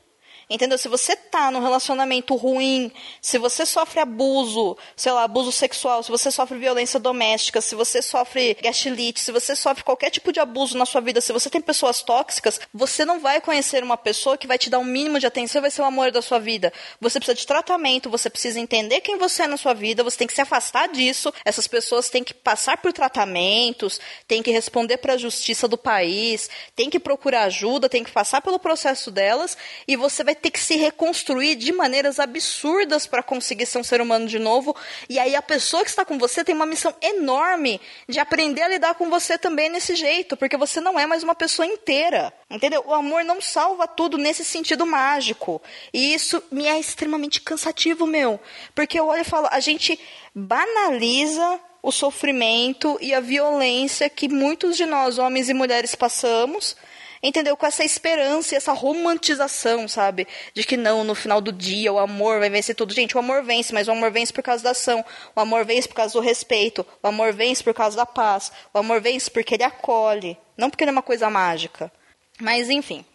Entendeu? 0.49 0.77
Se 0.77 0.87
você 0.87 1.13
tá 1.13 1.51
num 1.51 1.59
relacionamento 1.59 2.33
ruim, 2.35 2.89
se 3.21 3.37
você 3.37 3.65
sofre 3.65 3.99
abuso, 3.99 4.77
sei 4.95 5.11
lá, 5.11 5.23
abuso 5.23 5.51
sexual, 5.51 6.01
se 6.01 6.09
você 6.09 6.31
sofre 6.31 6.57
violência 6.57 6.97
doméstica, 6.97 7.59
se 7.59 7.75
você 7.75 8.01
sofre 8.01 8.57
gastelite, 8.61 9.19
se 9.19 9.29
você 9.29 9.57
sofre 9.57 9.83
qualquer 9.83 10.09
tipo 10.09 10.31
de 10.31 10.39
abuso 10.39 10.77
na 10.77 10.85
sua 10.85 11.01
vida, 11.01 11.19
se 11.19 11.33
você 11.33 11.49
tem 11.49 11.59
pessoas 11.59 12.01
tóxicas, 12.01 12.61
você 12.73 13.03
não 13.03 13.19
vai 13.19 13.41
conhecer 13.41 13.83
uma 13.83 13.97
pessoa 13.97 14.37
que 14.37 14.47
vai 14.47 14.57
te 14.57 14.69
dar 14.69 14.79
um 14.79 14.85
mínimo 14.85 15.19
de 15.19 15.27
atenção 15.27 15.59
e 15.59 15.63
vai 15.63 15.71
ser 15.71 15.81
o 15.81 15.85
amor 15.85 16.11
da 16.11 16.21
sua 16.21 16.39
vida. 16.39 16.71
Você 17.01 17.19
precisa 17.19 17.35
de 17.35 17.45
tratamento, 17.45 18.09
você 18.09 18.29
precisa 18.29 18.57
entender 18.57 19.01
quem 19.01 19.17
você 19.17 19.43
é 19.43 19.47
na 19.47 19.57
sua 19.57 19.73
vida, 19.73 20.01
você 20.01 20.17
tem 20.17 20.27
que 20.27 20.33
se 20.33 20.41
afastar 20.41 20.87
disso. 20.87 21.33
Essas 21.43 21.67
pessoas 21.67 22.07
têm 22.07 22.23
que 22.23 22.33
passar 22.33 22.77
por 22.77 22.93
tratamentos, 22.93 23.99
têm 24.25 24.41
que 24.41 24.51
responder 24.51 24.97
para 24.97 25.13
a 25.13 25.17
justiça 25.17 25.67
do 25.67 25.77
país, 25.77 26.49
têm 26.73 26.89
que 26.89 27.01
procurar 27.01 27.43
ajuda, 27.43 27.89
têm 27.89 28.03
que 28.03 28.11
passar 28.11 28.41
pelo 28.41 28.57
processo 28.57 29.11
delas 29.11 29.57
e 29.85 29.97
você 29.97 30.23
vai 30.23 30.36
ter 30.37 30.51
que 30.51 30.59
se 30.59 30.75
reconstruir 30.75 31.55
de 31.55 31.71
maneiras 31.71 32.19
absurdas 32.19 33.05
para 33.05 33.23
conseguir 33.23 33.65
ser 33.65 33.77
um 33.77 33.83
ser 33.83 34.01
humano 34.01 34.27
de 34.27 34.39
novo. 34.39 34.75
E 35.09 35.19
aí 35.19 35.35
a 35.35 35.41
pessoa 35.41 35.83
que 35.83 35.89
está 35.89 36.05
com 36.05 36.17
você 36.17 36.43
tem 36.43 36.55
uma 36.55 36.65
missão 36.65 36.93
enorme 37.01 37.81
de 38.07 38.19
aprender 38.19 38.61
a 38.61 38.67
lidar 38.67 38.95
com 38.95 39.09
você 39.09 39.37
também 39.37 39.69
nesse 39.69 39.95
jeito, 39.95 40.37
porque 40.37 40.57
você 40.57 40.79
não 40.79 40.99
é 40.99 41.05
mais 41.05 41.23
uma 41.23 41.35
pessoa 41.35 41.65
inteira. 41.65 42.33
Entendeu? 42.49 42.83
O 42.87 42.93
amor 42.93 43.25
não 43.25 43.41
salva 43.41 43.87
tudo 43.87 44.17
nesse 44.17 44.45
sentido 44.45 44.85
mágico. 44.85 45.61
E 45.93 46.13
isso 46.13 46.41
me 46.49 46.65
é 46.65 46.79
extremamente 46.79 47.41
cansativo, 47.41 48.05
meu. 48.05 48.39
Porque 48.73 48.99
eu 48.99 49.07
olho 49.07 49.21
e 49.21 49.25
falo, 49.25 49.47
a 49.51 49.59
gente 49.59 49.99
banaliza 50.33 51.59
o 51.81 51.91
sofrimento 51.91 52.97
e 53.01 53.13
a 53.13 53.19
violência 53.19 54.09
que 54.09 54.27
muitos 54.27 54.75
de 54.75 54.85
nós, 54.85 55.17
homens 55.17 55.49
e 55.49 55.53
mulheres, 55.53 55.95
passamos 55.95 56.75
entendeu? 57.21 57.55
Com 57.57 57.65
essa 57.65 57.83
esperança 57.83 58.53
e 58.53 58.57
essa 58.57 58.73
romantização, 58.73 59.87
sabe? 59.87 60.27
De 60.53 60.63
que 60.63 60.77
não, 60.77 61.03
no 61.03 61.15
final 61.15 61.41
do 61.41 61.51
dia 61.51 61.91
o 61.91 61.99
amor 61.99 62.39
vai 62.39 62.49
vencer 62.49 62.75
tudo. 62.75 62.93
Gente, 62.93 63.15
o 63.15 63.19
amor 63.19 63.43
vence, 63.43 63.73
mas 63.73 63.87
o 63.87 63.91
amor 63.91 64.11
vence 64.11 64.33
por 64.33 64.43
causa 64.43 64.63
da 64.63 64.71
ação. 64.71 65.03
O 65.35 65.39
amor 65.39 65.65
vence 65.65 65.87
por 65.87 65.95
causa 65.95 66.13
do 66.13 66.19
respeito. 66.19 66.85
O 67.01 67.07
amor 67.07 67.33
vence 67.33 67.63
por 67.63 67.73
causa 67.73 67.97
da 67.97 68.05
paz. 68.05 68.51
O 68.73 68.79
amor 68.79 69.01
vence 69.01 69.29
porque 69.29 69.55
ele 69.55 69.63
acolhe. 69.63 70.37
Não 70.57 70.69
porque 70.69 70.83
ele 70.83 70.91
é 70.91 70.93
uma 70.93 71.01
coisa 71.01 71.29
mágica. 71.29 71.91
Mas, 72.39 72.69
enfim. 72.69 73.05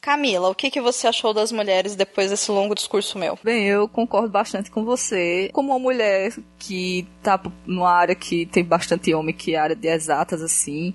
Camila, 0.00 0.48
o 0.48 0.54
que, 0.54 0.70
que 0.70 0.80
você 0.80 1.06
achou 1.06 1.34
das 1.34 1.52
mulheres 1.52 1.94
depois 1.94 2.30
desse 2.30 2.50
longo 2.50 2.74
discurso 2.74 3.18
meu? 3.18 3.38
Bem, 3.44 3.66
eu 3.66 3.86
concordo 3.86 4.30
bastante 4.30 4.70
com 4.70 4.82
você. 4.82 5.50
Como 5.52 5.72
uma 5.72 5.78
mulher 5.78 6.32
que 6.58 7.06
tá 7.22 7.38
numa 7.66 7.90
área 7.90 8.14
que 8.14 8.46
tem 8.46 8.64
bastante 8.64 9.12
homem, 9.12 9.34
que 9.34 9.54
é 9.54 9.58
a 9.58 9.62
área 9.62 9.76
de 9.76 9.88
exatas, 9.88 10.40
assim, 10.40 10.94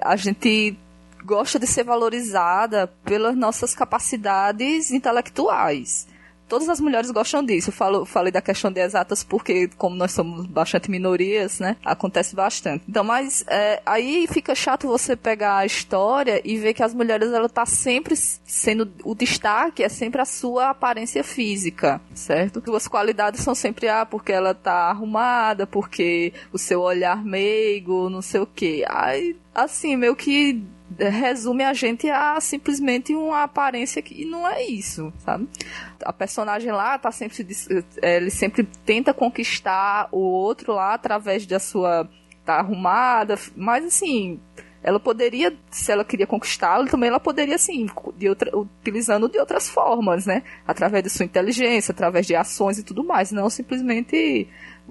a 0.00 0.16
gente 0.16 0.74
gosta 1.26 1.58
de 1.58 1.66
ser 1.66 1.84
valorizada 1.84 2.86
pelas 3.04 3.36
nossas 3.36 3.74
capacidades 3.74 4.92
intelectuais 4.92 6.06
todas 6.48 6.68
as 6.68 6.80
mulheres 6.80 7.10
gostam 7.10 7.44
disso. 7.44 7.70
Eu 7.70 7.74
falo, 7.74 8.04
falei 8.04 8.32
da 8.32 8.40
questão 8.40 8.70
de 8.70 8.80
exatas 8.80 9.22
porque, 9.22 9.68
como 9.76 9.96
nós 9.96 10.12
somos 10.12 10.46
bastante 10.46 10.90
minorias, 10.90 11.60
né? 11.60 11.76
Acontece 11.84 12.34
bastante. 12.34 12.84
Então, 12.88 13.04
mas 13.04 13.44
é, 13.48 13.80
aí 13.84 14.26
fica 14.30 14.54
chato 14.54 14.86
você 14.86 15.16
pegar 15.16 15.58
a 15.58 15.66
história 15.66 16.40
e 16.44 16.56
ver 16.56 16.74
que 16.74 16.82
as 16.82 16.94
mulheres, 16.94 17.32
ela 17.32 17.48
tá 17.48 17.66
sempre 17.66 18.14
sendo 18.16 18.90
o 19.04 19.14
destaque, 19.14 19.82
é 19.82 19.88
sempre 19.88 20.20
a 20.20 20.24
sua 20.24 20.70
aparência 20.70 21.22
física, 21.22 22.00
certo? 22.14 22.62
Suas 22.64 22.88
qualidades 22.88 23.40
são 23.40 23.54
sempre, 23.54 23.88
ah, 23.88 24.06
porque 24.06 24.32
ela 24.32 24.54
tá 24.54 24.90
arrumada, 24.90 25.66
porque 25.66 26.32
o 26.52 26.58
seu 26.58 26.80
olhar 26.80 27.24
meigo, 27.24 28.08
não 28.08 28.22
sei 28.22 28.40
o 28.40 28.46
quê. 28.46 28.84
Aí, 28.88 29.36
assim, 29.54 29.96
meio 29.96 30.14
que 30.14 30.62
resume 30.98 31.64
a 31.64 31.72
gente 31.72 32.08
a 32.08 32.40
simplesmente 32.40 33.14
uma 33.14 33.42
aparência 33.42 34.00
que 34.00 34.24
não 34.24 34.46
é 34.46 34.64
isso, 34.64 35.12
sabe? 35.18 35.48
A 36.02 36.12
personagem 36.12 36.70
lá 36.72 36.98
tá 36.98 37.10
sempre 37.10 37.46
é, 38.02 38.16
ele 38.16 38.30
sempre 38.30 38.64
tenta 38.84 39.12
conquistar 39.12 40.08
o 40.12 40.18
outro 40.18 40.72
lá 40.72 40.94
através 40.94 41.44
da 41.46 41.58
sua 41.58 42.08
tá 42.44 42.54
arrumada, 42.54 43.36
mas 43.56 43.84
assim, 43.84 44.40
ela 44.82 45.00
poderia, 45.00 45.52
se 45.70 45.90
ela 45.90 46.04
queria 46.04 46.26
conquistá-lo, 46.26 46.88
também 46.88 47.08
ela 47.08 47.20
poderia, 47.20 47.56
assim, 47.56 47.86
de 48.16 48.28
outra, 48.28 48.56
utilizando 48.56 49.28
de 49.28 49.38
outras 49.38 49.68
formas, 49.68 50.26
né? 50.26 50.42
Através 50.66 51.02
de 51.02 51.10
sua 51.10 51.24
inteligência, 51.24 51.92
através 51.92 52.26
de 52.26 52.34
ações 52.34 52.78
e 52.78 52.84
tudo 52.84 53.02
mais, 53.02 53.32
não 53.32 53.50
simplesmente 53.50 54.48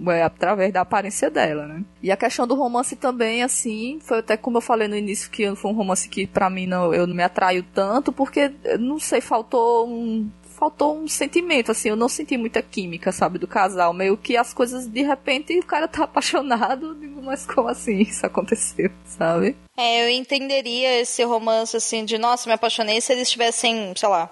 é, 0.08 0.24
através 0.24 0.74
da 0.74 0.82
aparência 0.82 1.30
dela, 1.30 1.66
né? 1.66 1.84
E 2.04 2.12
a 2.12 2.18
questão 2.18 2.46
do 2.46 2.56
romance 2.56 2.96
também, 2.96 3.44
assim, 3.44 4.00
foi 4.02 4.20
até 4.20 4.36
como 4.36 4.58
eu 4.58 4.62
falei 4.62 4.88
no 4.88 4.96
início, 4.96 5.30
que 5.30 5.56
foi 5.56 5.72
um 5.72 5.76
romance 5.76 6.10
que 6.10 6.28
para 6.28 6.50
mim 6.50 6.68
não, 6.68 6.94
eu 6.94 7.08
não 7.08 7.16
me 7.16 7.24
atraio 7.24 7.64
tanto, 7.74 8.12
porque, 8.12 8.52
não 8.80 9.00
sei, 9.00 9.22
faltou 9.22 9.88
um, 9.88 10.30
faltou 10.56 10.98
um 10.98 11.08
sentimento, 11.08 11.72
assim, 11.72 11.90
eu 11.90 11.96
não 11.96 12.10
senti 12.10 12.38
muita 12.38 12.62
química, 12.62 13.12
sabe, 13.12 13.38
do 13.38 13.48
casal. 13.48 13.94
Meio 13.94 14.18
que 14.18 14.38
as 14.38 14.54
coisas, 14.54 14.88
de 14.88 15.02
repente, 15.02 15.58
o 15.60 15.66
cara 15.66 15.88
tá 15.88 16.04
apaixonado, 16.06 16.96
digo, 16.96 17.22
mas 17.22 17.46
como 17.46 17.68
assim 17.68 18.00
isso 18.00 18.26
aconteceu, 18.26 18.92
sabe? 19.06 19.56
É, 19.78 20.04
eu 20.04 20.10
entenderia 20.10 21.02
esse 21.02 21.24
romance, 21.24 21.76
assim, 21.76 22.06
de, 22.06 22.18
nossa, 22.18 22.50
me 22.50 22.54
apaixonei 22.54 23.00
se 23.02 23.12
eles 23.14 23.30
tivessem, 23.30 23.94
sei 23.96 24.10
lá, 24.10 24.32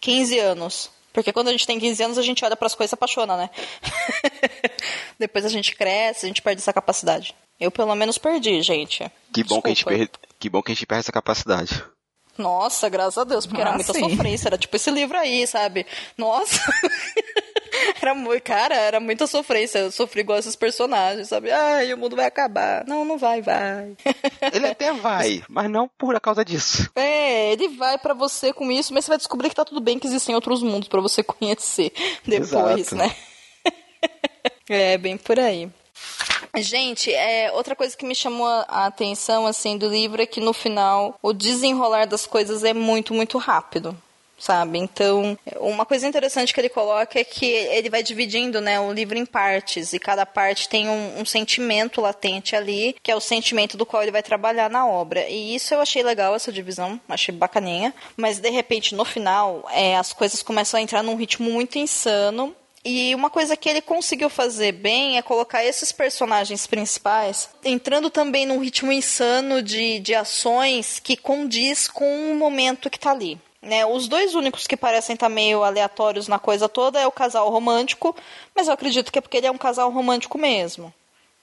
15 0.00 0.38
anos. 0.38 0.90
Porque 1.12 1.32
quando 1.32 1.48
a 1.48 1.52
gente 1.52 1.66
tem 1.66 1.78
15 1.78 2.02
anos, 2.02 2.18
a 2.18 2.22
gente 2.22 2.42
olha 2.44 2.56
para 2.56 2.66
as 2.66 2.74
coisas 2.74 2.88
e 2.88 2.92
se 2.92 2.94
apaixona, 2.94 3.36
né? 3.36 3.50
Depois 5.18 5.44
a 5.44 5.48
gente 5.48 5.76
cresce, 5.76 6.24
a 6.24 6.28
gente 6.28 6.40
perde 6.40 6.62
essa 6.62 6.72
capacidade. 6.72 7.34
Eu 7.60 7.70
pelo 7.70 7.94
menos 7.94 8.16
perdi, 8.16 8.62
gente. 8.62 9.10
Que 9.32 9.44
bom, 9.44 9.60
que 9.60 9.68
a, 9.68 9.70
gente 9.70 9.84
perde, 9.84 10.10
que 10.38 10.48
bom 10.48 10.62
que 10.62 10.72
a 10.72 10.74
gente 10.74 10.86
perde 10.86 11.00
essa 11.00 11.12
capacidade. 11.12 11.84
Nossa, 12.36 12.88
graças 12.88 13.18
a 13.18 13.24
Deus, 13.24 13.46
porque 13.46 13.60
ah, 13.60 13.66
era 13.66 13.74
muita 13.74 13.92
sim. 13.92 14.08
sofrência. 14.08 14.48
Era 14.48 14.58
tipo 14.58 14.74
esse 14.74 14.90
livro 14.90 15.18
aí, 15.18 15.46
sabe? 15.46 15.86
Nossa. 16.16 16.60
era 18.00 18.14
muito, 18.14 18.42
cara, 18.42 18.74
era 18.74 19.00
muita 19.00 19.26
sofrência. 19.26 19.80
Eu 19.80 19.92
sofri 19.92 20.20
igual 20.20 20.38
esses 20.38 20.56
personagens, 20.56 21.28
sabe? 21.28 21.50
Ai, 21.50 21.92
o 21.92 21.98
mundo 21.98 22.16
vai 22.16 22.26
acabar. 22.26 22.84
Não, 22.86 23.04
não 23.04 23.18
vai, 23.18 23.42
vai. 23.42 23.96
Ele 24.52 24.66
até 24.66 24.92
vai, 24.92 25.42
mas 25.48 25.70
não 25.70 25.88
por 25.98 26.18
causa 26.20 26.44
disso. 26.44 26.90
É, 26.94 27.52
ele 27.52 27.68
vai 27.68 27.98
para 27.98 28.14
você 28.14 28.52
com 28.52 28.70
isso, 28.70 28.92
mas 28.92 29.04
você 29.04 29.10
vai 29.10 29.18
descobrir 29.18 29.48
que 29.48 29.54
tá 29.54 29.64
tudo 29.64 29.80
bem, 29.80 29.98
que 29.98 30.06
existem 30.06 30.34
outros 30.34 30.62
mundos 30.62 30.88
para 30.88 31.00
você 31.00 31.22
conhecer 31.24 31.92
depois, 32.24 32.92
Exato. 32.92 32.96
né? 32.96 33.14
é, 34.68 34.98
bem 34.98 35.16
por 35.16 35.38
aí. 35.38 35.70
Gente, 36.56 37.12
é, 37.12 37.50
outra 37.52 37.74
coisa 37.74 37.96
que 37.96 38.04
me 38.04 38.14
chamou 38.14 38.46
a 38.46 38.86
atenção 38.86 39.46
assim 39.46 39.78
do 39.78 39.88
livro 39.88 40.20
é 40.20 40.26
que 40.26 40.40
no 40.40 40.52
final 40.52 41.18
o 41.22 41.32
desenrolar 41.32 42.06
das 42.06 42.26
coisas 42.26 42.62
é 42.62 42.74
muito, 42.74 43.14
muito 43.14 43.38
rápido 43.38 43.96
sabe? 44.42 44.76
Então, 44.76 45.38
uma 45.60 45.86
coisa 45.86 46.06
interessante 46.06 46.52
que 46.52 46.60
ele 46.60 46.68
coloca 46.68 47.18
é 47.18 47.22
que 47.22 47.46
ele 47.46 47.88
vai 47.88 48.02
dividindo, 48.02 48.60
né, 48.60 48.80
o 48.80 48.92
livro 48.92 49.16
em 49.16 49.24
partes 49.24 49.92
e 49.92 50.00
cada 50.00 50.26
parte 50.26 50.68
tem 50.68 50.88
um, 50.88 51.20
um, 51.20 51.24
sentimento 51.24 52.00
latente 52.00 52.56
ali, 52.56 52.96
que 53.00 53.12
é 53.12 53.14
o 53.14 53.20
sentimento 53.20 53.76
do 53.76 53.86
qual 53.86 54.02
ele 54.02 54.10
vai 54.10 54.22
trabalhar 54.22 54.68
na 54.68 54.84
obra. 54.84 55.28
E 55.28 55.54
isso 55.54 55.72
eu 55.72 55.80
achei 55.80 56.02
legal 56.02 56.34
essa 56.34 56.50
divisão, 56.50 57.00
achei 57.08 57.32
bacaninha. 57.32 57.94
Mas 58.16 58.40
de 58.40 58.50
repente 58.50 58.96
no 58.96 59.04
final, 59.04 59.64
é, 59.70 59.96
as 59.96 60.12
coisas 60.12 60.42
começam 60.42 60.78
a 60.78 60.82
entrar 60.82 61.04
num 61.04 61.14
ritmo 61.14 61.48
muito 61.48 61.78
insano 61.78 62.52
e 62.84 63.14
uma 63.14 63.30
coisa 63.30 63.56
que 63.56 63.68
ele 63.68 63.80
conseguiu 63.80 64.28
fazer 64.28 64.72
bem 64.72 65.16
é 65.16 65.22
colocar 65.22 65.64
esses 65.64 65.92
personagens 65.92 66.66
principais 66.66 67.48
entrando 67.64 68.10
também 68.10 68.44
num 68.44 68.58
ritmo 68.58 68.90
insano 68.90 69.62
de, 69.62 70.00
de 70.00 70.14
ações 70.14 70.98
que 70.98 71.16
condiz 71.16 71.86
com 71.86 72.32
o 72.32 72.34
momento 72.34 72.90
que 72.90 72.98
tá 72.98 73.12
ali. 73.12 73.38
Né, 73.60 73.86
os 73.86 74.08
dois 74.08 74.34
únicos 74.34 74.66
que 74.66 74.76
parecem 74.76 75.14
estar 75.14 75.28
tá 75.28 75.32
meio 75.32 75.62
aleatórios 75.62 76.26
na 76.26 76.40
coisa 76.40 76.68
toda 76.68 76.98
é 76.98 77.06
o 77.06 77.12
casal 77.12 77.48
romântico, 77.48 78.16
mas 78.56 78.66
eu 78.66 78.74
acredito 78.74 79.12
que 79.12 79.20
é 79.20 79.22
porque 79.22 79.36
ele 79.36 79.46
é 79.46 79.50
um 79.52 79.58
casal 79.58 79.88
romântico 79.88 80.36
mesmo. 80.36 80.92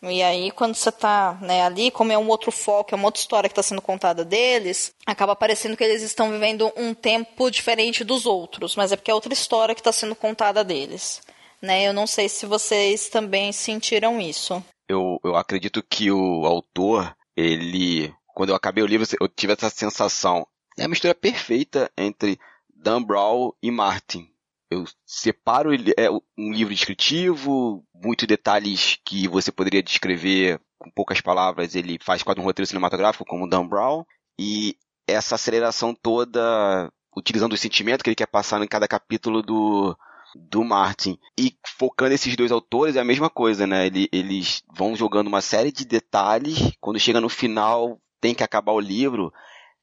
E 0.01 0.23
aí, 0.23 0.51
quando 0.51 0.75
você 0.75 0.91
tá 0.91 1.37
né, 1.41 1.63
ali, 1.63 1.91
como 1.91 2.11
é 2.11 2.17
um 2.17 2.27
outro 2.29 2.51
foco, 2.51 2.93
é 2.93 2.95
uma 2.95 3.07
outra 3.07 3.19
história 3.19 3.49
que 3.49 3.53
está 3.53 3.63
sendo 3.63 3.81
contada 3.81 4.23
deles, 4.23 4.93
acaba 5.05 5.35
parecendo 5.35 5.75
que 5.75 5.83
eles 5.83 6.01
estão 6.01 6.31
vivendo 6.31 6.71
um 6.75 6.93
tempo 6.93 7.51
diferente 7.51 8.03
dos 8.03 8.25
outros, 8.25 8.77
mas 8.77 8.93
é 8.93 8.95
porque 8.95 9.11
é 9.11 9.13
outra 9.13 9.33
história 9.33 9.75
que 9.75 9.81
está 9.81 9.91
sendo 9.91 10.15
contada 10.15 10.63
deles. 10.63 11.21
Né? 11.61 11.87
Eu 11.87 11.93
não 11.93 12.07
sei 12.07 12.29
se 12.29 12.45
vocês 12.45 13.09
também 13.09 13.51
sentiram 13.51 14.19
isso. 14.19 14.63
Eu, 14.87 15.19
eu 15.23 15.35
acredito 15.35 15.83
que 15.83 16.11
o 16.11 16.45
autor, 16.45 17.15
ele. 17.35 18.13
Quando 18.33 18.49
eu 18.49 18.55
acabei 18.55 18.83
o 18.83 18.87
livro, 18.87 19.07
eu 19.19 19.27
tive 19.27 19.53
essa 19.53 19.69
sensação. 19.69 20.47
É 20.77 20.85
a 20.85 20.87
mistura 20.87 21.13
perfeita 21.13 21.91
entre 21.97 22.39
Dan 22.73 23.03
Brown 23.03 23.51
e 23.61 23.69
Martin 23.69 24.29
eu 24.69 24.85
separo 25.05 25.73
ele 25.73 25.93
é 25.97 26.09
um 26.11 26.51
livro 26.53 26.73
descritivo, 26.73 27.83
muitos 27.93 28.27
detalhes 28.27 28.99
que 29.03 29.27
você 29.27 29.51
poderia 29.51 29.81
descrever 29.81 30.61
com 30.77 30.91
poucas 30.91 31.19
palavras, 31.19 31.75
ele 31.75 31.97
faz 32.01 32.23
quase 32.23 32.39
um 32.39 32.43
roteiro 32.43 32.67
cinematográfico 32.67 33.25
como 33.25 33.49
Dan 33.49 33.67
Brown 33.67 34.05
e 34.39 34.77
essa 35.07 35.35
aceleração 35.35 35.93
toda 35.93 36.91
utilizando 37.17 37.53
o 37.53 37.57
sentimento 37.57 38.03
que 38.03 38.09
ele 38.09 38.15
quer 38.15 38.27
passar 38.27 38.61
em 38.61 38.67
cada 38.67 38.87
capítulo 38.87 39.41
do 39.41 39.97
do 40.35 40.63
Martin. 40.63 41.17
E 41.37 41.53
focando 41.77 42.13
esses 42.13 42.35
dois 42.35 42.51
autores 42.51 42.95
é 42.95 42.99
a 42.99 43.05
mesma 43.05 43.29
coisa, 43.29 43.65
né? 43.65 43.89
Eles 44.11 44.63
vão 44.75 44.95
jogando 44.95 45.27
uma 45.27 45.41
série 45.41 45.71
de 45.71 45.85
detalhes, 45.85 46.71
quando 46.79 46.99
chega 46.99 47.21
no 47.21 47.29
final 47.29 47.99
tem 48.21 48.35
que 48.35 48.43
acabar 48.43 48.73
o 48.73 48.79
livro, 48.79 49.31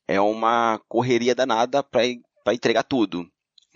é 0.07 0.21
uma 0.21 0.81
correria 0.89 1.35
danada 1.35 1.83
para 1.83 2.05
entregar 2.53 2.83
tudo 2.83 3.27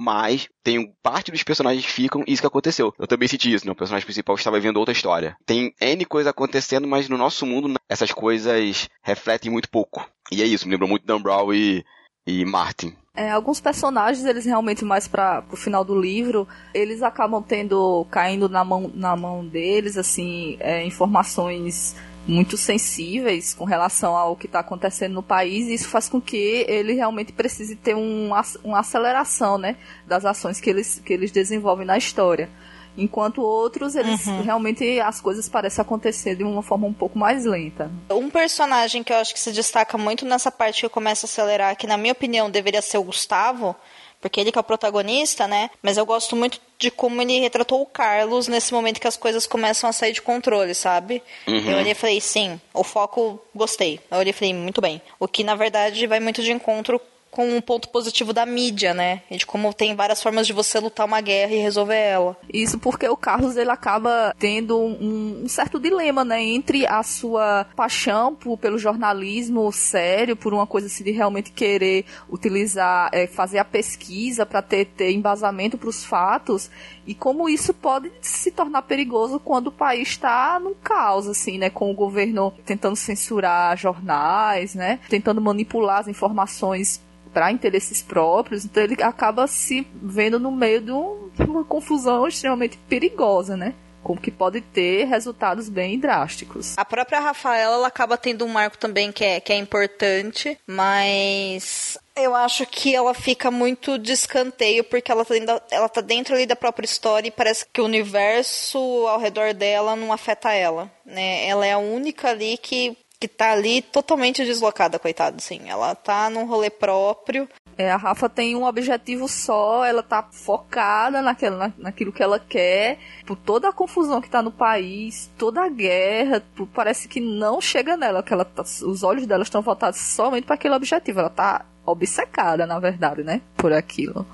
mas 0.00 0.48
tem 0.64 0.94
parte 1.02 1.30
dos 1.30 1.42
personagens 1.42 1.84
que 1.84 1.92
ficam 1.92 2.24
isso 2.26 2.40
que 2.40 2.46
aconteceu. 2.46 2.94
Eu 2.98 3.06
também 3.06 3.28
senti 3.28 3.52
isso, 3.52 3.66
né? 3.66 3.72
O 3.72 3.76
personagem 3.76 4.06
principal 4.06 4.34
estava 4.34 4.58
vivendo 4.58 4.78
outra 4.78 4.92
história. 4.92 5.36
Tem 5.44 5.74
N 5.78 6.06
coisa 6.06 6.30
acontecendo, 6.30 6.88
mas 6.88 7.06
no 7.06 7.18
nosso 7.18 7.44
mundo 7.44 7.74
essas 7.86 8.10
coisas 8.10 8.88
refletem 9.02 9.52
muito 9.52 9.68
pouco. 9.68 10.08
E 10.32 10.40
é 10.40 10.46
isso, 10.46 10.66
me 10.66 10.72
lembrou 10.72 10.88
muito 10.88 11.04
Dan 11.04 11.20
Brown 11.20 11.52
e, 11.52 11.84
e 12.26 12.46
Martin. 12.46 12.96
É, 13.14 13.30
alguns 13.30 13.60
personagens, 13.60 14.24
eles 14.24 14.44
realmente 14.44 14.84
mais 14.84 15.08
para 15.08 15.44
o 15.50 15.56
final 15.56 15.84
do 15.84 16.00
livro, 16.00 16.46
eles 16.72 17.02
acabam 17.02 17.42
tendo, 17.42 18.06
caindo 18.08 18.48
na 18.48 18.64
mão, 18.64 18.90
na 18.94 19.16
mão 19.16 19.44
deles, 19.44 19.96
assim, 19.98 20.56
é, 20.60 20.84
informações 20.84 21.96
muito 22.26 22.56
sensíveis 22.56 23.52
com 23.52 23.64
relação 23.64 24.14
ao 24.14 24.36
que 24.36 24.46
está 24.46 24.60
acontecendo 24.60 25.14
no 25.14 25.22
país 25.22 25.66
e 25.66 25.74
isso 25.74 25.88
faz 25.88 26.08
com 26.08 26.20
que 26.20 26.64
ele 26.68 26.92
realmente 26.92 27.32
precise 27.32 27.74
ter 27.74 27.96
um, 27.96 28.30
uma 28.62 28.78
aceleração 28.78 29.58
né, 29.58 29.76
das 30.06 30.24
ações 30.24 30.60
que 30.60 30.70
eles, 30.70 31.00
que 31.04 31.12
eles 31.12 31.32
desenvolvem 31.32 31.86
na 31.86 31.98
história. 31.98 32.48
Enquanto 32.96 33.42
outros, 33.42 33.94
eles 33.94 34.26
uhum. 34.26 34.42
realmente 34.42 35.00
as 35.00 35.20
coisas 35.20 35.48
parecem 35.48 35.82
acontecer 35.82 36.34
de 36.34 36.44
uma 36.44 36.62
forma 36.62 36.86
um 36.86 36.92
pouco 36.92 37.18
mais 37.18 37.44
lenta. 37.44 37.90
Um 38.10 38.28
personagem 38.28 39.02
que 39.02 39.12
eu 39.12 39.16
acho 39.16 39.32
que 39.32 39.40
se 39.40 39.52
destaca 39.52 39.96
muito 39.96 40.24
nessa 40.24 40.50
parte 40.50 40.82
que 40.82 40.88
começa 40.88 41.26
a 41.26 41.28
acelerar, 41.28 41.76
que 41.76 41.86
na 41.86 41.96
minha 41.96 42.12
opinião 42.12 42.50
deveria 42.50 42.82
ser 42.82 42.98
o 42.98 43.04
Gustavo, 43.04 43.74
porque 44.20 44.40
ele 44.40 44.52
que 44.52 44.58
é 44.58 44.60
o 44.60 44.64
protagonista, 44.64 45.46
né? 45.46 45.70
Mas 45.82 45.96
eu 45.96 46.04
gosto 46.04 46.36
muito 46.36 46.60
de 46.78 46.90
como 46.90 47.20
ele 47.22 47.40
retratou 47.40 47.80
o 47.80 47.86
Carlos 47.86 48.48
nesse 48.48 48.72
momento 48.72 49.00
que 49.00 49.08
as 49.08 49.16
coisas 49.16 49.46
começam 49.46 49.88
a 49.88 49.92
sair 49.92 50.12
de 50.12 50.20
controle, 50.20 50.74
sabe? 50.74 51.22
Uhum. 51.46 51.70
Eu 51.70 51.78
olhei 51.78 51.92
e 51.92 51.94
falei, 51.94 52.20
sim, 52.20 52.60
o 52.74 52.84
foco 52.84 53.40
gostei. 53.54 53.98
Eu 54.10 54.18
olhei 54.18 54.30
e 54.30 54.34
falei, 54.34 54.52
muito 54.52 54.80
bem. 54.80 55.00
O 55.18 55.26
que 55.26 55.42
na 55.42 55.54
verdade 55.54 56.06
vai 56.06 56.20
muito 56.20 56.42
de 56.42 56.52
encontro 56.52 57.00
com 57.30 57.48
um 57.48 57.60
ponto 57.60 57.88
positivo 57.88 58.32
da 58.32 58.44
mídia, 58.44 58.92
né? 58.92 59.22
E 59.30 59.36
de 59.36 59.46
como 59.46 59.72
tem 59.72 59.94
várias 59.94 60.22
formas 60.22 60.46
de 60.46 60.52
você 60.52 60.80
lutar 60.80 61.06
uma 61.06 61.20
guerra 61.20 61.52
e 61.52 61.58
resolver 61.58 61.96
ela. 61.96 62.36
Isso 62.52 62.78
porque 62.78 63.08
o 63.08 63.16
Carlos 63.16 63.56
ele 63.56 63.70
acaba 63.70 64.34
tendo 64.38 64.78
um, 64.78 65.42
um 65.44 65.48
certo 65.48 65.78
dilema, 65.78 66.24
né? 66.24 66.42
Entre 66.42 66.86
a 66.86 67.02
sua 67.02 67.66
paixão 67.76 68.34
por, 68.34 68.58
pelo 68.58 68.78
jornalismo 68.78 69.70
sério, 69.72 70.36
por 70.36 70.52
uma 70.52 70.66
coisa 70.66 70.88
assim 70.88 71.04
de 71.04 71.12
realmente 71.12 71.52
querer 71.52 72.04
utilizar, 72.28 73.08
é, 73.12 73.26
fazer 73.26 73.58
a 73.58 73.64
pesquisa 73.64 74.44
para 74.44 74.60
ter, 74.60 74.86
ter 74.86 75.12
embasamento 75.12 75.78
para 75.78 75.88
os 75.88 76.04
fatos 76.04 76.70
e 77.06 77.14
como 77.14 77.48
isso 77.48 77.72
pode 77.72 78.10
se 78.20 78.50
tornar 78.50 78.82
perigoso 78.82 79.40
quando 79.40 79.68
o 79.68 79.72
país 79.72 80.08
está 80.08 80.60
num 80.60 80.74
caos, 80.74 81.26
assim, 81.26 81.58
né? 81.58 81.70
Com 81.70 81.90
o 81.90 81.94
governo 81.94 82.52
tentando 82.64 82.96
censurar 82.96 83.76
jornais, 83.76 84.74
né? 84.74 84.98
Tentando 85.08 85.40
manipular 85.40 86.00
as 86.00 86.08
informações 86.08 87.00
para 87.32 87.52
interesses 87.52 88.02
próprios, 88.02 88.64
então 88.64 88.82
ele 88.82 89.02
acaba 89.02 89.46
se 89.46 89.86
vendo 90.02 90.38
no 90.38 90.50
meio 90.50 90.80
de, 90.80 90.92
um, 90.92 91.30
de 91.34 91.42
uma 91.42 91.64
confusão 91.64 92.26
extremamente 92.26 92.78
perigosa, 92.88 93.56
né? 93.56 93.74
como 94.02 94.20
que 94.20 94.30
pode 94.30 94.60
ter 94.60 95.04
resultados 95.04 95.68
bem 95.68 95.98
drásticos. 95.98 96.76
A 96.76 96.84
própria 96.84 97.20
Rafaela 97.20 97.76
ela 97.76 97.86
acaba 97.86 98.16
tendo 98.16 98.44
um 98.44 98.48
marco 98.48 98.78
também 98.78 99.12
que 99.12 99.24
é, 99.24 99.40
que 99.40 99.52
é 99.52 99.56
importante, 99.56 100.58
mas 100.66 101.98
eu 102.16 102.34
acho 102.34 102.66
que 102.66 102.94
ela 102.94 103.14
fica 103.14 103.50
muito 103.50 103.98
de 103.98 104.12
escanteio 104.12 104.84
porque 104.84 105.10
ela 105.10 105.24
tá, 105.24 105.34
dentro, 105.34 105.62
ela 105.70 105.88
tá 105.88 106.00
dentro 106.00 106.34
ali 106.34 106.46
da 106.46 106.56
própria 106.56 106.84
história 106.84 107.28
e 107.28 107.32
parece 107.32 107.66
que 107.72 107.80
o 107.80 107.84
universo 107.84 108.78
ao 109.06 109.18
redor 109.18 109.54
dela 109.54 109.94
não 109.96 110.12
afeta 110.12 110.52
ela, 110.52 110.90
né? 111.04 111.46
Ela 111.46 111.66
é 111.66 111.72
a 111.72 111.78
única 111.78 112.30
ali 112.30 112.56
que 112.56 112.96
que 113.20 113.28
tá 113.28 113.52
ali 113.52 113.82
totalmente 113.82 114.42
deslocada, 114.44 114.98
coitada, 114.98 115.36
assim. 115.36 115.68
Ela 115.68 115.94
tá 115.94 116.30
num 116.30 116.46
rolê 116.46 116.70
próprio. 116.70 117.46
É, 117.76 117.90
a 117.90 117.96
Rafa 117.96 118.28
tem 118.30 118.56
um 118.56 118.64
objetivo 118.64 119.28
só, 119.28 119.84
ela 119.84 120.02
tá 120.02 120.26
focada 120.32 121.20
naquela, 121.20 121.56
na, 121.56 121.72
naquilo 121.78 122.12
que 122.12 122.22
ela 122.22 122.38
quer, 122.38 122.98
por 123.26 123.36
toda 123.36 123.68
a 123.68 123.72
confusão 123.72 124.20
que 124.20 124.28
tá 124.28 124.42
no 124.42 124.50
país, 124.50 125.30
toda 125.38 125.62
a 125.62 125.68
guerra, 125.68 126.42
por, 126.54 126.66
parece 126.66 127.08
que 127.08 127.20
não 127.20 127.60
chega 127.60 127.96
nela, 127.96 128.22
que 128.22 128.32
ela 128.32 128.44
tá, 128.44 128.62
os 128.62 129.02
olhos 129.02 129.26
dela 129.26 129.42
estão 129.42 129.62
voltados 129.62 129.98
somente 129.98 130.44
para 130.44 130.54
aquele 130.54 130.74
objetivo. 130.74 131.20
Ela 131.20 131.30
tá 131.30 131.66
obcecada, 131.84 132.66
na 132.66 132.78
verdade, 132.78 133.22
né, 133.22 133.42
por 133.56 133.72
aquilo. 133.72 134.26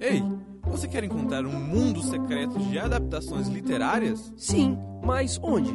Ei, 0.00 0.22
você 0.66 0.88
quer 0.88 1.04
encontrar 1.04 1.44
um 1.44 1.52
mundo 1.52 2.02
secreto 2.02 2.58
de 2.58 2.78
adaptações 2.78 3.48
literárias? 3.48 4.32
Sim, 4.36 4.76
mas 5.02 5.38
onde? 5.42 5.72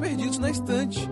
Perdidos 0.00 0.38
na 0.38 0.50
Estante. 0.50 1.08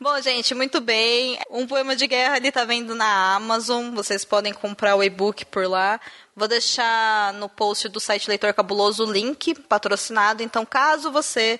Bom, 0.00 0.20
gente, 0.20 0.54
muito 0.54 0.80
bem. 0.82 1.38
Um 1.50 1.66
poema 1.66 1.96
de 1.96 2.06
guerra 2.06 2.36
ali 2.36 2.52
tá 2.52 2.64
vendo 2.64 2.94
na 2.94 3.36
Amazon. 3.36 3.94
Vocês 3.94 4.24
podem 4.24 4.52
comprar 4.52 4.96
o 4.96 5.02
e-book 5.02 5.46
por 5.46 5.66
lá. 5.66 5.98
Vou 6.36 6.46
deixar 6.46 7.32
no 7.34 7.48
post 7.48 7.88
do 7.88 7.98
site 7.98 8.28
Leitor 8.28 8.52
Cabuloso 8.52 9.04
o 9.04 9.10
link 9.10 9.54
patrocinado. 9.54 10.42
Então, 10.42 10.66
caso 10.66 11.10
você 11.10 11.58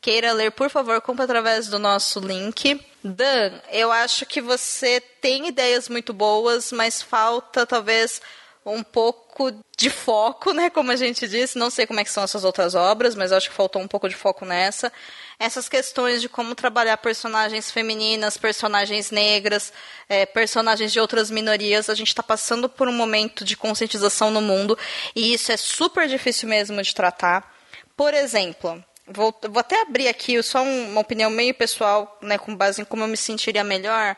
queira 0.00 0.32
ler, 0.32 0.50
por 0.50 0.68
favor, 0.68 1.00
compre 1.00 1.24
através 1.24 1.68
do 1.68 1.78
nosso 1.78 2.18
link. 2.20 2.84
Dan, 3.02 3.60
eu 3.70 3.92
acho 3.92 4.26
que 4.26 4.40
você 4.40 5.00
tem 5.00 5.46
ideias 5.46 5.88
muito 5.88 6.12
boas, 6.12 6.72
mas 6.72 7.00
falta 7.00 7.64
talvez 7.64 8.20
um 8.64 8.82
pouco 8.82 9.52
de 9.76 9.90
foco, 9.90 10.52
né? 10.52 10.70
Como 10.70 10.90
a 10.90 10.96
gente 10.96 11.28
disse, 11.28 11.58
não 11.58 11.68
sei 11.68 11.86
como 11.86 12.00
é 12.00 12.04
que 12.04 12.10
são 12.10 12.24
essas 12.24 12.44
outras 12.44 12.74
obras, 12.74 13.14
mas 13.14 13.32
acho 13.32 13.50
que 13.50 13.54
faltou 13.54 13.82
um 13.82 13.88
pouco 13.88 14.08
de 14.08 14.14
foco 14.14 14.44
nessa. 14.44 14.92
Essas 15.38 15.68
questões 15.68 16.22
de 16.22 16.28
como 16.28 16.54
trabalhar 16.54 16.96
personagens 16.96 17.70
femininas, 17.70 18.36
personagens 18.36 19.10
negras, 19.10 19.72
é, 20.08 20.24
personagens 20.24 20.92
de 20.92 21.00
outras 21.00 21.30
minorias, 21.30 21.90
a 21.90 21.94
gente 21.94 22.08
está 22.08 22.22
passando 22.22 22.68
por 22.68 22.88
um 22.88 22.92
momento 22.92 23.44
de 23.44 23.56
conscientização 23.56 24.30
no 24.30 24.40
mundo 24.40 24.78
e 25.14 25.34
isso 25.34 25.52
é 25.52 25.56
super 25.56 26.08
difícil 26.08 26.48
mesmo 26.48 26.80
de 26.82 26.94
tratar. 26.94 27.52
Por 27.96 28.14
exemplo, 28.14 28.82
vou, 29.06 29.34
vou 29.42 29.60
até 29.60 29.82
abrir 29.82 30.08
aqui 30.08 30.42
só 30.42 30.62
uma 30.62 31.00
opinião 31.00 31.30
meio 31.30 31.54
pessoal, 31.54 32.18
né, 32.22 32.38
com 32.38 32.56
base 32.56 32.80
em 32.80 32.84
como 32.84 33.02
eu 33.02 33.08
me 33.08 33.16
sentiria 33.16 33.64
melhor. 33.64 34.16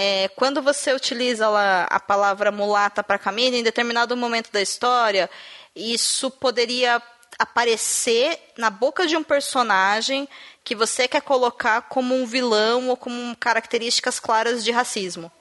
É, 0.00 0.28
quando 0.36 0.62
você 0.62 0.92
utiliza 0.92 1.48
lá 1.48 1.82
a 1.90 1.98
palavra 1.98 2.52
mulata 2.52 3.02
para 3.02 3.18
Camila, 3.18 3.56
em 3.56 3.64
determinado 3.64 4.16
momento 4.16 4.52
da 4.52 4.62
história, 4.62 5.28
isso 5.74 6.30
poderia 6.30 7.02
aparecer 7.36 8.38
na 8.56 8.70
boca 8.70 9.08
de 9.08 9.16
um 9.16 9.24
personagem 9.24 10.28
que 10.62 10.76
você 10.76 11.08
quer 11.08 11.20
colocar 11.20 11.82
como 11.82 12.14
um 12.14 12.24
vilão 12.24 12.88
ou 12.90 12.96
como 12.96 13.36
características 13.38 14.20
claras 14.20 14.62
de 14.62 14.70
racismo. 14.70 15.32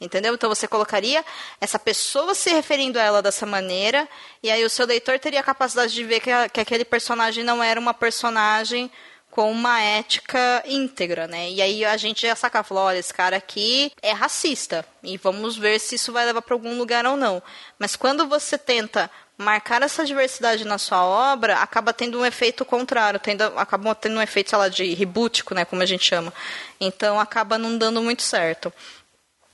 Entendeu? 0.00 0.34
Então 0.34 0.48
você 0.48 0.66
colocaria 0.66 1.24
essa 1.60 1.78
pessoa 1.78 2.34
se 2.34 2.50
referindo 2.50 2.98
a 2.98 3.02
ela 3.02 3.22
dessa 3.22 3.46
maneira, 3.46 4.08
e 4.42 4.50
aí 4.50 4.64
o 4.64 4.70
seu 4.70 4.86
leitor 4.86 5.20
teria 5.20 5.38
a 5.38 5.44
capacidade 5.44 5.94
de 5.94 6.02
ver 6.02 6.18
que, 6.18 6.32
a, 6.32 6.48
que 6.48 6.58
aquele 6.58 6.84
personagem 6.84 7.44
não 7.44 7.62
era 7.62 7.78
uma 7.78 7.94
personagem 7.94 8.90
com 9.30 9.50
uma 9.50 9.80
ética 9.80 10.62
íntegra, 10.66 11.26
né? 11.26 11.50
E 11.50 11.62
aí 11.62 11.84
a 11.84 11.96
gente 11.96 12.22
já 12.26 12.34
saca, 12.34 12.62
falou, 12.64 12.84
olha, 12.84 12.98
esse 12.98 13.14
cara 13.14 13.36
aqui 13.36 13.92
é 14.02 14.12
racista 14.12 14.84
e 15.02 15.16
vamos 15.16 15.56
ver 15.56 15.78
se 15.78 15.94
isso 15.94 16.12
vai 16.12 16.26
levar 16.26 16.42
para 16.42 16.54
algum 16.54 16.76
lugar 16.76 17.06
ou 17.06 17.16
não. 17.16 17.42
Mas 17.78 17.94
quando 17.94 18.26
você 18.26 18.58
tenta 18.58 19.10
marcar 19.38 19.82
essa 19.82 20.04
diversidade 20.04 20.66
na 20.66 20.76
sua 20.76 21.04
obra, 21.04 21.58
acaba 21.58 21.92
tendo 21.92 22.18
um 22.18 22.26
efeito 22.26 22.64
contrário, 22.64 23.18
tendo, 23.18 23.42
acaba 23.56 23.94
tendo 23.94 24.18
um 24.18 24.22
efeito, 24.22 24.50
sei 24.50 24.58
lá, 24.58 24.68
de 24.68 24.92
rebútico, 24.94 25.54
né, 25.54 25.64
como 25.64 25.80
a 25.80 25.86
gente 25.86 26.04
chama. 26.04 26.32
Então 26.80 27.18
acaba 27.18 27.56
não 27.56 27.78
dando 27.78 28.02
muito 28.02 28.22
certo. 28.22 28.72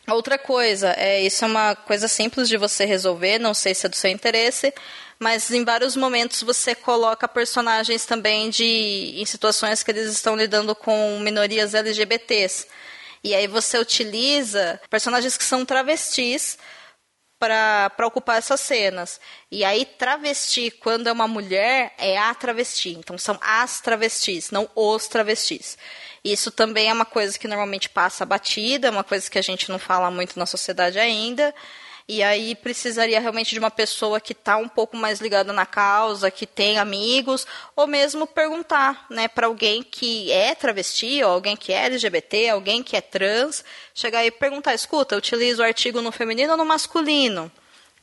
Outra 0.09 0.39
coisa, 0.39 0.95
é, 0.97 1.21
isso 1.23 1.45
é 1.45 1.49
uma 1.49 1.75
coisa 1.75 2.09
simples 2.09 2.49
de 2.49 2.57
você 2.57 2.85
resolver, 2.85 3.39
não 3.39 3.53
sei 3.53 3.75
se 3.75 3.87
é 3.87 3.89
do 3.89 3.97
seu 3.97 4.11
interesse, 4.11 4.73
mas 5.19 5.51
em 5.51 5.65
vários 5.65 5.97
momentos 5.97 6.43
você 6.43 6.75
coloca 6.75 7.27
personagens 7.27 8.05
também 8.05 8.51
de 8.51 9.15
em 9.17 9.25
situações 9.25 9.83
que 9.83 9.91
eles 9.91 10.11
estão 10.13 10.37
lidando 10.37 10.75
com 10.75 11.19
minorias 11.21 11.75
LGBTs. 11.75 12.67
E 13.25 13.35
aí 13.35 13.47
você 13.47 13.79
utiliza 13.79 14.81
personagens 14.89 15.37
que 15.37 15.45
são 15.45 15.65
travestis 15.65 16.59
para 17.39 18.07
ocupar 18.07 18.39
essas 18.39 18.61
cenas. 18.61 19.21
E 19.51 19.65
aí, 19.65 19.85
travesti, 19.85 20.71
quando 20.71 21.09
é 21.09 21.13
uma 21.13 21.29
mulher, 21.29 21.93
é 21.99 22.17
a 22.17 22.35
travesti. 22.35 22.91
Então, 22.91 23.19
são 23.19 23.39
as 23.43 23.81
travestis, 23.81 24.51
não 24.51 24.69
os 24.75 25.07
travestis. 25.07 25.77
Isso 26.25 26.51
também 26.51 26.89
é 26.89 26.93
uma 26.93 27.05
coisa 27.05 27.39
que 27.39 27.47
normalmente 27.47 27.89
passa 27.89 28.25
batida, 28.25 28.89
é 28.89 28.91
uma 28.91 29.05
coisa 29.05 29.31
que 29.31 29.39
a 29.39 29.43
gente 29.43 29.69
não 29.71 29.79
fala 29.79 30.11
muito 30.11 30.39
na 30.39 30.47
sociedade 30.47 30.99
ainda. 30.99 31.55
E 32.09 32.23
aí 32.23 32.55
precisaria 32.55 33.19
realmente 33.19 33.51
de 33.51 33.59
uma 33.59 33.71
pessoa 33.71 34.21
que 34.21 34.33
está 34.33 34.57
um 34.57 34.69
pouco 34.69 34.97
mais 34.97 35.21
ligada 35.21 35.53
na 35.53 35.67
causa, 35.67 36.31
que 36.31 36.47
tem 36.47 36.79
amigos, 36.79 37.45
ou 37.75 37.89
mesmo 37.89 38.29
perguntar, 38.29 39.07
né, 39.11 39.27
para 39.27 39.49
alguém 39.49 39.83
que 39.83 40.31
é 40.31 40.55
travesti, 40.55 41.25
ou 41.25 41.33
alguém 41.33 41.57
que 41.57 41.73
é 41.73 41.87
LGBT, 41.87 42.51
alguém 42.51 42.81
que 42.81 42.97
é 42.97 43.01
trans, 43.01 43.65
chegar 43.93 44.25
e 44.25 44.31
perguntar: 44.31 44.73
escuta, 44.73 45.17
utiliza 45.17 45.63
o 45.63 45.67
artigo 45.67 46.01
no 46.01 46.13
feminino 46.13 46.53
ou 46.53 46.57
no 46.57 46.65
masculino? 46.65 47.51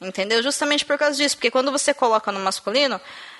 Entendeu? 0.01 0.43
Justamente 0.43 0.85
por 0.85 0.97
causa 0.97 1.15
disso, 1.15 1.37
porque 1.37 1.51
quando 1.51 1.71
você 1.71 1.93
coloca 1.93 2.29
no 2.29 2.41
masculino, 2.41 2.99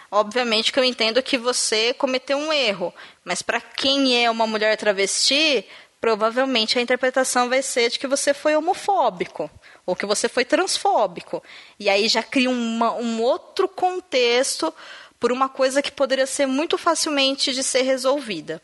obviamente 0.10 0.72
que 0.72 0.80
eu 0.80 0.84
entendo 0.86 1.22
que 1.22 1.38
você 1.38 1.94
cometeu 1.94 2.38
um 2.38 2.54
erro, 2.54 2.94
mas 3.26 3.42
para 3.42 3.60
quem 3.60 4.24
é 4.24 4.32
uma 4.32 4.48
mulher 4.48 4.78
travesti, 4.78 5.66
provavelmente 6.00 6.80
a 6.80 6.82
interpretação 6.82 7.50
vai 7.50 7.62
ser 7.62 7.90
de 7.90 8.00
que 8.00 8.08
você 8.08 8.34
foi 8.34 8.56
homofóbico 8.56 9.52
ou 9.86 9.96
que 9.96 10.06
você 10.06 10.30
foi 10.30 10.46
transfóbico. 10.46 11.44
E 11.80 11.90
aí 11.90 12.08
já 12.08 12.24
cria 12.24 12.50
uma, 12.50 12.94
um 12.94 13.22
outro 13.22 13.68
contexto 13.68 14.74
por 15.20 15.32
uma 15.32 15.48
coisa 15.48 15.82
que 15.82 15.92
poderia 15.92 16.26
ser 16.26 16.46
muito 16.46 16.78
facilmente 16.78 17.54
de 17.54 17.64
ser 17.64 17.82
resolvida. 17.82 18.62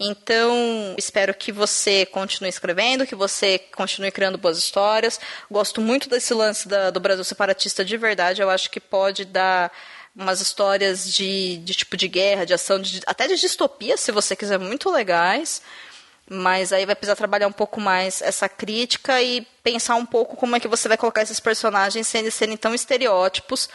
Então, 0.00 0.96
espero 0.98 1.32
que 1.32 1.52
você 1.52 2.04
continue 2.06 2.48
escrevendo, 2.48 3.06
que 3.06 3.14
você 3.14 3.58
continue 3.58 4.10
criando 4.10 4.36
boas 4.36 4.58
histórias. 4.58 5.20
Gosto 5.48 5.80
muito 5.80 6.08
desse 6.08 6.34
lance 6.34 6.66
da, 6.66 6.90
do 6.90 6.98
Brasil 6.98 7.22
separatista 7.22 7.84
de 7.84 7.96
verdade. 7.96 8.42
Eu 8.42 8.50
acho 8.50 8.68
que 8.68 8.80
pode 8.80 9.24
dar 9.24 9.70
umas 10.14 10.40
histórias 10.40 11.10
de, 11.12 11.58
de 11.58 11.74
tipo 11.74 11.96
de 11.96 12.08
guerra, 12.08 12.44
de 12.44 12.52
ação, 12.52 12.80
de, 12.80 13.00
até 13.06 13.28
de 13.28 13.36
distopia, 13.36 13.96
se 13.96 14.10
você 14.10 14.34
quiser, 14.34 14.58
muito 14.58 14.90
legais. 14.90 15.62
Mas 16.30 16.72
aí 16.72 16.86
vai 16.86 16.94
precisar 16.94 17.16
trabalhar 17.16 17.46
um 17.46 17.52
pouco 17.52 17.80
mais 17.80 18.22
essa 18.22 18.48
crítica 18.48 19.20
e 19.22 19.46
pensar 19.62 19.96
um 19.96 20.06
pouco 20.06 20.36
como 20.36 20.56
é 20.56 20.60
que 20.60 20.68
você 20.68 20.88
vai 20.88 20.96
colocar 20.96 21.22
esses 21.22 21.40
personagens 21.40 22.06
sem 22.06 22.22
eles 22.22 22.34
serem 22.34 22.56
tão 22.56 22.74
estereótipos, 22.74 23.68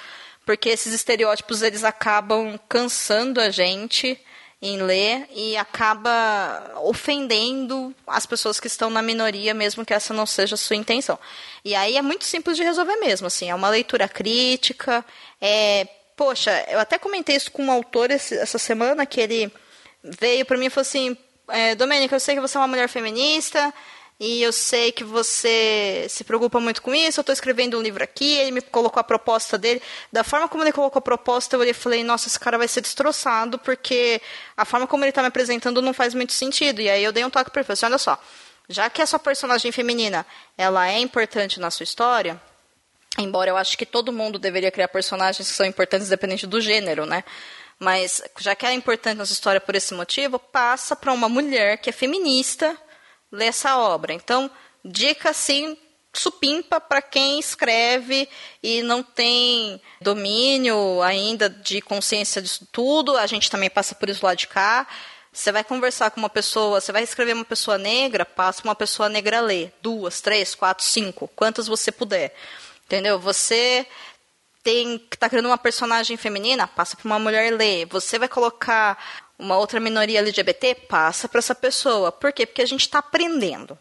porque 0.45 0.69
esses 0.69 0.93
estereótipos 0.93 1.61
eles 1.61 1.83
acabam 1.83 2.57
cansando 2.69 3.41
a 3.41 3.49
gente 3.49 4.19
em 4.61 4.81
ler 4.81 5.27
e 5.35 5.55
acaba 5.55 6.73
ofendendo 6.81 7.93
as 8.07 8.25
pessoas 8.25 8.59
que 8.59 8.67
estão 8.67 8.89
na 8.89 9.01
minoria, 9.01 9.53
mesmo 9.53 9.85
que 9.85 9.93
essa 9.93 10.13
não 10.13 10.25
seja 10.25 10.55
a 10.55 10.57
sua 10.57 10.75
intenção. 10.75 11.19
E 11.63 11.75
aí 11.75 11.95
é 11.95 12.01
muito 12.01 12.25
simples 12.25 12.57
de 12.57 12.63
resolver 12.63 12.95
mesmo, 12.95 13.27
assim, 13.27 13.49
é 13.49 13.55
uma 13.55 13.69
leitura 13.69 14.07
crítica, 14.07 15.05
é, 15.39 15.87
poxa, 16.15 16.65
eu 16.69 16.79
até 16.79 16.97
comentei 16.97 17.35
isso 17.35 17.51
com 17.51 17.65
um 17.65 17.71
autor 17.71 18.09
esse, 18.09 18.35
essa 18.35 18.57
semana, 18.57 19.05
que 19.05 19.21
ele 19.21 19.53
veio 20.03 20.45
para 20.45 20.57
mim 20.57 20.65
e 20.65 20.69
falou 20.71 20.81
assim, 20.81 21.15
é, 21.49 21.75
Domênica, 21.75 22.15
eu 22.15 22.19
sei 22.19 22.35
que 22.35 22.41
você 22.41 22.57
é 22.57 22.59
uma 22.59 22.67
mulher 22.67 22.87
feminista, 22.89 23.73
e 24.19 24.41
eu 24.41 24.51
sei 24.51 24.91
que 24.91 25.03
você 25.03 26.07
se 26.09 26.23
preocupa 26.23 26.59
muito 26.59 26.81
com 26.81 26.93
isso. 26.93 27.19
Eu 27.19 27.21
estou 27.21 27.33
escrevendo 27.33 27.77
um 27.77 27.81
livro 27.81 28.03
aqui, 28.03 28.33
ele 28.37 28.51
me 28.51 28.61
colocou 28.61 28.99
a 28.99 29.03
proposta 29.03 29.57
dele. 29.59 29.81
Da 30.11 30.23
forma 30.23 30.47
como 30.47 30.63
ele 30.63 30.71
colocou 30.71 30.97
a 30.97 31.01
proposta, 31.01 31.55
eu 31.55 31.75
falei: 31.75 32.03
nossa, 32.03 32.27
esse 32.27 32.39
cara 32.39 32.57
vai 32.57 32.67
ser 32.67 32.81
destroçado, 32.81 33.59
porque 33.59 34.19
a 34.55 34.65
forma 34.65 34.87
como 34.87 35.03
ele 35.03 35.09
está 35.09 35.21
me 35.21 35.27
apresentando 35.27 35.81
não 35.83 35.93
faz 35.93 36.15
muito 36.15 36.33
sentido. 36.33 36.81
E 36.81 36.89
aí 36.89 37.03
eu 37.03 37.11
dei 37.11 37.23
um 37.23 37.29
toque 37.29 37.51
para 37.51 37.61
ele: 37.61 37.71
assim, 37.71 37.85
olha 37.85 37.99
só, 37.99 38.19
já 38.67 38.89
que 38.89 39.03
essa 39.03 39.19
personagem 39.19 39.71
feminina 39.71 40.25
ela 40.57 40.89
é 40.89 40.99
importante 40.99 41.59
na 41.59 41.69
sua 41.69 41.83
história, 41.83 42.41
embora 43.19 43.51
eu 43.51 43.57
acho 43.57 43.77
que 43.77 43.85
todo 43.85 44.11
mundo 44.11 44.39
deveria 44.39 44.71
criar 44.71 44.87
personagens 44.87 45.47
que 45.47 45.55
são 45.55 45.65
importantes 45.65 46.07
independente 46.07 46.47
do 46.47 46.59
gênero, 46.59 47.05
né? 47.05 47.23
Mas 47.79 48.21
já 48.39 48.55
que 48.55 48.65
é 48.65 48.73
importante 48.73 49.17
na 49.17 49.25
sua 49.25 49.33
história 49.33 49.61
por 49.61 49.75
esse 49.75 49.93
motivo, 49.93 50.39
passa 50.39 50.95
para 50.95 51.13
uma 51.13 51.29
mulher 51.29 51.77
que 51.77 51.89
é 51.89 51.93
feminista 51.93 52.75
ler 53.31 53.47
essa 53.47 53.77
obra. 53.77 54.13
Então, 54.13 54.49
dica 54.83 55.29
assim 55.29 55.77
supimpa 56.13 56.81
para 56.81 57.01
quem 57.01 57.39
escreve 57.39 58.27
e 58.61 58.81
não 58.81 59.03
tem 59.03 59.79
domínio 60.01 61.01
ainda 61.03 61.49
de 61.49 61.79
consciência 61.81 62.41
disso 62.41 62.67
tudo. 62.71 63.15
A 63.15 63.27
gente 63.27 63.51
também 63.51 63.69
passa 63.69 63.93
por 63.93 64.09
isso 64.09 64.25
lá 64.25 64.33
de 64.33 64.47
cá. 64.47 64.87
Você 65.31 65.51
vai 65.51 65.63
conversar 65.63 66.09
com 66.09 66.19
uma 66.19 66.29
pessoa, 66.29 66.81
você 66.81 66.91
vai 66.91 67.03
escrever 67.03 67.33
uma 67.33 67.45
pessoa 67.45 67.77
negra, 67.77 68.25
passa 68.25 68.63
uma 68.63 68.73
pessoa 68.73 69.07
negra 69.07 69.37
a 69.37 69.41
ler. 69.41 69.71
Duas, 69.81 70.19
três, 70.19 70.55
quatro, 70.55 70.83
cinco, 70.83 71.29
quantas 71.35 71.67
você 71.67 71.91
puder. 71.91 72.33
Entendeu? 72.85 73.19
Você 73.19 73.85
tem 74.67 74.99
que 74.99 75.17
tá 75.17 75.29
criando 75.29 75.45
uma 75.45 75.57
personagem 75.57 76.17
feminina, 76.17 76.67
passa 76.67 76.97
para 76.97 77.05
uma 77.05 77.17
mulher 77.17 77.53
ler. 77.53 77.85
Você 77.85 78.19
vai 78.19 78.27
colocar 78.27 79.01
uma 79.39 79.57
outra 79.57 79.79
minoria 79.79 80.19
LGBT, 80.19 80.75
passa 80.89 81.29
para 81.29 81.39
essa 81.39 81.55
pessoa. 81.55 82.11
Por 82.11 82.33
quê? 82.33 82.45
Porque 82.45 82.61
a 82.61 82.65
gente 82.65 82.81
está 82.81 82.99
aprendendo. 82.99 83.79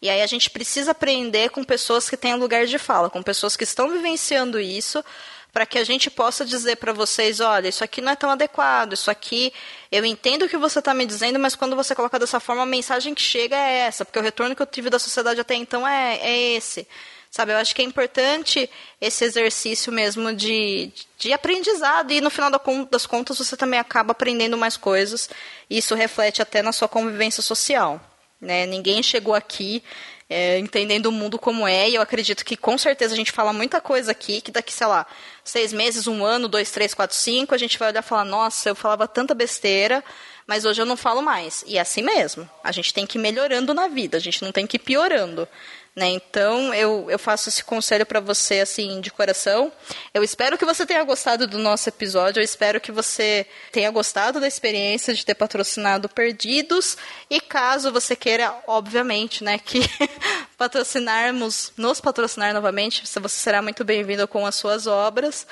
E 0.00 0.08
aí 0.08 0.22
a 0.22 0.26
gente 0.28 0.48
precisa 0.48 0.92
aprender 0.92 1.50
com 1.50 1.64
pessoas 1.64 2.08
que 2.08 2.16
têm 2.16 2.36
lugar 2.36 2.66
de 2.66 2.78
fala, 2.78 3.10
com 3.10 3.20
pessoas 3.20 3.56
que 3.56 3.64
estão 3.64 3.90
vivenciando 3.90 4.60
isso, 4.60 5.04
para 5.52 5.66
que 5.66 5.76
a 5.76 5.82
gente 5.82 6.08
possa 6.08 6.44
dizer 6.44 6.76
para 6.76 6.92
vocês, 6.92 7.40
olha, 7.40 7.66
isso 7.66 7.82
aqui 7.82 8.00
não 8.00 8.12
é 8.12 8.14
tão 8.14 8.30
adequado, 8.30 8.92
isso 8.92 9.10
aqui 9.10 9.52
eu 9.90 10.04
entendo 10.04 10.44
o 10.44 10.48
que 10.48 10.56
você 10.56 10.78
está 10.78 10.94
me 10.94 11.04
dizendo, 11.04 11.36
mas 11.40 11.56
quando 11.56 11.74
você 11.74 11.96
coloca 11.96 12.16
dessa 12.16 12.38
forma, 12.38 12.62
a 12.62 12.66
mensagem 12.66 13.12
que 13.12 13.22
chega 13.22 13.56
é 13.56 13.78
essa, 13.88 14.04
porque 14.04 14.20
o 14.20 14.22
retorno 14.22 14.54
que 14.54 14.62
eu 14.62 14.66
tive 14.66 14.88
da 14.88 15.00
sociedade 15.00 15.40
até 15.40 15.56
então 15.56 15.88
é, 15.88 16.16
é 16.22 16.52
esse. 16.52 16.86
Sabe, 17.30 17.52
eu 17.52 17.58
acho 17.58 17.74
que 17.74 17.82
é 17.82 17.84
importante 17.84 18.68
esse 19.00 19.24
exercício 19.24 19.92
mesmo 19.92 20.32
de, 20.32 20.90
de 21.18 21.32
aprendizado 21.32 22.10
e 22.10 22.20
no 22.20 22.30
final 22.30 22.50
das 22.90 23.06
contas 23.06 23.38
você 23.38 23.56
também 23.56 23.78
acaba 23.78 24.12
aprendendo 24.12 24.56
mais 24.56 24.76
coisas 24.76 25.28
e 25.68 25.78
isso 25.78 25.94
reflete 25.94 26.40
até 26.40 26.62
na 26.62 26.72
sua 26.72 26.88
convivência 26.88 27.42
social. 27.42 28.00
Né? 28.40 28.64
Ninguém 28.66 29.02
chegou 29.02 29.34
aqui 29.34 29.82
é, 30.30 30.58
entendendo 30.58 31.06
o 31.06 31.12
mundo 31.12 31.38
como 31.38 31.66
é, 31.66 31.88
e 31.88 31.94
eu 31.94 32.02
acredito 32.02 32.44
que 32.44 32.56
com 32.56 32.76
certeza 32.76 33.14
a 33.14 33.16
gente 33.16 33.32
fala 33.32 33.52
muita 33.52 33.80
coisa 33.80 34.12
aqui, 34.12 34.40
que 34.40 34.50
daqui, 34.50 34.72
sei 34.72 34.86
lá, 34.86 35.06
seis 35.42 35.72
meses, 35.72 36.06
um 36.06 36.24
ano, 36.24 36.48
dois, 36.48 36.70
três, 36.70 36.92
quatro, 36.92 37.16
cinco, 37.16 37.54
a 37.54 37.58
gente 37.58 37.78
vai 37.78 37.88
olhar 37.88 38.02
e 38.02 38.06
falar, 38.06 38.24
nossa, 38.24 38.68
eu 38.68 38.74
falava 38.74 39.08
tanta 39.08 39.34
besteira, 39.34 40.04
mas 40.48 40.64
hoje 40.64 40.80
eu 40.80 40.86
não 40.86 40.96
falo 40.96 41.20
mais. 41.20 41.62
E 41.66 41.76
é 41.76 41.80
assim 41.82 42.00
mesmo. 42.00 42.48
A 42.64 42.72
gente 42.72 42.94
tem 42.94 43.06
que 43.06 43.18
ir 43.18 43.20
melhorando 43.20 43.74
na 43.74 43.86
vida, 43.86 44.16
a 44.16 44.20
gente 44.20 44.42
não 44.42 44.50
tem 44.50 44.66
que 44.66 44.78
ir 44.78 44.80
piorando. 44.80 45.46
Né? 45.94 46.08
Então, 46.08 46.72
eu, 46.72 47.10
eu 47.10 47.18
faço 47.18 47.48
esse 47.50 47.62
conselho 47.62 48.06
para 48.06 48.18
você, 48.18 48.60
assim, 48.60 49.00
de 49.00 49.10
coração. 49.10 49.70
Eu 50.14 50.24
espero 50.24 50.56
que 50.56 50.64
você 50.64 50.86
tenha 50.86 51.04
gostado 51.04 51.46
do 51.46 51.58
nosso 51.58 51.88
episódio, 51.88 52.40
eu 52.40 52.44
espero 52.44 52.80
que 52.80 52.90
você 52.90 53.46
tenha 53.72 53.90
gostado 53.90 54.40
da 54.40 54.48
experiência 54.48 55.12
de 55.12 55.26
ter 55.26 55.34
patrocinado 55.34 56.08
Perdidos. 56.08 56.96
E 57.28 57.40
caso 57.40 57.92
você 57.92 58.16
queira, 58.16 58.54
obviamente, 58.66 59.44
né, 59.44 59.58
que 59.58 59.80
patrocinarmos, 60.56 61.72
nos 61.76 62.00
patrocinar 62.00 62.54
novamente, 62.54 63.06
você 63.06 63.28
será 63.28 63.60
muito 63.60 63.84
bem-vindo 63.84 64.26
com 64.26 64.46
as 64.46 64.54
suas 64.54 64.86
obras. 64.86 65.46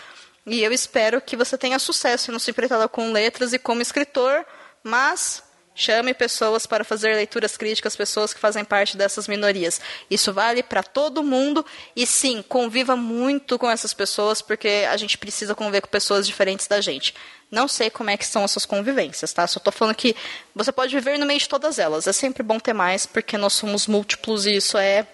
E 0.47 0.63
eu 0.63 0.73
espero 0.73 1.21
que 1.21 1.37
você 1.37 1.59
tenha 1.59 1.79
sucesso 1.79 2.33
no 2.33 2.41
Se 2.41 2.53
Empreitada 2.53 2.89
com 2.89 3.13
Letras 3.13 3.53
e 3.53 3.59
como 3.59 3.83
escritor, 3.83 4.47
mas 4.87 5.43
Chame 5.79 6.15
pessoas 6.15 6.67
para 6.67 6.83
fazer 6.85 7.15
leituras 7.15 7.55
críticas, 7.55 7.95
pessoas 7.95 8.33
que 8.33 8.41
fazem 8.41 8.65
parte 8.65 8.97
dessas 8.97 9.29
minorias. 9.29 9.79
Isso 10.11 10.33
vale 10.33 10.63
para 10.63 10.83
todo 10.83 11.23
mundo 11.23 11.65
e 11.95 12.07
sim, 12.07 12.43
conviva 12.49 12.97
muito 12.97 13.59
com 13.59 13.71
essas 13.71 13.93
pessoas 13.93 14.41
porque 14.41 14.87
a 14.91 14.97
gente 14.97 15.19
precisa 15.19 15.55
conviver 15.55 15.83
com 15.83 15.89
pessoas 15.89 16.27
diferentes 16.27 16.67
da 16.67 16.81
gente. 16.81 17.15
Não 17.51 17.69
sei 17.69 17.91
como 17.91 18.09
é 18.09 18.17
que 18.17 18.25
são 18.25 18.43
essas 18.43 18.65
convivências, 18.65 19.35
tá? 19.35 19.47
Só 19.47 19.59
estou 19.59 19.71
falando 19.71 19.95
que 19.95 20.17
você 20.55 20.73
pode 20.73 20.95
viver 20.97 21.19
no 21.19 21.27
meio 21.27 21.41
de 21.41 21.49
todas 21.49 21.79
elas. 21.79 22.07
É 22.07 22.13
sempre 22.13 22.43
bom 22.43 22.59
ter 22.59 22.73
mais 22.73 23.05
porque 23.05 23.37
nós 23.37 23.53
somos 23.53 23.87
múltiplos 23.87 24.47
e 24.47 24.57
isso 24.57 24.79
é 24.79 25.07